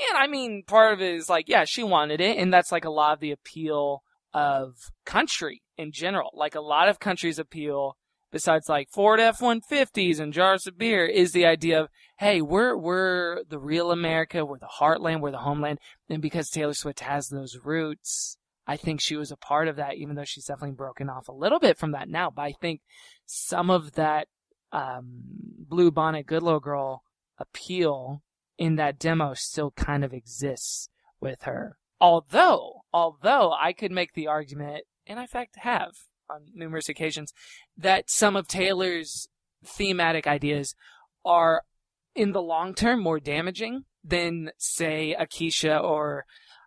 And 0.10 0.17
I 0.17 0.27
mean, 0.27 0.63
part 0.67 0.93
of 0.93 1.01
it 1.01 1.15
is 1.15 1.30
like, 1.30 1.47
yeah, 1.47 1.65
she 1.65 1.84
wanted 1.84 2.21
it, 2.21 2.38
and 2.38 2.53
that's 2.53 2.71
like 2.71 2.86
a 2.86 2.91
lot 2.91 3.13
of 3.13 3.19
the 3.19 3.32
appeal 3.32 4.03
of 4.34 4.75
country 5.06 5.63
in 5.77 5.91
general. 5.91 6.30
Like 6.34 6.53
a 6.53 6.62
lot 6.62 6.89
of 6.89 6.99
countries 6.99 7.39
appeal 7.39 7.97
besides 8.31 8.69
like 8.69 8.89
Ford 8.89 9.19
F-150s 9.19 10.19
and 10.19 10.33
jars 10.33 10.67
of 10.67 10.77
beer 10.77 11.05
is 11.05 11.31
the 11.31 11.45
idea 11.45 11.81
of, 11.81 11.89
hey, 12.17 12.41
we're, 12.41 12.75
we're 12.75 13.43
the 13.43 13.59
real 13.59 13.91
America, 13.91 14.45
we're 14.45 14.59
the 14.59 14.69
heartland, 14.79 15.21
we're 15.21 15.31
the 15.31 15.37
homeland. 15.39 15.79
And 16.09 16.21
because 16.21 16.49
Taylor 16.49 16.73
Swift 16.73 17.01
has 17.01 17.27
those 17.29 17.57
roots, 17.63 18.37
I 18.65 18.75
think 18.75 18.99
she 18.99 19.15
was 19.15 19.31
a 19.31 19.37
part 19.37 19.67
of 19.67 19.77
that, 19.77 19.95
even 19.95 20.15
though 20.15 20.25
she's 20.25 20.45
definitely 20.45 20.75
broken 20.75 21.09
off 21.09 21.29
a 21.29 21.33
little 21.33 21.59
bit 21.59 21.77
from 21.77 21.91
that 21.91 22.09
now. 22.09 22.29
But 22.29 22.41
I 22.43 22.53
think 22.59 22.81
some 23.25 23.69
of 23.69 23.93
that, 23.93 24.27
um, 24.71 25.21
blue 25.59 25.91
bonnet 25.91 26.25
good 26.25 26.43
little 26.43 26.59
girl 26.59 27.03
appeal 27.37 28.21
in 28.57 28.75
that 28.75 28.99
demo 28.99 29.33
still 29.33 29.71
kind 29.71 30.03
of 30.03 30.13
exists 30.13 30.89
with 31.21 31.43
her. 31.43 31.77
Although, 31.99 32.81
although 32.93 33.53
I 33.53 33.73
could 33.73 33.91
make 33.91 34.13
the 34.13 34.27
argument, 34.27 34.83
and 35.05 35.19
I 35.19 35.23
in 35.23 35.27
fact 35.27 35.55
have, 35.59 35.93
on 36.29 36.45
numerous 36.53 36.89
occasions 36.89 37.33
that 37.77 38.09
some 38.09 38.35
of 38.35 38.47
Taylor's 38.47 39.27
thematic 39.65 40.27
ideas 40.27 40.75
are 41.25 41.63
in 42.15 42.31
the 42.31 42.41
long 42.41 42.73
term 42.73 43.01
more 43.01 43.19
damaging 43.19 43.85
than 44.03 44.51
say 44.57 45.13
a 45.13 45.25
Kesha 45.25 45.81
or 45.81 46.25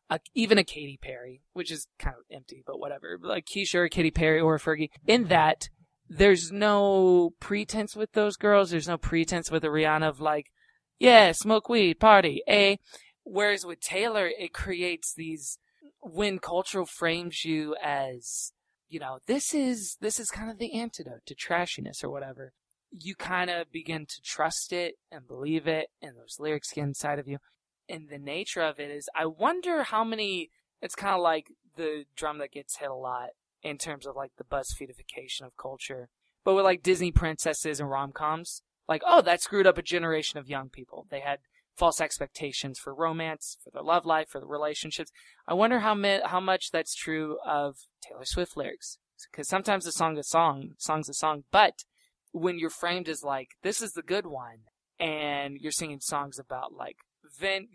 a, 0.08 0.20
even 0.34 0.58
a 0.58 0.64
Katy 0.64 0.98
Perry, 1.00 1.42
which 1.52 1.70
is 1.70 1.86
kind 1.98 2.16
of 2.16 2.24
empty, 2.34 2.62
but 2.66 2.78
whatever. 2.78 3.18
Like 3.22 3.46
Kesha 3.46 3.76
or 3.76 3.88
Katy 3.88 4.10
Perry 4.10 4.40
or 4.40 4.58
Fergie, 4.58 4.90
in 5.06 5.28
that 5.28 5.68
there's 6.08 6.50
no 6.50 7.34
pretense 7.38 7.94
with 7.94 8.12
those 8.12 8.36
girls. 8.36 8.70
There's 8.70 8.88
no 8.88 8.98
pretense 8.98 9.50
with 9.50 9.64
a 9.64 9.68
Rihanna 9.68 10.08
of 10.08 10.20
like, 10.20 10.50
yeah, 10.98 11.32
smoke 11.32 11.68
weed, 11.68 12.00
party, 12.00 12.42
a. 12.48 12.78
Whereas 13.22 13.64
with 13.64 13.80
Taylor, 13.80 14.26
it 14.26 14.52
creates 14.52 15.14
these 15.14 15.58
when 16.00 16.38
cultural 16.38 16.86
frames 16.86 17.44
you 17.44 17.76
as 17.82 18.52
you 18.90 18.98
know, 18.98 19.20
this 19.26 19.54
is 19.54 19.96
this 20.00 20.18
is 20.18 20.30
kind 20.30 20.50
of 20.50 20.58
the 20.58 20.74
antidote 20.74 21.24
to 21.26 21.34
trashiness 21.34 22.04
or 22.04 22.10
whatever. 22.10 22.52
You 22.90 23.14
kind 23.14 23.48
of 23.48 23.70
begin 23.70 24.04
to 24.04 24.20
trust 24.22 24.72
it 24.72 24.96
and 25.12 25.26
believe 25.26 25.68
it, 25.68 25.86
and 26.02 26.16
those 26.16 26.38
lyrics 26.40 26.72
get 26.72 26.82
inside 26.82 27.20
of 27.20 27.28
you. 27.28 27.38
And 27.88 28.08
the 28.08 28.18
nature 28.18 28.62
of 28.62 28.80
it 28.80 28.90
is, 28.90 29.08
I 29.16 29.26
wonder 29.26 29.84
how 29.84 30.04
many. 30.04 30.50
It's 30.82 30.94
kind 30.94 31.14
of 31.14 31.20
like 31.20 31.48
the 31.76 32.04
drum 32.16 32.38
that 32.38 32.52
gets 32.52 32.78
hit 32.78 32.90
a 32.90 32.94
lot 32.94 33.30
in 33.62 33.78
terms 33.78 34.06
of 34.06 34.16
like 34.16 34.32
the 34.38 34.44
BuzzFeedification 34.44 35.42
of 35.42 35.56
culture, 35.56 36.08
but 36.44 36.54
with 36.54 36.64
like 36.64 36.82
Disney 36.82 37.12
princesses 37.12 37.80
and 37.80 37.90
rom 37.90 38.12
coms. 38.12 38.62
Like, 38.88 39.02
oh, 39.06 39.22
that 39.22 39.40
screwed 39.40 39.68
up 39.68 39.78
a 39.78 39.82
generation 39.82 40.40
of 40.40 40.48
young 40.48 40.68
people. 40.68 41.06
They 41.10 41.20
had 41.20 41.38
false 41.80 42.00
expectations 42.00 42.78
for 42.78 42.94
romance, 42.94 43.56
for 43.64 43.70
their 43.70 43.82
love 43.82 44.04
life, 44.04 44.28
for 44.28 44.38
the 44.38 44.46
relationships. 44.46 45.10
I 45.48 45.54
wonder 45.54 45.78
how 45.78 45.94
mi- 45.94 46.20
how 46.22 46.38
much 46.38 46.70
that's 46.70 46.94
true 46.94 47.38
of 47.44 47.78
Taylor 48.06 48.26
Swift 48.26 48.54
lyrics. 48.54 48.98
Because 49.30 49.48
sometimes 49.48 49.86
a 49.86 49.92
song 49.92 50.18
is 50.18 50.28
song, 50.28 50.72
song's 50.76 51.08
a 51.08 51.14
song, 51.14 51.44
but 51.50 51.84
when 52.32 52.58
you're 52.58 52.70
framed 52.70 53.08
as 53.08 53.24
like 53.24 53.48
this 53.62 53.80
is 53.80 53.92
the 53.92 54.02
good 54.02 54.26
one, 54.26 54.60
and 54.98 55.56
you're 55.58 55.72
singing 55.72 56.00
songs 56.00 56.38
about 56.38 56.74
like 56.74 56.96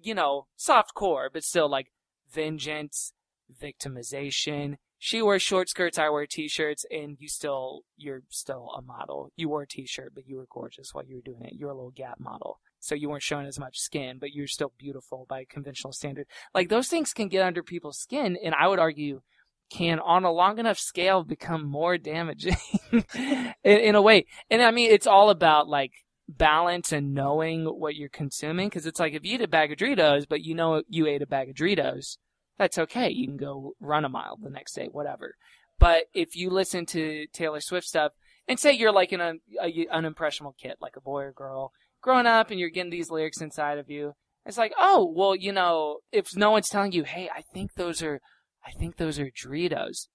you 0.04 0.13
know, 0.13 0.46
soft 0.56 0.94
core, 0.94 1.30
but 1.34 1.44
still 1.44 1.68
like 1.68 1.88
vengeance, 2.32 3.13
victimization. 3.60 4.76
She 5.00 5.22
wears 5.22 5.41
short 5.41 5.70
skirts, 5.70 5.98
I 5.98 6.10
wear 6.10 6.28
t-shirts, 6.28 6.86
and 6.91 7.18
you 7.20 7.28
still, 7.28 7.82
you're 7.98 8.24
still 8.30 8.70
a 8.78 8.82
model. 8.82 9.32
You 9.36 9.50
wore 9.50 9.63
a 9.63 9.68
t-shirt, 9.68 10.13
but 10.13 10.28
you 10.28 10.38
were 10.38 10.48
gorgeous 10.52 10.94
while 10.94 11.06
you 11.06 11.15
were 11.15 11.22
doing 11.22 11.44
it. 11.44 11.54
You're 11.56 11.72
a 11.72 11.76
little 11.76 11.91
Gap 11.91 12.20
model 12.20 12.60
so 12.86 12.95
you 12.95 13.10
weren't 13.10 13.24
showing 13.24 13.48
as 13.48 13.60
much 13.60 13.80
skin, 13.80 14.17
but 14.19 14.34
you're 14.34 14.48
still 14.48 14.71
beautiful 14.78 15.26
by 15.28 15.45
conventional 15.50 15.93
standard. 15.93 16.28
Like 16.54 16.69
those 16.69 16.88
things 16.88 17.13
can 17.13 17.28
get 17.28 17.45
under 17.45 17.63
people's 17.63 17.98
skin, 17.98 18.38
and 18.43 18.54
I 18.54 18.67
would 18.67 18.80
argue 18.80 19.21
can 19.69 20.00
on 20.00 20.24
a 20.24 20.32
long 20.32 20.60
enough 20.60 20.78
scale 20.78 21.24
become 21.24 21.65
more 21.65 21.98
damaging 21.98 22.56
in, 22.91 23.54
in, 23.63 23.95
a 23.95 24.02
way. 24.02 24.26
And 24.50 24.62
I 24.62 24.71
mean, 24.71 24.91
it's 24.91 25.08
all 25.08 25.30
about 25.30 25.67
like 25.67 25.91
balance 26.28 26.91
and 26.91 27.13
knowing 27.13 27.65
what 27.65 27.95
you're 27.95 28.10
consuming. 28.10 28.69
Cause 28.69 28.86
it's 28.86 29.00
like 29.00 29.13
if 29.13 29.26
you 29.26 29.36
eat 29.36 29.41
a 29.41 29.48
bag 29.48 29.71
of 29.71 29.78
Doritos, 29.78 30.28
but 30.30 30.41
you 30.41 30.54
know 30.54 30.84
you 30.88 31.08
ate 31.08 31.21
a 31.21 31.28
bag 31.28 31.50
of 31.50 31.56
Doritos, 31.56 32.17
that's 32.58 32.78
okay. 32.78 33.10
You 33.10 33.28
can 33.28 33.38
go 33.38 33.74
run 33.80 34.06
a 34.06 34.10
mile 34.10 34.38
the 34.41 34.50
next 34.50 34.74
day, 34.74 34.88
whatever. 34.91 35.36
But 35.80 36.04
if 36.13 36.36
you 36.36 36.50
listen 36.50 36.86
to 36.88 37.28
Taylor 37.34 37.60
Swift 37.60 37.88
stuff 37.88 38.13
and 38.48 38.60
say 38.60 38.71
you're 38.71 38.93
like 38.93 39.12
an, 39.12 39.41
a, 39.62 39.88
an 39.91 40.06
impressionable 40.06 40.56
kid, 40.60 40.76
like 40.80 40.95
a 40.95 41.02
boy 41.02 41.24
or 41.24 41.32
girl, 41.32 41.74
growing 42.06 42.28
up 42.28 42.52
and 42.52 42.60
you're 42.60 42.70
getting 42.70 42.91
these 42.91 43.10
lyrics 43.10 43.41
inside 43.41 43.80
of 43.80 43.89
you. 43.89 44.13
It's 44.46 44.60
like, 44.60 44.74
oh, 44.78 45.12
well, 45.13 45.36
you 45.36 45.52
know, 45.52 45.98
if 46.12 46.28
no 46.36 46.52
one's 46.52 46.70
telling 46.70 46.91
you, 46.91 47.04
hey, 47.04 47.30
I 47.36 47.41
think 47.52 47.74
those 47.74 48.04
are, 48.04 48.22
I 48.63 48.72
think 48.80 48.98
those 48.98 49.20
are 49.20 49.32
Doritos. 49.32 50.08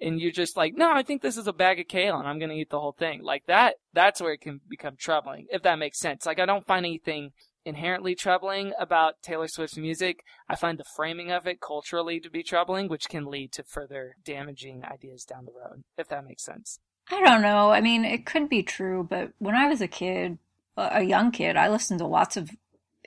And 0.00 0.20
you're 0.20 0.32
just 0.32 0.56
like, 0.56 0.74
no, 0.76 0.92
I 0.92 1.04
think 1.04 1.22
this 1.22 1.36
is 1.36 1.46
a 1.46 1.52
bag 1.52 1.78
of 1.78 1.86
kale 1.86 2.18
and 2.18 2.26
I'm 2.26 2.40
going 2.40 2.50
to 2.50 2.56
eat 2.56 2.70
the 2.70 2.80
whole 2.80 2.94
thing. 2.98 3.22
Like 3.22 3.44
that, 3.46 3.76
that's 3.92 4.20
where 4.20 4.32
it 4.32 4.40
can 4.40 4.60
become 4.68 4.96
troubling, 4.98 5.46
if 5.50 5.62
that 5.62 5.78
makes 5.78 6.00
sense. 6.00 6.26
Like 6.26 6.40
I 6.40 6.46
don't 6.46 6.66
find 6.66 6.84
anything 6.84 7.30
inherently 7.64 8.16
troubling 8.16 8.72
about 8.78 9.22
Taylor 9.22 9.46
Swift's 9.46 9.76
music. 9.76 10.24
I 10.48 10.56
find 10.56 10.76
the 10.76 10.84
framing 10.96 11.30
of 11.30 11.46
it 11.46 11.60
culturally 11.60 12.18
to 12.20 12.30
be 12.30 12.42
troubling, 12.42 12.88
which 12.88 13.08
can 13.08 13.26
lead 13.26 13.52
to 13.52 13.62
further 13.62 14.16
damaging 14.24 14.82
ideas 14.84 15.24
down 15.24 15.44
the 15.44 15.52
road, 15.52 15.82
if 15.96 16.08
that 16.08 16.24
makes 16.24 16.44
sense. 16.44 16.80
I 17.10 17.20
don't 17.24 17.42
know. 17.42 17.70
I 17.70 17.80
mean, 17.80 18.04
it 18.04 18.26
could 18.26 18.48
be 18.48 18.62
true, 18.62 19.06
but 19.08 19.30
when 19.38 19.54
I 19.54 19.68
was 19.68 19.80
a 19.80 19.88
kid, 19.88 20.38
a 20.78 21.02
young 21.02 21.30
kid, 21.30 21.56
I 21.56 21.68
listened 21.68 21.98
to 22.00 22.06
lots 22.06 22.36
of 22.36 22.50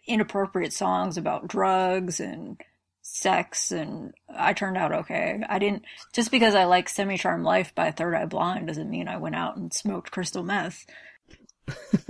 inappropriate 0.05 0.73
songs 0.73 1.17
about 1.17 1.47
drugs 1.47 2.19
and 2.19 2.59
sex 3.03 3.71
and 3.71 4.13
I 4.29 4.53
turned 4.53 4.77
out 4.77 4.91
okay. 4.91 5.41
I 5.47 5.59
didn't 5.59 5.83
just 6.13 6.31
because 6.31 6.53
I 6.55 6.65
like 6.65 6.87
Semi 6.87 7.17
Charmed 7.17 7.43
Life 7.43 7.73
by 7.73 7.91
Third 7.91 8.13
Eye 8.15 8.25
Blind 8.25 8.67
doesn't 8.67 8.89
mean 8.89 9.07
I 9.07 9.17
went 9.17 9.35
out 9.35 9.57
and 9.57 9.73
smoked 9.73 10.11
crystal 10.11 10.43
meth. 10.43 10.85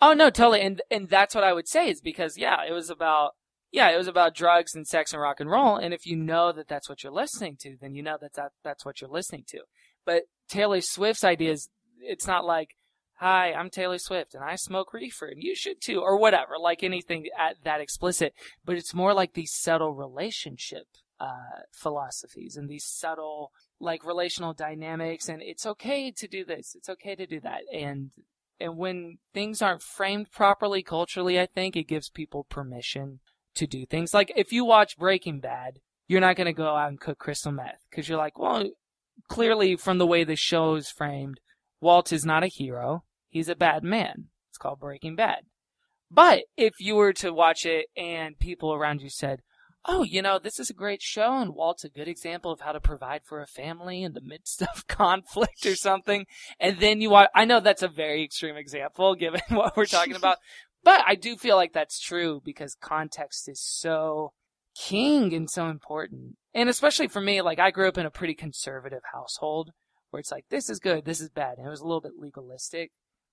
oh 0.00 0.12
no, 0.12 0.30
totally. 0.30 0.60
And 0.62 0.82
and 0.90 1.08
that's 1.08 1.34
what 1.34 1.44
I 1.44 1.52
would 1.52 1.68
say 1.68 1.88
is 1.88 2.00
because 2.00 2.36
yeah, 2.36 2.64
it 2.68 2.72
was 2.72 2.90
about 2.90 3.32
yeah, 3.70 3.90
it 3.90 3.96
was 3.96 4.08
about 4.08 4.34
drugs 4.34 4.74
and 4.74 4.86
sex 4.86 5.12
and 5.12 5.22
rock 5.22 5.40
and 5.40 5.50
roll. 5.50 5.76
And 5.76 5.94
if 5.94 6.04
you 6.04 6.16
know 6.16 6.52
that 6.52 6.68
that's 6.68 6.88
what 6.88 7.02
you're 7.02 7.12
listening 7.12 7.56
to, 7.60 7.76
then 7.80 7.94
you 7.94 8.02
know 8.02 8.18
that, 8.20 8.34
that 8.34 8.52
that's 8.62 8.84
what 8.84 9.00
you're 9.00 9.10
listening 9.10 9.44
to. 9.48 9.60
But 10.04 10.24
Taylor 10.48 10.80
Swift's 10.80 11.24
idea 11.24 11.52
is 11.52 11.68
it's 12.00 12.26
not 12.26 12.44
like 12.44 12.76
hi, 13.22 13.52
I'm 13.52 13.70
Taylor 13.70 13.98
Swift 13.98 14.34
and 14.34 14.42
I 14.42 14.56
smoke 14.56 14.92
reefer 14.92 15.26
and 15.26 15.42
you 15.42 15.54
should 15.54 15.80
too, 15.80 16.00
or 16.00 16.18
whatever, 16.18 16.58
like 16.58 16.82
anything 16.82 17.26
at 17.38 17.62
that 17.64 17.80
explicit. 17.80 18.34
But 18.64 18.76
it's 18.76 18.92
more 18.92 19.14
like 19.14 19.34
these 19.34 19.54
subtle 19.54 19.94
relationship 19.94 20.86
uh, 21.20 21.62
philosophies 21.72 22.56
and 22.56 22.68
these 22.68 22.84
subtle 22.84 23.52
like 23.78 24.04
relational 24.04 24.52
dynamics 24.52 25.28
and 25.28 25.40
it's 25.40 25.64
okay 25.64 26.10
to 26.10 26.26
do 26.26 26.44
this 26.44 26.74
it's 26.74 26.88
okay 26.88 27.14
to 27.14 27.26
do 27.26 27.38
that 27.40 27.60
and 27.72 28.10
And 28.60 28.76
when 28.76 29.18
things 29.34 29.60
aren't 29.60 29.82
framed 29.82 30.30
properly 30.30 30.82
culturally, 30.84 31.40
I 31.40 31.46
think 31.46 31.76
it 31.76 31.88
gives 31.88 32.08
people 32.08 32.44
permission 32.44 33.18
to 33.56 33.66
do 33.66 33.86
things. 33.86 34.14
Like 34.14 34.32
if 34.36 34.52
you 34.52 34.64
watch 34.64 34.96
Breaking 34.96 35.40
Bad, 35.40 35.80
you're 36.06 36.20
not 36.20 36.36
going 36.36 36.46
to 36.46 36.52
go 36.52 36.76
out 36.76 36.88
and 36.88 37.00
cook 37.00 37.18
crystal 37.18 37.52
meth 37.52 37.82
because 37.90 38.08
you're 38.08 38.18
like, 38.18 38.38
well, 38.38 38.70
clearly 39.28 39.76
from 39.76 39.98
the 39.98 40.06
way 40.06 40.24
the 40.24 40.36
show 40.36 40.76
is 40.76 40.90
framed, 40.90 41.40
Walt 41.80 42.12
is 42.12 42.24
not 42.24 42.44
a 42.44 42.48
hero. 42.48 43.02
He's 43.32 43.48
a 43.48 43.56
bad 43.56 43.82
man. 43.82 44.26
It's 44.50 44.58
called 44.58 44.78
Breaking 44.78 45.16
Bad. 45.16 45.46
But 46.10 46.42
if 46.58 46.74
you 46.78 46.96
were 46.96 47.14
to 47.14 47.32
watch 47.32 47.64
it 47.64 47.86
and 47.96 48.38
people 48.38 48.74
around 48.74 49.00
you 49.00 49.08
said, 49.08 49.40
oh, 49.86 50.02
you 50.02 50.20
know, 50.20 50.38
this 50.38 50.60
is 50.60 50.68
a 50.68 50.74
great 50.74 51.00
show 51.00 51.38
and 51.38 51.54
Walt's 51.54 51.82
a 51.82 51.88
good 51.88 52.08
example 52.08 52.52
of 52.52 52.60
how 52.60 52.72
to 52.72 52.80
provide 52.80 53.22
for 53.24 53.40
a 53.40 53.46
family 53.46 54.02
in 54.02 54.12
the 54.12 54.20
midst 54.20 54.60
of 54.60 54.86
conflict 54.86 55.64
or 55.64 55.74
something. 55.74 56.26
And 56.60 56.78
then 56.78 57.00
you 57.00 57.08
watch, 57.08 57.30
I 57.34 57.46
know 57.46 57.58
that's 57.58 57.82
a 57.82 57.88
very 57.88 58.22
extreme 58.22 58.56
example 58.56 59.14
given 59.18 59.40
what 59.48 59.74
we're 59.74 59.86
talking 59.86 60.14
about, 60.14 60.36
but 60.84 61.02
I 61.06 61.14
do 61.14 61.36
feel 61.36 61.56
like 61.56 61.72
that's 61.72 61.98
true 61.98 62.42
because 62.44 62.76
context 62.78 63.48
is 63.48 63.62
so 63.62 64.34
king 64.78 65.32
and 65.32 65.48
so 65.48 65.68
important. 65.68 66.36
And 66.52 66.68
especially 66.68 67.08
for 67.08 67.22
me, 67.22 67.40
like 67.40 67.58
I 67.58 67.70
grew 67.70 67.88
up 67.88 67.96
in 67.96 68.04
a 68.04 68.10
pretty 68.10 68.34
conservative 68.34 69.02
household 69.14 69.70
where 70.10 70.20
it's 70.20 70.30
like, 70.30 70.44
this 70.50 70.68
is 70.68 70.78
good, 70.78 71.06
this 71.06 71.22
is 71.22 71.30
bad. 71.30 71.56
And 71.56 71.66
it 71.66 71.70
was 71.70 71.80
a 71.80 71.86
little 71.86 72.02
bit 72.02 72.18
legalistic, 72.18 72.92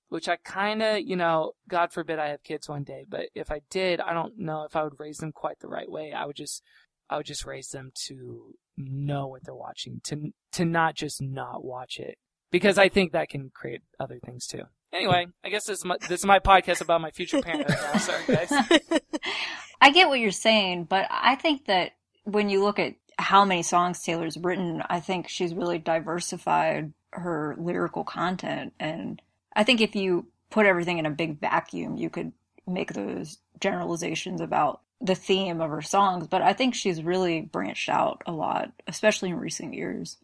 which 0.09 0.27
I 0.27 0.37
kind 0.37 0.81
of, 0.81 1.01
you 1.01 1.15
know, 1.15 1.53
God 1.67 1.93
forbid 1.93 2.19
I 2.19 2.29
have 2.29 2.43
kids 2.43 2.67
one 2.67 2.83
day, 2.83 3.05
but 3.07 3.27
if 3.35 3.51
I 3.51 3.61
did, 3.69 4.01
I 4.01 4.13
don't 4.13 4.37
know 4.37 4.63
if 4.63 4.75
I 4.75 4.83
would 4.83 4.99
raise 4.99 5.17
them 5.17 5.31
quite 5.31 5.59
the 5.59 5.67
right 5.67 5.89
way. 5.89 6.11
I 6.13 6.25
would 6.25 6.35
just, 6.35 6.63
I 7.09 7.17
would 7.17 7.25
just 7.25 7.45
raise 7.45 7.69
them 7.69 7.91
to 8.07 8.55
know 8.77 9.27
what 9.27 9.43
they're 9.43 9.55
watching, 9.55 10.01
to, 10.05 10.33
to 10.53 10.65
not 10.65 10.95
just 10.95 11.21
not 11.21 11.63
watch 11.63 11.99
it. 11.99 12.17
Because 12.51 12.79
I 12.79 12.89
think 12.89 13.11
that 13.11 13.29
can 13.29 13.51
create 13.53 13.81
other 13.99 14.19
things 14.25 14.47
too. 14.47 14.63
Anyway, 14.91 15.27
I 15.43 15.49
guess 15.49 15.65
this 15.65 15.79
is 15.79 15.85
my, 15.85 15.97
this 16.01 16.21
is 16.21 16.25
my 16.25 16.39
podcast 16.39 16.81
about 16.81 16.99
my 17.01 17.11
future 17.11 17.41
parenthood 17.41 17.77
now. 17.79 17.99
Sorry, 17.99 18.23
guys. 18.27 18.51
I 19.81 19.91
get 19.91 20.09
what 20.09 20.19
you're 20.19 20.31
saying, 20.31 20.85
but 20.85 21.07
I 21.11 21.35
think 21.35 21.65
that 21.65 21.91
when 22.23 22.49
you 22.49 22.63
look 22.63 22.79
at 22.79 22.95
how 23.19 23.45
many 23.45 23.61
songs 23.61 24.01
Taylor's 24.01 24.37
written, 24.37 24.81
I 24.89 24.99
think 24.99 25.29
she's 25.29 25.53
really 25.53 25.77
diversified 25.77 26.93
her 27.11 27.55
lyrical 27.59 28.03
content. 28.03 28.73
And 28.79 29.21
I 29.59 29.65
think 29.65 29.81
if 29.81 29.93
you 29.93 30.27
put 30.49 30.65
everything 30.65 30.99
in 30.99 31.05
a 31.05 31.09
big 31.09 31.41
vacuum, 31.41 31.97
you 31.97 32.09
could 32.09 32.31
make 32.65 32.93
those 32.93 33.39
generalizations 33.59 34.39
about 34.39 34.79
the 35.01 35.15
theme 35.15 35.59
of 35.59 35.69
her 35.69 35.81
songs. 35.81 36.29
But 36.29 36.41
I 36.41 36.53
think 36.53 36.73
she's 36.73 37.03
really 37.03 37.41
branched 37.41 37.89
out 37.89 38.21
a 38.25 38.31
lot, 38.31 38.71
especially 38.87 39.31
in 39.31 39.35
recent 39.35 39.73
years. 39.73 40.15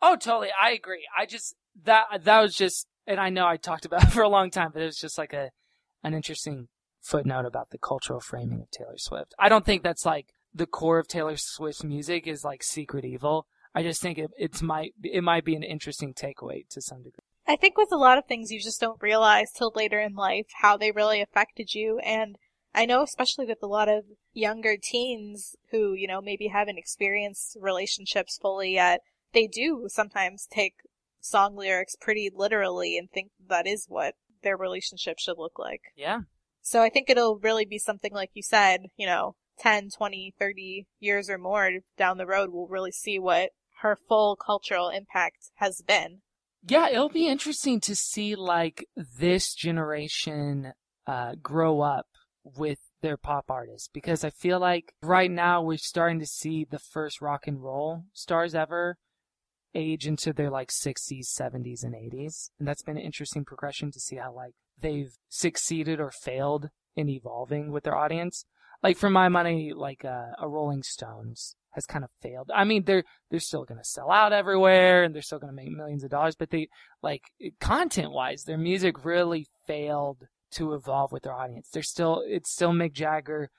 Oh, 0.00 0.14
totally. 0.14 0.50
I 0.62 0.70
agree. 0.70 1.08
I 1.18 1.26
just, 1.26 1.56
that, 1.82 2.04
that 2.22 2.40
was 2.40 2.54
just, 2.54 2.86
and 3.04 3.18
I 3.18 3.30
know 3.30 3.48
I 3.48 3.56
talked 3.56 3.84
about 3.84 4.04
it 4.04 4.12
for 4.12 4.22
a 4.22 4.28
long 4.28 4.52
time, 4.52 4.70
but 4.72 4.80
it 4.80 4.86
was 4.86 5.00
just 5.00 5.18
like 5.18 5.32
a, 5.32 5.50
an 6.04 6.14
interesting 6.14 6.68
footnote 7.02 7.46
about 7.46 7.70
the 7.70 7.78
cultural 7.78 8.20
framing 8.20 8.60
of 8.60 8.70
Taylor 8.70 8.96
Swift. 8.96 9.34
I 9.40 9.48
don't 9.48 9.66
think 9.66 9.82
that's 9.82 10.06
like 10.06 10.26
the 10.54 10.66
core 10.66 11.00
of 11.00 11.08
Taylor 11.08 11.36
Swift's 11.36 11.82
music 11.82 12.28
is 12.28 12.44
like 12.44 12.62
secret 12.62 13.04
evil. 13.04 13.48
I 13.74 13.82
just 13.82 14.00
think 14.00 14.18
it, 14.18 14.30
it's 14.38 14.62
might 14.62 14.94
it 15.02 15.24
might 15.24 15.44
be 15.44 15.56
an 15.56 15.64
interesting 15.64 16.14
takeaway 16.14 16.68
to 16.68 16.80
some 16.80 16.98
degree. 16.98 17.24
I 17.46 17.56
think 17.56 17.76
with 17.76 17.92
a 17.92 17.96
lot 17.96 18.18
of 18.18 18.26
things 18.26 18.50
you 18.50 18.60
just 18.60 18.80
don't 18.80 19.02
realize 19.02 19.52
till 19.52 19.72
later 19.74 20.00
in 20.00 20.14
life 20.14 20.46
how 20.62 20.76
they 20.76 20.90
really 20.90 21.20
affected 21.20 21.74
you 21.74 21.98
and 21.98 22.38
I 22.74 22.86
know 22.86 23.02
especially 23.02 23.46
with 23.46 23.62
a 23.62 23.68
lot 23.68 23.88
of 23.88 24.04
younger 24.32 24.76
teens 24.76 25.54
who, 25.70 25.92
you 25.92 26.08
know, 26.08 26.20
maybe 26.20 26.48
haven't 26.48 26.78
experienced 26.78 27.56
relationships 27.60 28.36
fully 28.40 28.74
yet, 28.74 29.00
they 29.32 29.46
do 29.46 29.84
sometimes 29.88 30.48
take 30.50 30.74
song 31.20 31.56
lyrics 31.56 31.96
pretty 32.00 32.30
literally 32.34 32.98
and 32.98 33.10
think 33.10 33.30
that 33.48 33.66
is 33.66 33.86
what 33.88 34.14
their 34.42 34.56
relationship 34.56 35.18
should 35.18 35.38
look 35.38 35.58
like. 35.58 35.82
Yeah. 35.96 36.22
So 36.60 36.82
I 36.82 36.88
think 36.88 37.08
it'll 37.08 37.38
really 37.38 37.64
be 37.64 37.78
something 37.78 38.12
like 38.12 38.30
you 38.34 38.42
said, 38.42 38.86
you 38.96 39.06
know, 39.06 39.36
10, 39.58 39.90
20, 39.96 40.34
30 40.38 40.86
years 40.98 41.30
or 41.30 41.38
more 41.38 41.70
down 41.96 42.18
the 42.18 42.26
road, 42.26 42.50
we'll 42.52 42.66
really 42.66 42.92
see 42.92 43.18
what 43.18 43.50
her 43.82 43.96
full 43.96 44.36
cultural 44.36 44.88
impact 44.88 45.50
has 45.56 45.82
been. 45.86 46.22
Yeah, 46.66 46.88
it'll 46.88 47.10
be 47.10 47.28
interesting 47.28 47.80
to 47.80 47.94
see 47.94 48.34
like 48.34 48.86
this 48.96 49.54
generation 49.54 50.72
uh, 51.06 51.34
grow 51.42 51.82
up 51.82 52.06
with 52.42 52.78
their 53.02 53.18
pop 53.18 53.50
artists 53.50 53.88
because 53.92 54.24
I 54.24 54.30
feel 54.30 54.58
like 54.58 54.94
right 55.02 55.30
now 55.30 55.60
we're 55.60 55.76
starting 55.76 56.20
to 56.20 56.26
see 56.26 56.66
the 56.68 56.78
first 56.78 57.20
rock 57.20 57.46
and 57.46 57.62
roll 57.62 58.04
stars 58.14 58.54
ever 58.54 58.96
age 59.74 60.06
into 60.06 60.32
their 60.32 60.50
like 60.50 60.70
60s, 60.70 61.26
70s, 61.26 61.84
and 61.84 61.94
80s. 61.94 62.50
And 62.58 62.66
that's 62.66 62.82
been 62.82 62.96
an 62.96 63.02
interesting 63.02 63.44
progression 63.44 63.90
to 63.90 64.00
see 64.00 64.16
how 64.16 64.32
like 64.32 64.54
they've 64.80 65.14
succeeded 65.28 66.00
or 66.00 66.10
failed 66.10 66.70
in 66.96 67.10
evolving 67.10 67.72
with 67.72 67.84
their 67.84 67.96
audience. 67.96 68.46
Like 68.84 68.98
for 68.98 69.10
my 69.10 69.28
money, 69.30 69.72
like 69.74 70.04
uh, 70.04 70.32
a 70.38 70.46
Rolling 70.46 70.82
Stones 70.82 71.56
has 71.70 71.86
kind 71.86 72.04
of 72.04 72.10
failed. 72.20 72.50
I 72.54 72.64
mean, 72.64 72.84
they're 72.84 73.02
they're 73.30 73.40
still 73.40 73.64
going 73.64 73.80
to 73.80 73.88
sell 73.88 74.10
out 74.10 74.32
everywhere 74.32 75.02
and 75.02 75.14
they're 75.14 75.22
still 75.22 75.38
going 75.38 75.50
to 75.50 75.56
make 75.56 75.70
millions 75.70 76.04
of 76.04 76.10
dollars, 76.10 76.36
but 76.36 76.50
they 76.50 76.68
like 77.02 77.22
content 77.60 78.12
wise, 78.12 78.44
their 78.44 78.58
music 78.58 79.04
really 79.04 79.46
failed 79.66 80.28
to 80.52 80.74
evolve 80.74 81.12
with 81.12 81.22
their 81.24 81.32
audience. 81.32 81.70
They're 81.72 81.82
still 81.82 82.22
it's 82.26 82.52
still 82.52 82.72
Mick 82.72 82.92
Jagger 82.92 83.50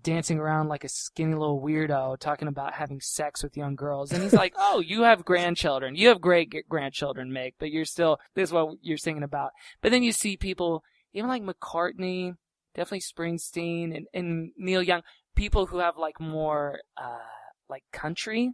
dancing 0.00 0.38
around 0.38 0.68
like 0.68 0.84
a 0.84 0.88
skinny 0.88 1.34
little 1.34 1.60
weirdo 1.60 2.18
talking 2.18 2.48
about 2.48 2.74
having 2.74 3.00
sex 3.00 3.42
with 3.42 3.56
young 3.56 3.74
girls. 3.74 4.12
And 4.12 4.22
he's 4.22 4.32
like, 4.32 4.54
Oh, 4.58 4.80
you 4.80 5.02
have 5.02 5.24
grandchildren. 5.24 5.94
You 5.94 6.08
have 6.08 6.20
great 6.20 6.54
grandchildren, 6.68 7.30
Mick, 7.30 7.54
but 7.58 7.70
you're 7.70 7.84
still, 7.84 8.18
this 8.34 8.48
is 8.48 8.52
what 8.52 8.76
you're 8.80 8.98
singing 8.98 9.22
about. 9.22 9.50
But 9.82 9.92
then 9.92 10.02
you 10.02 10.12
see 10.12 10.36
people, 10.36 10.82
even 11.12 11.28
like 11.28 11.42
McCartney, 11.42 12.34
definitely 12.74 13.00
Springsteen 13.00 13.96
and, 13.96 14.06
and 14.12 14.52
Neil 14.56 14.82
Young, 14.82 15.02
people 15.34 15.66
who 15.66 15.78
have 15.78 15.96
like 15.96 16.20
more, 16.20 16.80
uh, 16.96 17.18
like 17.68 17.84
country 17.92 18.52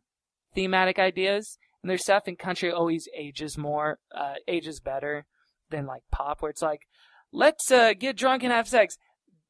thematic 0.54 0.98
ideas. 0.98 1.58
And 1.82 1.90
their 1.90 1.98
stuff 1.98 2.26
in 2.26 2.36
country 2.36 2.70
always 2.70 3.08
ages 3.16 3.56
more, 3.56 3.98
uh, 4.14 4.34
ages 4.48 4.80
better 4.80 5.26
than 5.70 5.86
like 5.86 6.02
pop, 6.10 6.42
where 6.42 6.50
it's 6.50 6.62
like, 6.62 6.82
let's, 7.32 7.70
uh, 7.70 7.92
get 7.94 8.16
drunk 8.16 8.42
and 8.42 8.52
have 8.52 8.68
sex 8.68 8.96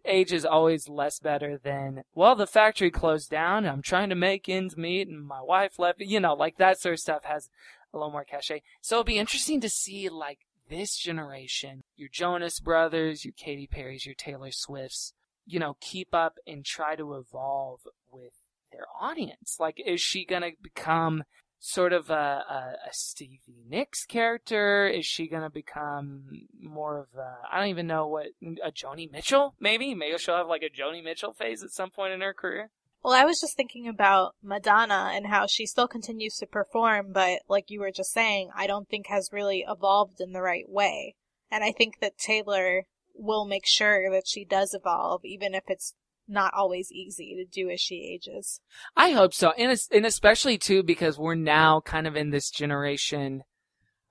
age 0.04 0.32
is 0.32 0.44
always 0.44 0.88
less 0.88 1.18
better 1.18 1.58
than, 1.58 2.02
well, 2.14 2.36
the 2.36 2.46
factory 2.46 2.90
closed 2.90 3.30
down 3.30 3.58
and 3.58 3.68
I'm 3.68 3.82
trying 3.82 4.08
to 4.10 4.14
make 4.14 4.48
ends 4.48 4.76
meet 4.76 5.08
and 5.08 5.26
my 5.26 5.40
wife 5.42 5.78
left, 5.78 6.00
you 6.00 6.20
know, 6.20 6.34
like 6.34 6.58
that 6.58 6.80
sort 6.80 6.94
of 6.94 7.00
stuff 7.00 7.24
has 7.24 7.48
a 7.92 7.96
little 7.96 8.12
more 8.12 8.24
cachet. 8.24 8.62
So 8.82 8.96
it'll 8.96 9.04
be 9.04 9.18
interesting 9.18 9.60
to 9.62 9.68
see 9.68 10.08
like 10.08 10.40
this 10.68 10.96
generation, 10.96 11.84
your 11.96 12.08
Jonas 12.12 12.60
Brothers, 12.60 13.24
your 13.24 13.34
Katy 13.36 13.66
Perry's, 13.66 14.06
your 14.06 14.14
Taylor 14.14 14.50
Swifts, 14.50 15.12
you 15.46 15.58
know, 15.58 15.76
keep 15.80 16.14
up 16.14 16.38
and 16.46 16.64
try 16.64 16.96
to 16.96 17.14
evolve 17.14 17.80
with 18.10 18.32
their 18.72 18.86
audience. 19.00 19.56
Like, 19.60 19.80
is 19.84 20.00
she 20.00 20.24
gonna 20.24 20.50
become 20.62 21.24
sort 21.58 21.92
of 21.92 22.10
a, 22.10 22.14
a, 22.14 22.88
a 22.88 22.92
Stevie 22.92 23.64
Nicks 23.68 24.04
character? 24.04 24.86
Is 24.86 25.06
she 25.06 25.26
going 25.26 25.42
to 25.42 25.50
become 25.50 26.46
more 26.60 26.98
of 26.98 27.08
a, 27.18 27.38
I 27.50 27.58
don't 27.58 27.70
even 27.70 27.86
know 27.86 28.06
what, 28.06 28.26
a 28.64 28.70
Joni 28.70 29.10
Mitchell, 29.10 29.54
maybe? 29.58 29.94
Maybe 29.94 30.18
she'll 30.18 30.36
have 30.36 30.48
like 30.48 30.62
a 30.62 30.70
Joni 30.70 31.02
Mitchell 31.02 31.32
phase 31.32 31.62
at 31.62 31.70
some 31.70 31.90
point 31.90 32.12
in 32.12 32.20
her 32.20 32.34
career. 32.34 32.70
Well, 33.06 33.14
I 33.14 33.24
was 33.24 33.40
just 33.40 33.56
thinking 33.56 33.86
about 33.86 34.34
Madonna 34.42 35.12
and 35.14 35.28
how 35.28 35.46
she 35.46 35.64
still 35.64 35.86
continues 35.86 36.34
to 36.38 36.46
perform, 36.46 37.12
but 37.12 37.38
like 37.48 37.66
you 37.70 37.78
were 37.78 37.92
just 37.92 38.10
saying, 38.10 38.50
I 38.52 38.66
don't 38.66 38.88
think 38.88 39.06
has 39.06 39.28
really 39.30 39.64
evolved 39.68 40.20
in 40.20 40.32
the 40.32 40.42
right 40.42 40.68
way. 40.68 41.14
And 41.48 41.62
I 41.62 41.70
think 41.70 42.00
that 42.00 42.18
Taylor 42.18 42.82
will 43.14 43.46
make 43.46 43.62
sure 43.64 44.10
that 44.10 44.26
she 44.26 44.44
does 44.44 44.74
evolve, 44.74 45.20
even 45.24 45.54
if 45.54 45.62
it's 45.68 45.94
not 46.26 46.52
always 46.52 46.90
easy 46.90 47.36
to 47.36 47.44
do 47.44 47.70
as 47.70 47.80
she 47.80 48.10
ages. 48.12 48.60
I 48.96 49.12
hope 49.12 49.34
so. 49.34 49.52
And, 49.52 49.78
and 49.92 50.04
especially 50.04 50.58
too, 50.58 50.82
because 50.82 51.16
we're 51.16 51.36
now 51.36 51.80
kind 51.82 52.08
of 52.08 52.16
in 52.16 52.30
this 52.30 52.50
generation. 52.50 53.44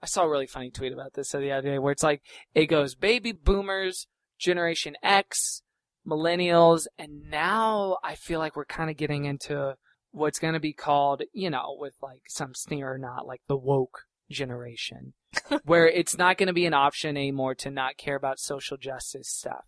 I 0.02 0.06
saw 0.06 0.24
a 0.24 0.30
really 0.30 0.48
funny 0.48 0.72
tweet 0.72 0.94
about 0.94 1.16
this 1.16 1.34
the 1.34 1.52
other 1.52 1.70
day 1.70 1.80
where 1.80 1.92
it's 1.92 2.02
like, 2.02 2.22
it 2.54 2.68
goes 2.68 2.96
baby 2.96 3.34
boomers, 3.34 4.08
generation 4.40 4.96
X, 5.04 5.64
millennials, 6.08 6.88
and 6.98 7.30
now 7.30 7.98
I 8.04 8.16
feel 8.16 8.40
like 8.40 8.56
we're 8.56 8.66
kind 8.66 8.90
of 8.90 8.98
getting 8.98 9.26
into 9.26 9.76
what's 10.12 10.40
going 10.40 10.54
to 10.54 10.60
be 10.60 10.74
called, 10.74 11.24
you 11.34 11.50
know, 11.50 11.76
with 11.80 11.96
like 12.02 12.22
some 12.28 12.54
sneer 12.54 12.94
or 12.94 12.98
not, 12.98 13.28
like 13.28 13.42
the 13.48 13.58
woke 13.58 14.04
generation, 14.30 15.14
where 15.66 15.88
it's 15.88 16.18
not 16.18 16.38
going 16.38 16.48
to 16.48 16.54
be 16.54 16.66
an 16.66 16.74
option 16.74 17.18
anymore 17.18 17.56
to 17.56 17.70
not 17.70 17.98
care 17.98 18.16
about 18.16 18.40
social 18.40 18.78
justice 18.78 19.30
stuff 19.30 19.66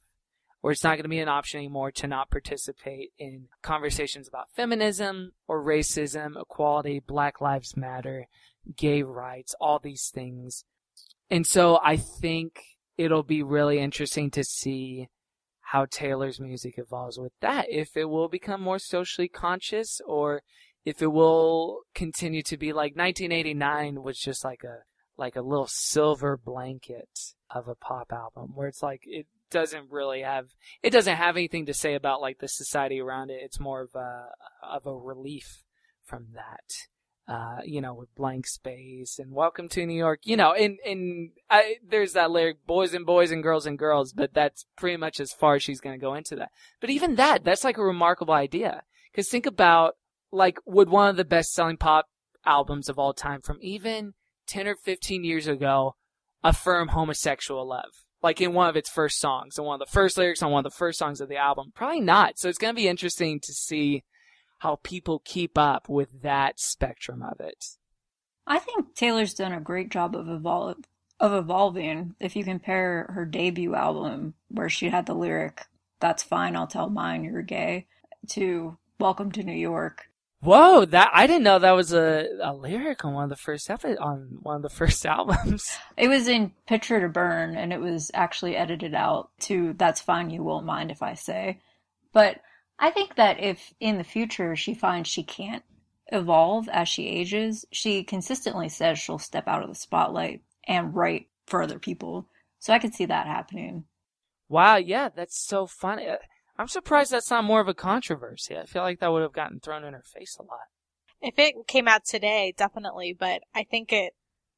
Or 0.64 0.72
it's 0.72 0.84
not 0.84 0.96
going 0.96 1.04
to 1.04 1.10
be 1.10 1.20
an 1.20 1.30
option 1.30 1.60
anymore 1.60 1.92
to 1.92 2.08
not 2.08 2.32
participate 2.32 3.12
in 3.18 3.48
conversations 3.62 4.28
about 4.28 4.52
feminism 4.56 5.32
or 5.48 5.64
racism, 5.64 6.40
equality, 6.40 7.00
Black 7.00 7.42
Lives 7.42 7.78
Matter, 7.78 8.28
gay 8.76 9.04
rights, 9.04 9.54
all 9.60 9.80
these 9.80 10.10
things. 10.14 10.64
And 11.30 11.46
so 11.46 11.80
I 11.84 11.98
think 11.98 12.62
it'll 12.98 13.24
be 13.24 13.44
really 13.44 13.80
interesting 13.80 14.32
to 14.32 14.44
see 14.44 15.10
how 15.72 15.86
Taylor's 15.86 16.40
music 16.40 16.76
evolves 16.78 17.20
with 17.20 17.34
that. 17.42 17.66
If 17.70 17.98
it 17.98 18.06
will 18.06 18.30
become 18.30 18.62
more 18.62 18.80
socially 18.80 19.28
conscious 19.28 20.00
or 20.08 20.42
if 20.86 21.02
it 21.02 21.12
will 21.12 21.82
continue 21.94 22.42
to 22.44 22.56
be 22.56 22.72
like 22.72 22.96
1989 22.96 24.02
was 24.02 24.18
just 24.18 24.46
like 24.46 24.64
a 24.64 24.84
like 25.18 25.36
a 25.36 25.42
little 25.42 25.68
silver 25.68 26.38
blanket 26.38 27.10
of 27.50 27.68
a 27.68 27.76
pop 27.76 28.14
album 28.14 28.52
where 28.56 28.70
it's 28.70 28.82
like 28.82 29.02
it 29.04 29.26
doesn't 29.52 29.92
really 29.92 30.22
have 30.22 30.46
it 30.82 30.92
doesn't 30.92 31.18
have 31.18 31.36
anything 31.36 31.66
to 31.66 31.74
say 31.74 31.96
about 31.96 32.22
like 32.22 32.40
the 32.40 32.48
society 32.48 33.02
around 33.02 33.30
it. 33.30 33.42
It's 33.42 33.60
more 33.60 33.82
of 33.82 33.94
a 33.94 34.30
of 34.64 34.86
a 34.86 34.96
relief 34.96 35.64
from 36.02 36.28
that. 36.36 36.88
Uh, 37.28 37.60
you 37.66 37.82
know, 37.82 37.94
with 37.94 38.14
blank 38.16 38.48
space 38.48 39.20
and 39.20 39.34
welcome 39.34 39.68
to 39.68 39.86
New 39.86 39.98
York, 39.98 40.22
you 40.24 40.38
know, 40.38 40.54
and, 40.54 40.78
and 40.86 41.32
I, 41.50 41.76
there's 41.86 42.14
that 42.14 42.32
lyric, 42.32 42.66
boys 42.66 42.94
and 42.94 43.06
boys 43.06 43.32
and 43.32 43.44
girls 43.44 43.66
and 43.66 43.78
girls, 43.78 44.14
but 44.14 44.34
that's 44.34 44.66
pretty 44.78 44.96
much 44.96 45.20
as 45.20 45.34
far 45.34 45.56
as 45.56 45.62
she's 45.64 45.82
going 45.82 46.00
to 46.00 46.02
go 46.02 46.14
into 46.14 46.38
that. 46.38 46.52
But 46.80 46.90
even 46.90 47.16
that, 47.16 47.44
that's 47.44 47.66
like 47.66 47.78
a 47.78 47.84
remarkable 47.84 48.34
idea. 48.34 48.84
Cause 49.14 49.28
think 49.28 49.46
about, 49.46 49.96
like, 50.32 50.58
would 50.66 50.88
one 50.88 51.10
of 51.10 51.18
the 51.18 51.26
best 51.26 51.52
selling 51.52 51.76
pop 51.76 52.06
albums 52.46 52.88
of 52.88 52.98
all 52.98 53.14
time 53.14 53.42
from 53.42 53.58
even 53.62 54.14
10 54.48 54.66
or 54.66 54.76
15 54.76 55.26
years 55.26 55.48
ago 55.48 55.96
affirm 56.46 56.88
homosexual 56.88 57.68
love? 57.68 57.92
Like 58.24 58.40
in 58.40 58.54
one 58.54 58.70
of 58.70 58.78
its 58.78 58.90
first 58.90 59.20
songs, 59.20 59.58
and 59.58 59.68
one 59.68 59.82
of 59.82 59.86
the 59.86 59.92
first 59.92 60.18
lyrics 60.18 60.42
on 60.42 60.52
one 60.52 60.66
of 60.66 60.72
the 60.72 60.78
first 60.78 60.98
songs 60.98 61.20
of 61.20 61.28
the 61.28 61.36
album? 61.36 61.74
Probably 61.76 62.00
not. 62.00 62.40
So 62.40 62.48
it's 62.48 62.58
going 62.58 62.74
to 62.74 62.82
be 62.82 62.88
interesting 62.88 63.42
to 63.42 63.52
see 63.52 64.06
how 64.60 64.80
people 64.84 65.22
keep 65.24 65.58
up 65.58 65.88
with 65.88 66.22
that 66.22 66.60
spectrum 66.60 67.22
of 67.22 67.40
it. 67.40 67.78
I 68.46 68.60
think 68.60 68.96
Taylor's 68.96 69.34
done 69.34 69.52
a 69.52 69.60
great 69.60 69.90
job 69.90 70.16
of 70.16 70.26
evol- 70.26 70.84
of 71.20 71.34
evolving. 71.34 72.16
If 72.20 72.36
you 72.36 72.44
compare 72.44 73.12
her 73.14 73.26
debut 73.26 73.76
album, 73.76 74.36
where 74.50 74.70
she 74.70 74.90
had 74.90 75.06
the 75.06 75.14
lyric 75.14 75.66
"That's 76.00 76.24
fine, 76.24 76.56
I'll 76.56 76.68
tell 76.68 76.90
mine 76.90 77.24
you're 77.24 77.42
gay," 77.42 77.88
to 78.30 78.78
"Welcome 79.00 79.32
to 79.34 79.44
New 79.44 79.52
York." 79.52 80.10
Whoa, 80.40 80.86
that 80.86 81.10
I 81.14 81.26
didn't 81.26 81.44
know 81.44 81.60
that 81.60 81.72
was 81.72 81.94
a, 81.94 82.28
a 82.42 82.54
lyric 82.54 83.04
on 83.04 83.14
one 83.14 83.24
of 83.24 83.30
the 83.32 83.36
first 83.36 83.70
epi- 83.70 83.98
on 83.98 84.38
one 84.44 84.58
of 84.58 84.62
the 84.62 84.70
first 84.82 85.06
albums. 85.06 85.78
It 85.98 86.08
was 86.08 86.28
in 86.28 86.54
Picture 86.68 87.02
to 87.02 87.10
Burn, 87.10 87.58
and 87.58 87.74
it 87.74 87.82
was 87.82 88.12
actually 88.14 88.56
edited 88.56 88.94
out 88.94 89.30
to 89.42 89.74
"That's 89.74 90.00
fine, 90.02 90.30
you 90.30 90.44
won't 90.44 90.66
mind 90.66 90.92
if 90.92 91.04
I 91.04 91.16
say," 91.16 91.60
but 92.14 92.40
I 92.80 92.92
think 92.92 93.16
that 93.16 93.40
if 93.40 93.74
in 93.80 93.98
the 93.98 94.04
future 94.04 94.56
she 94.56 94.74
finds 94.74 95.10
she 95.10 95.24
can't 95.24 95.64
evolve 96.08 96.70
as 96.70 96.88
she 96.88 97.08
ages, 97.08 97.66
she 97.72 98.04
consistently 98.04 98.70
says 98.70 99.00
she'll 99.00 99.18
step 99.20 99.48
out 99.48 99.64
of 99.64 99.70
the 99.70 99.76
spotlight 99.76 100.42
and 100.68 100.96
write 100.96 101.28
for 101.46 101.62
other 101.62 101.80
people. 101.80 102.28
So 102.60 102.74
I 102.74 102.80
could 102.80 102.94
see 102.94 103.06
that 103.06 103.28
happening. 103.28 103.86
Wow, 104.50 104.78
yeah, 104.78 105.10
that's 105.10 105.38
so 105.38 105.68
funny. 105.68 106.08
Uh, 106.08 106.18
I'm 106.58 106.68
surprised 106.68 107.12
that's 107.12 107.30
not 107.30 107.44
more 107.44 107.62
of 107.62 107.68
a 107.68 107.74
controversy. 107.74 108.58
I 108.58 108.66
feel 108.66 108.82
like 108.82 109.00
that 109.00 109.12
would 109.12 109.22
have 109.22 109.34
gotten 109.34 109.60
thrown 109.60 109.84
in 109.84 109.94
her 109.94 110.04
face 110.04 110.38
a 110.40 110.44
lot. 110.44 110.60
If 111.22 111.38
it 111.38 111.68
came 111.68 111.88
out 111.88 112.06
today, 112.06 112.54
definitely, 112.56 113.16
but 113.18 113.42
I 113.54 113.64
think 113.64 113.92
it 113.92 114.14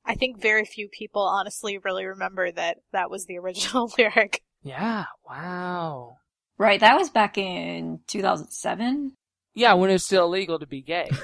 I 0.06 0.16
think 0.16 0.42
very 0.42 0.66
few 0.66 0.88
people 0.90 1.22
honestly 1.22 1.78
really 1.78 2.06
remember 2.06 2.52
that 2.52 2.78
that 2.92 3.10
was 3.10 3.26
the 3.26 3.38
original 3.38 3.92
lyric. 3.98 4.42
Yeah, 4.64 5.06
wow. 5.28 6.09
Right, 6.60 6.82
that 6.82 6.98
was 6.98 7.10
back 7.10 7.38
in 7.38 8.02
2007. 8.08 9.14
Yeah, 9.56 9.74
when 9.76 9.90
it 9.90 9.94
was 9.94 10.04
still 10.04 10.26
illegal 10.26 10.60
to 10.60 10.68
be 10.68 10.82
gay. 10.82 11.10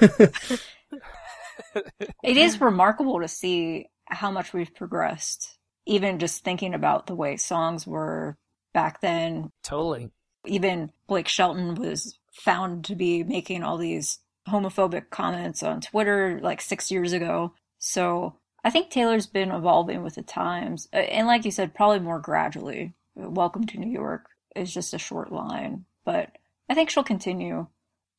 it 2.24 2.38
is 2.38 2.58
remarkable 2.58 3.20
to 3.20 3.28
see 3.28 3.86
how 4.06 4.30
much 4.30 4.54
we've 4.54 4.74
progressed. 4.74 5.58
Even 5.84 6.18
just 6.18 6.42
thinking 6.42 6.72
about 6.72 7.06
the 7.06 7.14
way 7.14 7.36
songs 7.36 7.86
were 7.86 8.38
back 8.72 9.02
then. 9.02 9.50
Totally. 9.62 10.10
Even 10.46 10.90
Blake 11.06 11.28
Shelton 11.28 11.74
was 11.74 12.18
found 12.32 12.86
to 12.86 12.94
be 12.94 13.22
making 13.22 13.62
all 13.62 13.76
these 13.76 14.20
homophobic 14.48 15.10
comments 15.10 15.62
on 15.62 15.82
Twitter 15.82 16.40
like 16.42 16.62
six 16.62 16.90
years 16.90 17.12
ago. 17.12 17.52
So 17.78 18.36
I 18.64 18.70
think 18.70 18.88
Taylor's 18.88 19.26
been 19.26 19.50
evolving 19.50 20.02
with 20.02 20.14
the 20.14 20.22
times. 20.22 20.88
And 20.94 21.26
like 21.26 21.44
you 21.44 21.50
said, 21.50 21.74
probably 21.74 22.00
more 22.00 22.20
gradually. 22.20 22.94
Welcome 23.14 23.66
to 23.66 23.78
New 23.78 23.92
York 23.92 24.30
is 24.56 24.72
just 24.72 24.94
a 24.94 24.98
short 24.98 25.32
line, 25.32 25.84
but 26.04 26.30
I 26.68 26.74
think 26.74 26.90
she'll 26.90 27.04
continue. 27.04 27.66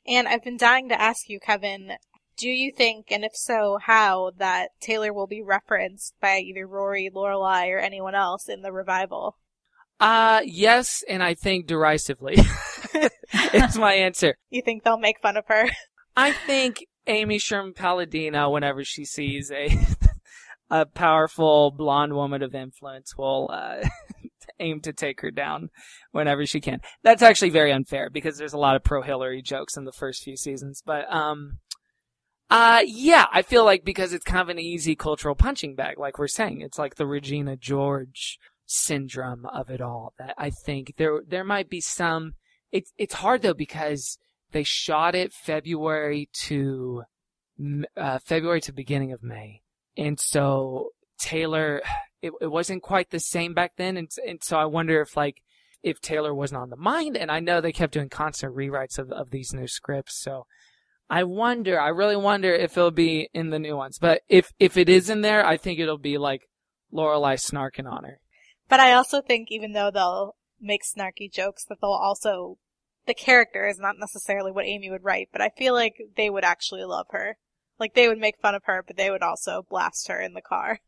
And 0.06 0.28
I've 0.28 0.44
been 0.44 0.58
dying 0.58 0.90
to 0.90 1.02
ask 1.02 1.28
you, 1.28 1.40
Kevin, 1.40 1.94
do 2.38 2.50
you 2.50 2.72
think, 2.72 3.08
and 3.12 3.26
if 3.26 3.36
so, 3.36 3.80
how, 3.82 4.32
that 4.38 4.70
Taylor 4.80 5.12
will 5.12 5.28
be 5.28 5.42
referenced 5.42 6.14
by 6.22 6.38
either 6.38 6.68
Rory, 6.68 7.10
Lorelai, 7.14 7.70
or 7.74 7.80
anyone 7.80 8.16
else 8.16 8.48
in 8.48 8.62
the 8.62 8.72
revival? 8.72 9.38
Uh, 10.00 10.42
yes, 10.46 11.04
and 11.10 11.24
I 11.24 11.34
think 11.34 11.66
derisively. 11.66 12.36
it's 13.34 13.78
my 13.78 13.94
answer. 13.94 14.36
You 14.50 14.62
think 14.62 14.84
they'll 14.84 15.00
make 15.00 15.20
fun 15.20 15.38
of 15.38 15.46
her? 15.48 15.68
I 16.16 16.32
think 16.32 16.86
Amy 17.08 17.40
Sherman 17.40 17.74
Palladino, 17.74 18.52
whenever 18.52 18.84
she 18.84 19.06
sees 19.06 19.52
a 19.52 19.70
a 20.70 20.86
powerful 20.86 21.72
blonde 21.72 22.14
woman 22.14 22.44
of 22.44 22.54
influence, 22.54 23.18
will 23.18 23.50
uh, 23.52 23.88
aim 24.60 24.82
to 24.82 24.94
take 24.94 25.22
her 25.22 25.32
down 25.32 25.70
whenever 26.12 26.46
she 26.46 26.62
can. 26.62 26.82
That's 27.04 27.22
actually 27.22 27.50
very 27.50 27.72
unfair 27.72 28.10
because 28.10 28.38
there's 28.38 28.54
a 28.54 28.58
lot 28.58 28.76
of 28.76 28.84
pro 28.84 29.02
Hillary 29.02 29.42
jokes 29.42 29.78
in 29.78 29.86
the 29.86 29.92
first 29.92 30.24
few 30.24 30.38
seasons. 30.38 30.82
But 30.86 31.12
um, 31.14 31.60
uh, 32.50 32.82
yeah, 32.86 33.26
I 33.32 33.42
feel 33.42 33.66
like 33.66 33.84
because 33.84 34.14
it's 34.14 34.24
kind 34.24 34.42
of 34.42 34.50
an 34.50 34.60
easy 34.60 34.96
cultural 34.96 35.36
punching 35.36 35.76
bag, 35.76 36.00
like 36.00 36.18
we're 36.18 36.28
saying, 36.28 36.62
it's 36.62 36.80
like 36.80 36.96
the 36.96 37.08
Regina 37.08 37.58
George 37.58 38.40
syndrome 38.66 39.46
of 39.46 39.70
it 39.70 39.82
all. 39.82 40.14
That 40.18 40.34
I 40.38 40.50
think 40.50 40.94
there 40.98 41.22
there 41.28 41.44
might 41.44 41.70
be 41.70 41.82
some. 41.82 42.34
It's 42.72 42.94
it's 42.98 43.16
hard 43.16 43.42
though 43.42 43.54
because 43.54 44.18
they 44.52 44.64
shot 44.64 45.14
it 45.14 45.34
February 45.34 46.30
to 46.46 47.04
uh, 47.98 48.20
February 48.20 48.62
to 48.62 48.72
beginning 48.72 49.12
of 49.12 49.24
May, 49.24 49.62
and 49.98 50.18
so 50.18 50.92
Taylor 51.20 51.82
it, 52.22 52.32
it 52.42 52.48
wasn't 52.48 52.84
quite 52.84 53.10
the 53.10 53.20
same 53.20 53.54
back 53.54 53.74
then, 53.78 53.98
and 53.98 54.10
and 54.28 54.40
so 54.44 54.58
I 54.58 54.66
wonder 54.66 55.02
if 55.02 55.16
like 55.16 55.42
if 55.84 56.02
Taylor 56.02 56.34
wasn't 56.34 56.62
on 56.62 56.70
the 56.70 56.78
mind, 56.78 57.18
and 57.18 57.32
I 57.32 57.40
know 57.40 57.62
they 57.62 57.72
kept 57.72 57.94
doing 57.94 58.10
constant 58.10 58.56
rewrites 58.56 58.98
of 58.98 59.12
of 59.12 59.32
these 59.32 59.54
new 59.54 59.68
scripts, 59.68 60.22
so. 60.22 60.46
I 61.10 61.24
wonder, 61.24 61.80
I 61.80 61.88
really 61.88 62.18
wonder 62.18 62.54
if 62.54 62.78
it'll 62.78 62.92
be 62.92 63.30
in 63.34 63.50
the 63.50 63.60
new 63.60 63.78
ones. 63.78 63.98
But 63.98 64.24
if 64.28 64.52
if 64.60 64.76
it 64.76 64.90
is 64.90 65.10
in 65.10 65.22
there, 65.22 65.46
I 65.46 65.56
think 65.56 65.80
it'll 65.80 65.98
be 65.98 66.18
like 66.18 66.42
Lorelai 66.94 67.36
snarking 67.36 67.90
on 67.90 68.04
her. 68.04 68.20
But 68.68 68.82
I 68.82 68.92
also 68.92 69.22
think 69.22 69.48
even 69.50 69.72
though 69.72 69.90
they'll 69.90 70.36
make 70.60 70.82
snarky 70.84 71.32
jokes, 71.32 71.64
that 71.66 71.80
they'll 71.82 71.92
also 71.92 72.58
the 73.06 73.14
character 73.14 73.68
is 73.68 73.80
not 73.80 73.96
necessarily 73.98 74.52
what 74.52 74.66
Amy 74.66 74.92
would 74.92 75.04
write, 75.04 75.30
but 75.32 75.42
I 75.42 75.50
feel 75.58 75.74
like 75.74 75.96
they 76.16 76.30
would 76.30 76.44
actually 76.44 76.84
love 76.84 77.08
her. 77.12 77.38
Like 77.80 77.94
they 77.94 78.08
would 78.08 78.20
make 78.20 78.40
fun 78.42 78.56
of 78.56 78.64
her, 78.66 78.84
but 78.86 78.98
they 78.98 79.10
would 79.10 79.22
also 79.22 79.66
blast 79.70 80.08
her 80.10 80.20
in 80.20 80.34
the 80.34 80.42
car. 80.42 80.82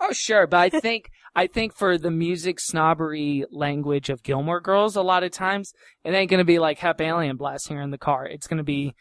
Oh 0.00 0.12
sure, 0.12 0.46
but 0.46 0.58
I 0.58 0.80
think 0.80 1.10
I 1.34 1.46
think 1.46 1.74
for 1.74 1.98
the 1.98 2.10
music 2.10 2.60
snobbery 2.60 3.44
language 3.50 4.10
of 4.10 4.22
Gilmore 4.22 4.60
Girls, 4.60 4.96
a 4.96 5.02
lot 5.02 5.24
of 5.24 5.32
times 5.32 5.72
it 6.04 6.12
ain't 6.12 6.30
gonna 6.30 6.44
be 6.44 6.58
like 6.58 6.78
Hep 6.78 7.00
Alien 7.00 7.36
blasting 7.36 7.76
her 7.76 7.82
in 7.82 7.90
the 7.90 7.98
car. 7.98 8.26
It's 8.26 8.46
gonna 8.46 8.64
be 8.64 8.94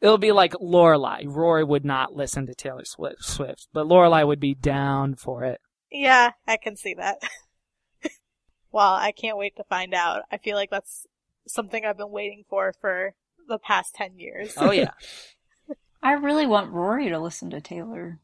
it'll 0.00 0.18
be 0.18 0.32
like 0.32 0.52
Lorelai. 0.54 1.24
Rory 1.26 1.64
would 1.64 1.84
not 1.84 2.14
listen 2.14 2.46
to 2.46 2.54
Taylor 2.54 2.84
Swift, 2.84 3.68
but 3.72 3.86
Lorelai 3.86 4.26
would 4.26 4.40
be 4.40 4.54
down 4.54 5.14
for 5.14 5.44
it. 5.44 5.60
Yeah, 5.90 6.32
I 6.46 6.56
can 6.56 6.76
see 6.76 6.94
that. 6.94 7.18
well, 8.72 8.92
I 8.92 9.12
can't 9.12 9.38
wait 9.38 9.56
to 9.56 9.64
find 9.64 9.94
out. 9.94 10.22
I 10.30 10.38
feel 10.38 10.56
like 10.56 10.70
that's 10.70 11.06
something 11.46 11.84
I've 11.84 11.96
been 11.96 12.10
waiting 12.10 12.44
for 12.48 12.74
for 12.80 13.14
the 13.48 13.58
past 13.58 13.94
10 13.94 14.18
years. 14.18 14.54
Oh 14.56 14.72
yeah. 14.72 14.90
I 16.02 16.12
really 16.12 16.46
want 16.46 16.72
Rory 16.72 17.08
to 17.08 17.18
listen 17.18 17.50
to 17.50 17.60
Taylor. 17.60 18.20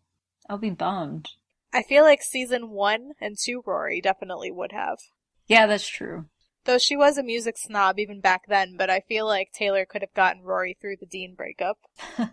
I'll 0.49 0.59
be 0.59 0.71
bummed. 0.71 1.31
I 1.73 1.83
feel 1.83 2.05
like 2.05 2.23
season 2.23 2.71
1 2.71 3.13
and 3.21 3.37
2 3.39 3.63
Rory 3.65 4.01
definitely 4.01 4.51
would 4.51 4.73
have. 4.73 4.99
Yeah, 5.47 5.67
that's 5.67 5.89
true. 5.89 6.27
Though 6.65 6.79
she 6.79 6.97
was 6.97 7.19
a 7.19 7.23
music 7.23 7.57
snob 7.59 7.99
even 7.99 8.21
back 8.21 8.43
then, 8.47 8.77
but 8.77 8.89
I 8.89 9.01
feel 9.01 9.27
like 9.27 9.53
Taylor 9.53 9.85
could 9.85 10.03
have 10.03 10.15
gotten 10.15 10.43
Rory 10.43 10.77
through 10.81 10.97
the 11.01 11.07
Dean 11.07 11.35
breakup. 11.35 11.79
uh, 12.19 12.27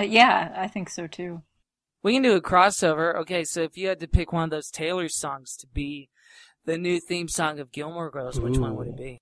yeah, 0.00 0.52
I 0.56 0.68
think 0.68 0.88
so 0.88 1.06
too. 1.06 1.42
We 2.02 2.14
can 2.14 2.22
do 2.22 2.34
a 2.34 2.40
crossover. 2.40 3.14
Okay, 3.16 3.44
so 3.44 3.62
if 3.62 3.76
you 3.76 3.88
had 3.88 4.00
to 4.00 4.08
pick 4.08 4.32
one 4.32 4.44
of 4.44 4.50
those 4.50 4.70
Taylor 4.70 5.08
songs 5.08 5.56
to 5.58 5.66
be 5.66 6.08
the 6.64 6.78
new 6.78 6.98
theme 7.00 7.28
song 7.28 7.58
of 7.58 7.72
Gilmore 7.72 8.10
Girls, 8.10 8.40
which 8.40 8.58
one 8.58 8.76
would 8.76 8.88
it 8.88 8.96
be? 8.96 9.20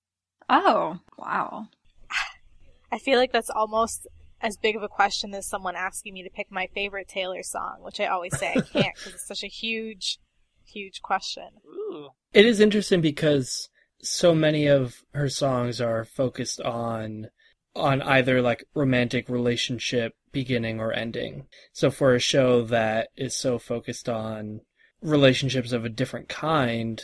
Oh, 0.48 0.98
wow. 1.18 1.68
I 2.92 2.98
feel 2.98 3.18
like 3.18 3.32
that's 3.32 3.50
almost 3.50 4.06
as 4.42 4.56
big 4.56 4.76
of 4.76 4.82
a 4.82 4.88
question 4.88 5.34
as 5.34 5.46
someone 5.46 5.76
asking 5.76 6.14
me 6.14 6.22
to 6.22 6.30
pick 6.30 6.50
my 6.50 6.68
favorite 6.74 7.08
Taylor 7.08 7.42
song, 7.42 7.78
which 7.80 8.00
I 8.00 8.06
always 8.06 8.36
say 8.38 8.52
I 8.56 8.60
can't 8.72 8.96
because 8.96 9.14
it's 9.14 9.26
such 9.26 9.44
a 9.44 9.48
huge, 9.48 10.18
huge 10.64 11.02
question. 11.02 11.48
Ooh. 11.66 12.08
It 12.32 12.46
is 12.46 12.60
interesting 12.60 13.00
because 13.00 13.68
so 14.02 14.34
many 14.34 14.66
of 14.66 15.02
her 15.12 15.28
songs 15.28 15.80
are 15.80 16.04
focused 16.04 16.60
on 16.60 17.28
on 17.76 18.02
either 18.02 18.42
like 18.42 18.64
romantic 18.74 19.28
relationship 19.28 20.14
beginning 20.32 20.80
or 20.80 20.92
ending. 20.92 21.46
So 21.72 21.90
for 21.90 22.14
a 22.14 22.20
show 22.20 22.62
that 22.64 23.10
is 23.16 23.34
so 23.36 23.58
focused 23.58 24.08
on 24.08 24.60
relationships 25.02 25.72
of 25.72 25.84
a 25.84 25.88
different 25.88 26.28
kind, 26.28 27.00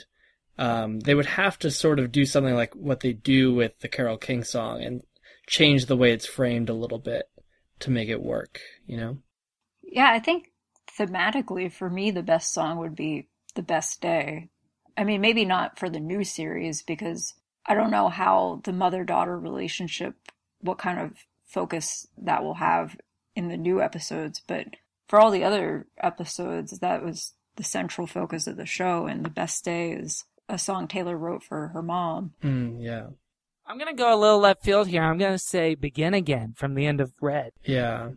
um, 0.59 1.01
they 1.01 1.15
would 1.15 1.27
have 1.27 1.59
to 1.61 1.71
sort 1.71 1.99
of 1.99 2.11
do 2.11 2.25
something 2.25 2.55
like 2.55 2.75
what 2.75 3.01
they 3.01 3.13
do 3.13 3.55
with 3.55 3.79
the 3.81 3.89
Carole 3.89 4.17
King 4.17 4.43
song 4.43 4.83
and 4.83 5.03
change 5.47 5.87
the 5.87 5.97
way 5.97 6.13
it's 6.13 6.27
framed 6.27 6.69
a 6.69 6.75
little 6.75 6.99
bit 6.99 7.29
to 7.81 7.91
make 7.91 8.09
it 8.09 8.23
work, 8.23 8.61
you 8.87 8.97
know? 8.97 9.19
Yeah, 9.83 10.11
I 10.11 10.19
think 10.19 10.51
thematically, 10.99 11.71
for 11.71 11.89
me, 11.89 12.11
the 12.11 12.23
best 12.23 12.53
song 12.53 12.79
would 12.79 12.97
be 12.97 13.29
The 13.55 13.63
Best 13.63 14.01
Day. 14.01 14.49
I 14.97 15.05
mean, 15.05 15.21
maybe 15.21 15.45
not 15.45 15.79
for 15.79 15.89
the 15.89 16.01
new 16.01 16.25
series 16.25 16.83
because 16.83 17.35
I 17.67 17.75
don't 17.75 17.91
know 17.91 18.09
how 18.09 18.61
the 18.65 18.73
mother 18.73 19.05
daughter 19.05 19.39
relationship, 19.39 20.15
what 20.61 20.79
kind 20.79 20.99
of 20.99 21.13
focus 21.45 22.07
that 22.19 22.43
will 22.43 22.55
have 22.55 22.97
in 23.35 23.49
the 23.49 23.57
new 23.57 23.81
episodes, 23.83 24.41
but 24.47 24.67
for 25.07 25.21
all 25.21 25.31
the 25.31 25.45
other 25.45 25.87
episodes, 25.99 26.79
that 26.81 27.05
was 27.05 27.35
the 27.57 27.63
central 27.63 28.07
focus 28.07 28.47
of 28.47 28.57
the 28.57 28.67
show. 28.67 29.07
And 29.07 29.25
The 29.25 29.31
Best 29.31 29.65
Day 29.65 29.93
is 29.93 30.25
a 30.49 30.59
song 30.59 30.89
Taylor 30.89 31.17
wrote 31.17 31.43
for 31.43 31.69
her 31.69 31.83
mom. 31.83 32.33
Mm, 32.43 32.83
yeah. 32.83 33.09
I'm 33.67 33.79
gonna 33.79 33.95
go 33.95 34.15
a 34.15 34.17
little 34.21 34.39
left 34.39 34.63
field 34.63 34.89
here. 34.89 35.03
I'm 35.03 35.19
gonna 35.19 35.39
say 35.39 35.75
"Begin 35.75 36.15
Again" 36.15 36.55
from 36.57 36.75
the 36.75 36.87
end 36.87 37.01
of 37.01 37.13
Red. 37.21 37.51
Yeah. 37.65 38.11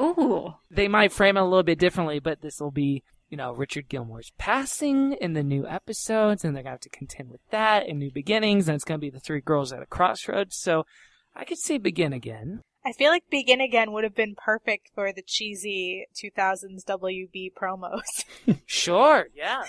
Ooh. 0.00 0.54
They 0.70 0.88
might 0.88 1.12
frame 1.12 1.36
it 1.36 1.40
a 1.40 1.44
little 1.44 1.62
bit 1.62 1.78
differently, 1.78 2.20
but 2.20 2.40
this 2.40 2.60
will 2.60 2.70
be, 2.70 3.02
you 3.28 3.36
know, 3.36 3.52
Richard 3.52 3.88
Gilmore's 3.88 4.32
passing 4.38 5.12
in 5.14 5.32
the 5.32 5.42
new 5.42 5.66
episodes, 5.66 6.44
and 6.44 6.54
they're 6.54 6.62
gonna 6.62 6.74
have 6.74 6.80
to 6.80 6.88
contend 6.88 7.30
with 7.30 7.40
that 7.50 7.86
in 7.86 7.98
New 7.98 8.10
Beginnings, 8.12 8.68
and 8.68 8.76
it's 8.76 8.84
gonna 8.84 8.98
be 8.98 9.10
the 9.10 9.20
three 9.20 9.40
girls 9.40 9.72
at 9.72 9.82
a 9.82 9.86
crossroads. 9.86 10.56
So, 10.56 10.84
I 11.34 11.44
could 11.44 11.58
say 11.58 11.78
"Begin 11.78 12.12
Again." 12.12 12.62
I 12.86 12.92
feel 12.92 13.10
like 13.10 13.24
Begin 13.28 13.60
Again 13.60 13.92
would 13.92 14.04
have 14.04 14.14
been 14.14 14.34
perfect 14.36 14.88
for 14.94 15.12
the 15.12 15.22
cheesy 15.26 16.06
2000s 16.16 16.84
WB 16.86 17.50
promos. 17.52 18.24
Sure, 18.66 19.26
yeah, 19.34 19.64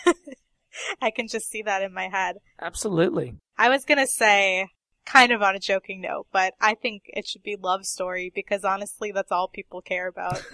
I 1.01 1.09
can 1.11 1.27
just 1.27 1.49
see 1.49 1.63
that 1.63 1.81
in 1.81 1.93
my 1.93 2.07
head. 2.07 2.37
absolutely. 2.61 3.35
I 3.57 3.67
was 3.69 3.83
gonna 3.83 4.07
say, 4.07 4.67
kind 5.05 5.31
of 5.31 5.41
on 5.41 5.55
a 5.55 5.59
joking 5.59 6.01
note, 6.01 6.27
but 6.31 6.53
I 6.61 6.75
think 6.75 7.03
it 7.07 7.27
should 7.27 7.43
be 7.43 7.55
Love 7.55 7.85
Story 7.85 8.31
because 8.33 8.63
honestly, 8.63 9.11
that's 9.11 9.31
all 9.31 9.47
people 9.47 9.81
care 9.81 10.07
about. 10.07 10.43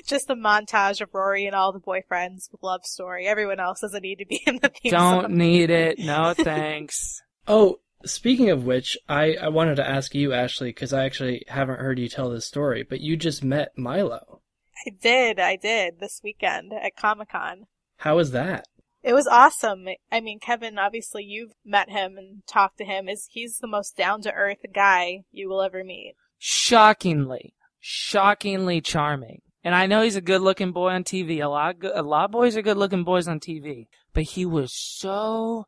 just 0.07 0.30
a 0.30 0.34
montage 0.34 1.01
of 1.01 1.11
Rory 1.12 1.47
and 1.47 1.55
all 1.55 1.72
the 1.72 1.80
boyfriends 1.80 2.51
with 2.51 2.62
Love 2.62 2.84
Story. 2.84 3.26
Everyone 3.26 3.61
else 3.61 3.80
doesn't 3.80 4.03
need 4.03 4.18
to 4.18 4.26
be 4.26 4.42
in 4.47 4.59
the 4.62 4.68
theme 4.68 4.92
Don't 4.92 5.24
song. 5.24 5.36
need 5.36 5.70
it. 5.70 5.99
No 5.99 6.34
thanks. 6.36 7.22
Oh, 7.47 7.80
speaking 8.05 8.51
of 8.51 8.64
which, 8.64 8.97
I, 9.09 9.36
I 9.40 9.49
wanted 9.49 9.76
to 9.76 9.88
ask 9.88 10.14
you, 10.14 10.32
Ashley, 10.32 10.70
because 10.70 10.92
I 10.92 11.05
actually 11.05 11.45
haven't 11.49 11.80
heard 11.80 11.99
you 11.99 12.09
tell 12.09 12.30
this 12.30 12.47
story, 12.47 12.82
but 12.82 13.01
you 13.01 13.16
just 13.16 13.45
met 13.45 13.76
Milo. 13.76 14.40
I 14.86 14.90
did, 14.90 15.38
I 15.38 15.57
did 15.57 16.01
this 16.01 16.20
weekend 16.22 16.72
at 16.72 16.97
Comic 16.97 17.30
Con. 17.30 17.66
How 17.99 18.16
was 18.16 18.32
that? 18.32 18.66
It 19.05 19.12
was 19.12 19.26
awesome. 19.26 19.86
I 20.11 20.20
mean, 20.20 20.40
Kevin, 20.40 20.78
obviously 20.78 21.24
you've 21.24 21.52
met 21.62 21.90
him 21.90 22.16
and 22.16 22.42
talked 22.46 22.78
to 22.78 22.84
him. 22.86 23.07
Is 23.09 23.28
he's 23.30 23.59
the 23.59 23.68
most 23.68 23.96
down 23.96 24.22
to 24.22 24.32
earth 24.32 24.64
guy 24.74 25.24
you 25.30 25.48
will 25.48 25.61
ever 25.62 25.84
meet. 25.84 26.14
shockingly, 26.38 27.55
shockingly 27.78 28.80
charming. 28.80 29.42
And 29.62 29.74
I 29.74 29.86
know 29.86 30.02
he's 30.02 30.16
a 30.16 30.20
good-looking 30.22 30.72
boy 30.72 30.90
on 30.90 31.05
TV. 31.05 31.42
A 31.42 31.48
lot, 31.48 31.76
of 31.84 31.92
a 31.94 32.02
lot 32.02 32.26
of 32.26 32.30
boys 32.32 32.57
are 32.57 32.62
good-looking 32.62 33.05
boys 33.05 33.28
on 33.28 33.40
TV, 33.40 33.86
but 34.12 34.24
he 34.24 34.44
was 34.46 34.72
so 34.74 35.66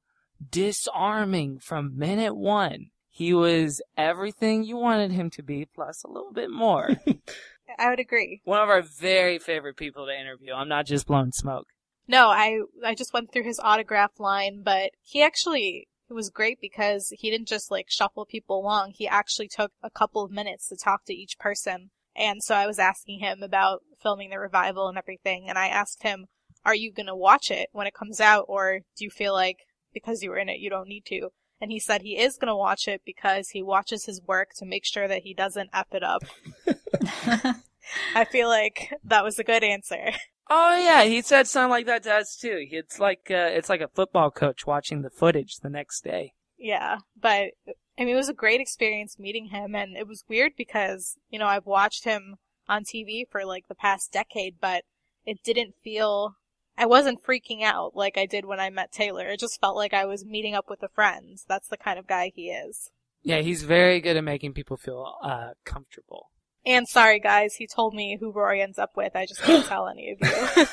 disarming 0.51 1.59
from 1.61 1.97
minute 1.97 2.37
one. 2.37 2.87
He 3.11 3.32
was 3.32 3.80
everything 3.97 4.64
you 4.64 4.76
wanted 4.76 5.12
him 5.12 5.30
to 5.30 5.43
be, 5.43 5.66
plus 5.74 6.05
a 6.05 6.09
little 6.11 6.32
bit 6.32 6.51
more. 6.51 6.91
I 7.78 7.91
would 7.91 8.01
agree. 8.01 8.41
One 8.45 8.61
of 8.61 8.68
our 8.68 8.82
very 8.82 9.39
favorite 9.39 9.76
people 9.76 10.07
to 10.07 10.12
interview. 10.18 10.53
I'm 10.53 10.68
not 10.68 10.87
just 10.87 11.07
blowing 11.07 11.32
smoke. 11.32 11.66
No, 12.09 12.28
I 12.28 12.61
I 12.84 12.94
just 12.94 13.12
went 13.12 13.32
through 13.32 13.44
his 13.44 13.61
autograph 13.61 14.18
line, 14.18 14.62
but 14.62 14.90
he 15.02 15.22
actually 15.22 15.88
it 16.09 16.12
was 16.12 16.30
great 16.30 16.61
because 16.61 17.12
he 17.18 17.30
didn't 17.30 17.48
just 17.48 17.70
like 17.70 17.86
shuffle 17.88 18.24
people 18.24 18.61
along. 18.61 18.92
He 18.92 19.09
actually 19.09 19.48
took 19.48 19.72
a 19.82 19.90
couple 19.90 20.22
of 20.22 20.30
minutes 20.30 20.68
to 20.68 20.76
talk 20.76 21.04
to 21.07 21.14
each 21.14 21.38
person. 21.38 21.90
And 22.14 22.42
so 22.42 22.54
I 22.54 22.66
was 22.66 22.78
asking 22.78 23.18
him 23.18 23.42
about 23.42 23.82
filming 24.00 24.30
the 24.30 24.38
revival 24.38 24.88
and 24.88 24.96
everything, 24.96 25.48
and 25.48 25.59
I 25.59 25.66
asked 25.68 26.02
him, 26.02 26.26
"Are 26.64 26.74
you 26.74 26.92
going 26.92 27.07
to 27.07 27.16
watch 27.16 27.50
it 27.50 27.68
when 27.72 27.86
it 27.86 27.94
comes 27.94 28.20
out 28.20 28.44
or 28.48 28.80
do 28.96 29.04
you 29.04 29.11
feel 29.11 29.32
like 29.32 29.59
because 29.92 30.22
you 30.22 30.30
were 30.30 30.38
in 30.38 30.48
it 30.48 30.61
you 30.61 30.70
don't 30.70 30.88
need 30.88 31.04
to?" 31.07 31.30
And 31.61 31.72
he 31.72 31.80
said 31.80 32.02
he 32.02 32.18
is 32.18 32.36
going 32.36 32.48
to 32.48 32.57
watch 32.57 32.86
it 32.86 33.02
because 33.04 33.50
he 33.50 33.62
watches 33.62 34.04
his 34.04 34.22
work 34.22 34.50
to 34.57 34.66
make 34.66 34.84
sure 34.84 35.09
that 35.09 35.22
he 35.22 35.34
doesn't 35.34 35.70
F 35.72 35.88
it 35.92 36.02
up. 36.02 36.22
I 38.14 38.24
feel 38.24 38.48
like 38.48 38.92
that 39.04 39.24
was 39.24 39.38
a 39.38 39.44
good 39.44 39.64
answer. 39.64 40.12
Oh 40.49 40.76
yeah, 40.76 41.05
he 41.05 41.22
said 41.22 41.49
something 41.49 41.70
like 41.70 41.86
that 41.86 42.05
to 42.05 42.14
us 42.14 42.36
too. 42.36 42.66
It's 42.70 43.01
like 43.01 43.30
uh, 43.30 43.51
it's 43.51 43.68
like 43.68 43.80
a 43.80 43.88
football 43.88 44.30
coach 44.30 44.66
watching 44.66 45.03
the 45.03 45.11
footage 45.11 45.57
the 45.57 45.70
next 45.70 46.05
day. 46.05 46.34
Yeah, 46.59 46.99
but 47.20 47.51
I 47.99 48.05
mean, 48.05 48.11
it 48.11 48.16
was 48.16 48.28
a 48.28 48.34
great 48.34 48.61
experience 48.61 49.18
meeting 49.18 49.47
him, 49.47 49.74
and 49.74 49.97
it 49.97 50.07
was 50.07 50.24
weird 50.28 50.53
because 50.57 51.16
you 51.30 51.38
know 51.38 51.47
I've 51.47 51.66
watched 51.66 52.05
him 52.05 52.36
on 52.68 52.84
TV 52.84 53.24
for 53.28 53.44
like 53.44 53.68
the 53.68 53.74
past 53.74 54.12
decade, 54.12 54.57
but 54.61 54.84
it 55.24 55.42
didn't 55.42 55.74
feel. 55.82 56.36
I 56.78 56.86
wasn't 56.86 57.24
freaking 57.24 57.62
out 57.62 57.97
like 57.97 58.18
I 58.18 58.26
did 58.26 58.44
when 58.44 58.61
I 58.61 58.68
met 58.70 58.92
Taylor. 58.92 59.28
It 59.28 59.40
just 59.40 59.61
felt 59.61 59.76
like 59.76 59.94
I 59.94 60.05
was 60.05 60.26
meeting 60.26 60.55
up 60.55 60.68
with 60.68 60.82
a 60.82 60.88
friend. 60.88 61.38
That's 61.49 61.68
the 61.68 61.78
kind 61.78 61.99
of 61.99 62.07
guy 62.07 62.32
he 62.34 62.51
is. 62.51 62.90
Yeah, 63.22 63.38
he's 63.38 63.62
very 63.62 64.01
good 64.01 64.16
at 64.16 64.22
making 64.22 64.53
people 64.53 64.76
feel 64.76 65.14
uh, 65.22 65.53
comfortable. 65.64 66.28
And 66.67 66.89
sorry, 66.89 67.21
guys, 67.21 67.55
he 67.55 67.67
told 67.67 67.95
me 67.95 68.19
who 68.21 68.33
Rory 68.33 68.61
ends 68.61 68.79
up 68.79 68.91
with. 68.97 69.14
I 69.14 69.25
just 69.25 69.43
can't 69.43 69.64
tell 69.69 69.89
any 69.89 70.17
of 70.21 70.67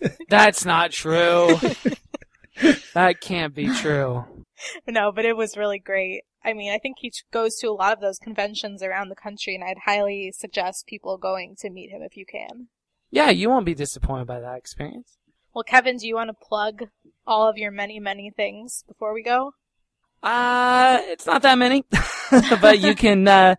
you. 0.00 0.08
That's 0.28 0.64
not 0.64 0.92
true. 0.92 1.58
that 2.94 3.20
can't 3.20 3.54
be 3.54 3.68
true. 3.68 4.24
no, 4.86 5.10
but 5.12 5.24
it 5.24 5.36
was 5.36 5.56
really 5.56 5.80
great. 5.80 6.22
I 6.44 6.54
mean, 6.54 6.72
I 6.72 6.78
think 6.78 6.96
he 7.00 7.12
goes 7.32 7.56
to 7.56 7.66
a 7.66 7.72
lot 7.72 7.92
of 7.92 8.00
those 8.00 8.18
conventions 8.18 8.82
around 8.82 9.08
the 9.08 9.16
country, 9.16 9.54
and 9.54 9.64
I'd 9.64 9.82
highly 9.84 10.32
suggest 10.34 10.86
people 10.86 11.18
going 11.18 11.56
to 11.58 11.68
meet 11.68 11.90
him 11.90 12.00
if 12.00 12.16
you 12.16 12.24
can. 12.24 12.68
Yeah, 13.10 13.30
you 13.30 13.50
won't 13.50 13.66
be 13.66 13.74
disappointed 13.74 14.26
by 14.26 14.40
that 14.40 14.56
experience. 14.56 15.18
Well, 15.52 15.64
Kevin, 15.64 15.96
do 15.96 16.06
you 16.06 16.14
want 16.14 16.28
to 16.28 16.46
plug 16.48 16.84
all 17.26 17.48
of 17.48 17.58
your 17.58 17.72
many, 17.72 17.98
many 17.98 18.30
things 18.30 18.84
before 18.86 19.12
we 19.12 19.22
go? 19.22 19.52
Uh, 20.22 20.98
it's 21.04 21.24
not 21.24 21.42
that 21.42 21.56
many, 21.56 21.84
but 22.60 22.78
you 22.78 22.94
can, 22.94 23.26
uh, 23.26 23.54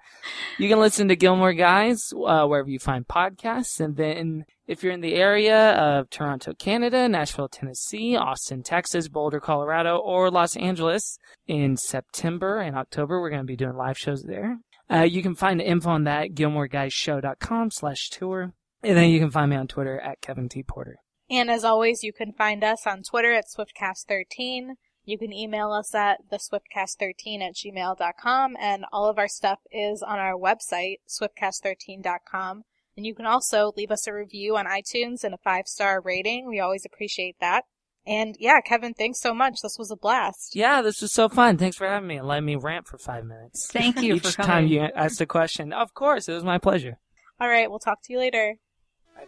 you 0.59 0.69
can 0.69 0.79
listen 0.79 1.07
to 1.07 1.15
Gilmore 1.15 1.53
Guys, 1.53 2.13
uh, 2.13 2.45
wherever 2.45 2.69
you 2.69 2.77
find 2.77 3.07
podcasts. 3.07 3.79
And 3.79 3.95
then 3.95 4.45
if 4.67 4.83
you're 4.83 4.93
in 4.93 5.01
the 5.01 5.15
area 5.15 5.71
of 5.71 6.09
Toronto, 6.09 6.53
Canada, 6.53 7.09
Nashville, 7.09 7.49
Tennessee, 7.49 8.15
Austin, 8.15 8.61
Texas, 8.61 9.07
Boulder, 9.07 9.39
Colorado, 9.39 9.97
or 9.97 10.29
Los 10.29 10.55
Angeles 10.55 11.17
in 11.47 11.77
September 11.77 12.59
and 12.59 12.75
October, 12.75 13.19
we're 13.19 13.31
going 13.31 13.41
to 13.41 13.45
be 13.45 13.55
doing 13.55 13.75
live 13.75 13.97
shows 13.97 14.23
there. 14.23 14.59
Uh, 14.91 15.01
you 15.01 15.23
can 15.23 15.35
find 15.35 15.59
the 15.59 15.67
info 15.67 15.89
on 15.89 16.03
that 16.03 16.25
at 16.25 16.33
gilmoreguyshow.com 16.33 17.71
slash 17.71 18.09
tour. 18.09 18.53
And 18.83 18.97
then 18.97 19.09
you 19.09 19.19
can 19.19 19.31
find 19.31 19.49
me 19.49 19.57
on 19.57 19.67
Twitter 19.67 19.99
at 19.99 20.21
Kevin 20.21 20.49
T. 20.49 20.63
Porter. 20.63 20.97
And 21.29 21.49
as 21.49 21.63
always, 21.63 22.03
you 22.03 22.11
can 22.11 22.33
find 22.33 22.63
us 22.63 22.85
on 22.85 23.03
Twitter 23.03 23.33
at 23.33 23.45
SwiftCast13. 23.47 24.71
You 25.05 25.17
can 25.17 25.33
email 25.33 25.71
us 25.71 25.95
at 25.95 26.19
theswiftcast13 26.31 27.41
at 27.41 27.55
gmail.com, 27.55 28.55
and 28.59 28.85
all 28.91 29.09
of 29.09 29.17
our 29.17 29.27
stuff 29.27 29.59
is 29.71 30.03
on 30.03 30.19
our 30.19 30.33
website, 30.33 30.97
swiftcast13.com. 31.09 32.63
And 32.95 33.05
you 33.05 33.15
can 33.15 33.25
also 33.25 33.71
leave 33.75 33.91
us 33.91 34.05
a 34.05 34.13
review 34.13 34.57
on 34.57 34.65
iTunes 34.65 35.23
and 35.23 35.33
a 35.33 35.37
five 35.43 35.67
star 35.67 36.01
rating. 36.01 36.47
We 36.47 36.59
always 36.59 36.85
appreciate 36.85 37.37
that. 37.39 37.63
And 38.05 38.35
yeah, 38.39 38.61
Kevin, 38.61 38.93
thanks 38.93 39.19
so 39.19 39.33
much. 39.33 39.61
This 39.61 39.77
was 39.77 39.91
a 39.91 39.95
blast. 39.95 40.55
Yeah, 40.55 40.81
this 40.81 41.01
was 41.01 41.13
so 41.13 41.29
fun. 41.29 41.57
Thanks 41.57 41.77
for 41.77 41.87
having 41.87 42.07
me 42.07 42.17
and 42.17 42.27
letting 42.27 42.45
me 42.45 42.55
rant 42.55 42.87
for 42.87 42.97
five 42.97 43.25
minutes. 43.25 43.67
Thank 43.71 44.01
you 44.01 44.15
Each 44.15 44.23
for 44.23 44.43
time 44.43 44.67
you 44.67 44.81
asked 44.81 45.21
a 45.21 45.25
question. 45.25 45.71
Of 45.71 45.93
course, 45.93 46.27
it 46.27 46.33
was 46.33 46.43
my 46.43 46.57
pleasure. 46.57 46.97
All 47.39 47.47
right, 47.47 47.69
we'll 47.69 47.79
talk 47.79 48.03
to 48.03 48.13
you 48.13 48.19
later. 48.19 48.55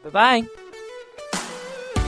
Bye 0.04 0.10
bye. 0.10 0.48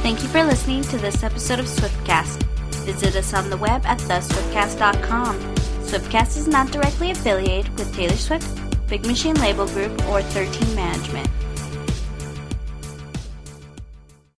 Thank 0.01 0.21
you 0.21 0.29
for 0.29 0.43
listening 0.43 0.83
to 0.83 0.97
this 0.97 1.23
episode 1.23 1.59
of 1.59 1.65
Swiftcast. 1.65 2.54
Visit 2.85 3.15
us 3.15 3.33
on 3.33 3.49
the 3.49 3.57
web 3.57 3.83
at 3.85 3.97
theswiftcast.com. 3.97 5.39
Swiftcast 5.85 6.37
is 6.37 6.47
not 6.47 6.71
directly 6.71 7.09
affiliated 7.09 7.75
with 7.79 7.91
Taylor 7.95 8.15
Swift, 8.15 8.47
Big 8.87 9.03
Machine 9.07 9.35
Label 9.35 9.67
Group, 9.67 9.91
or 10.07 10.21
13 10.21 10.75
Management. 10.75 11.27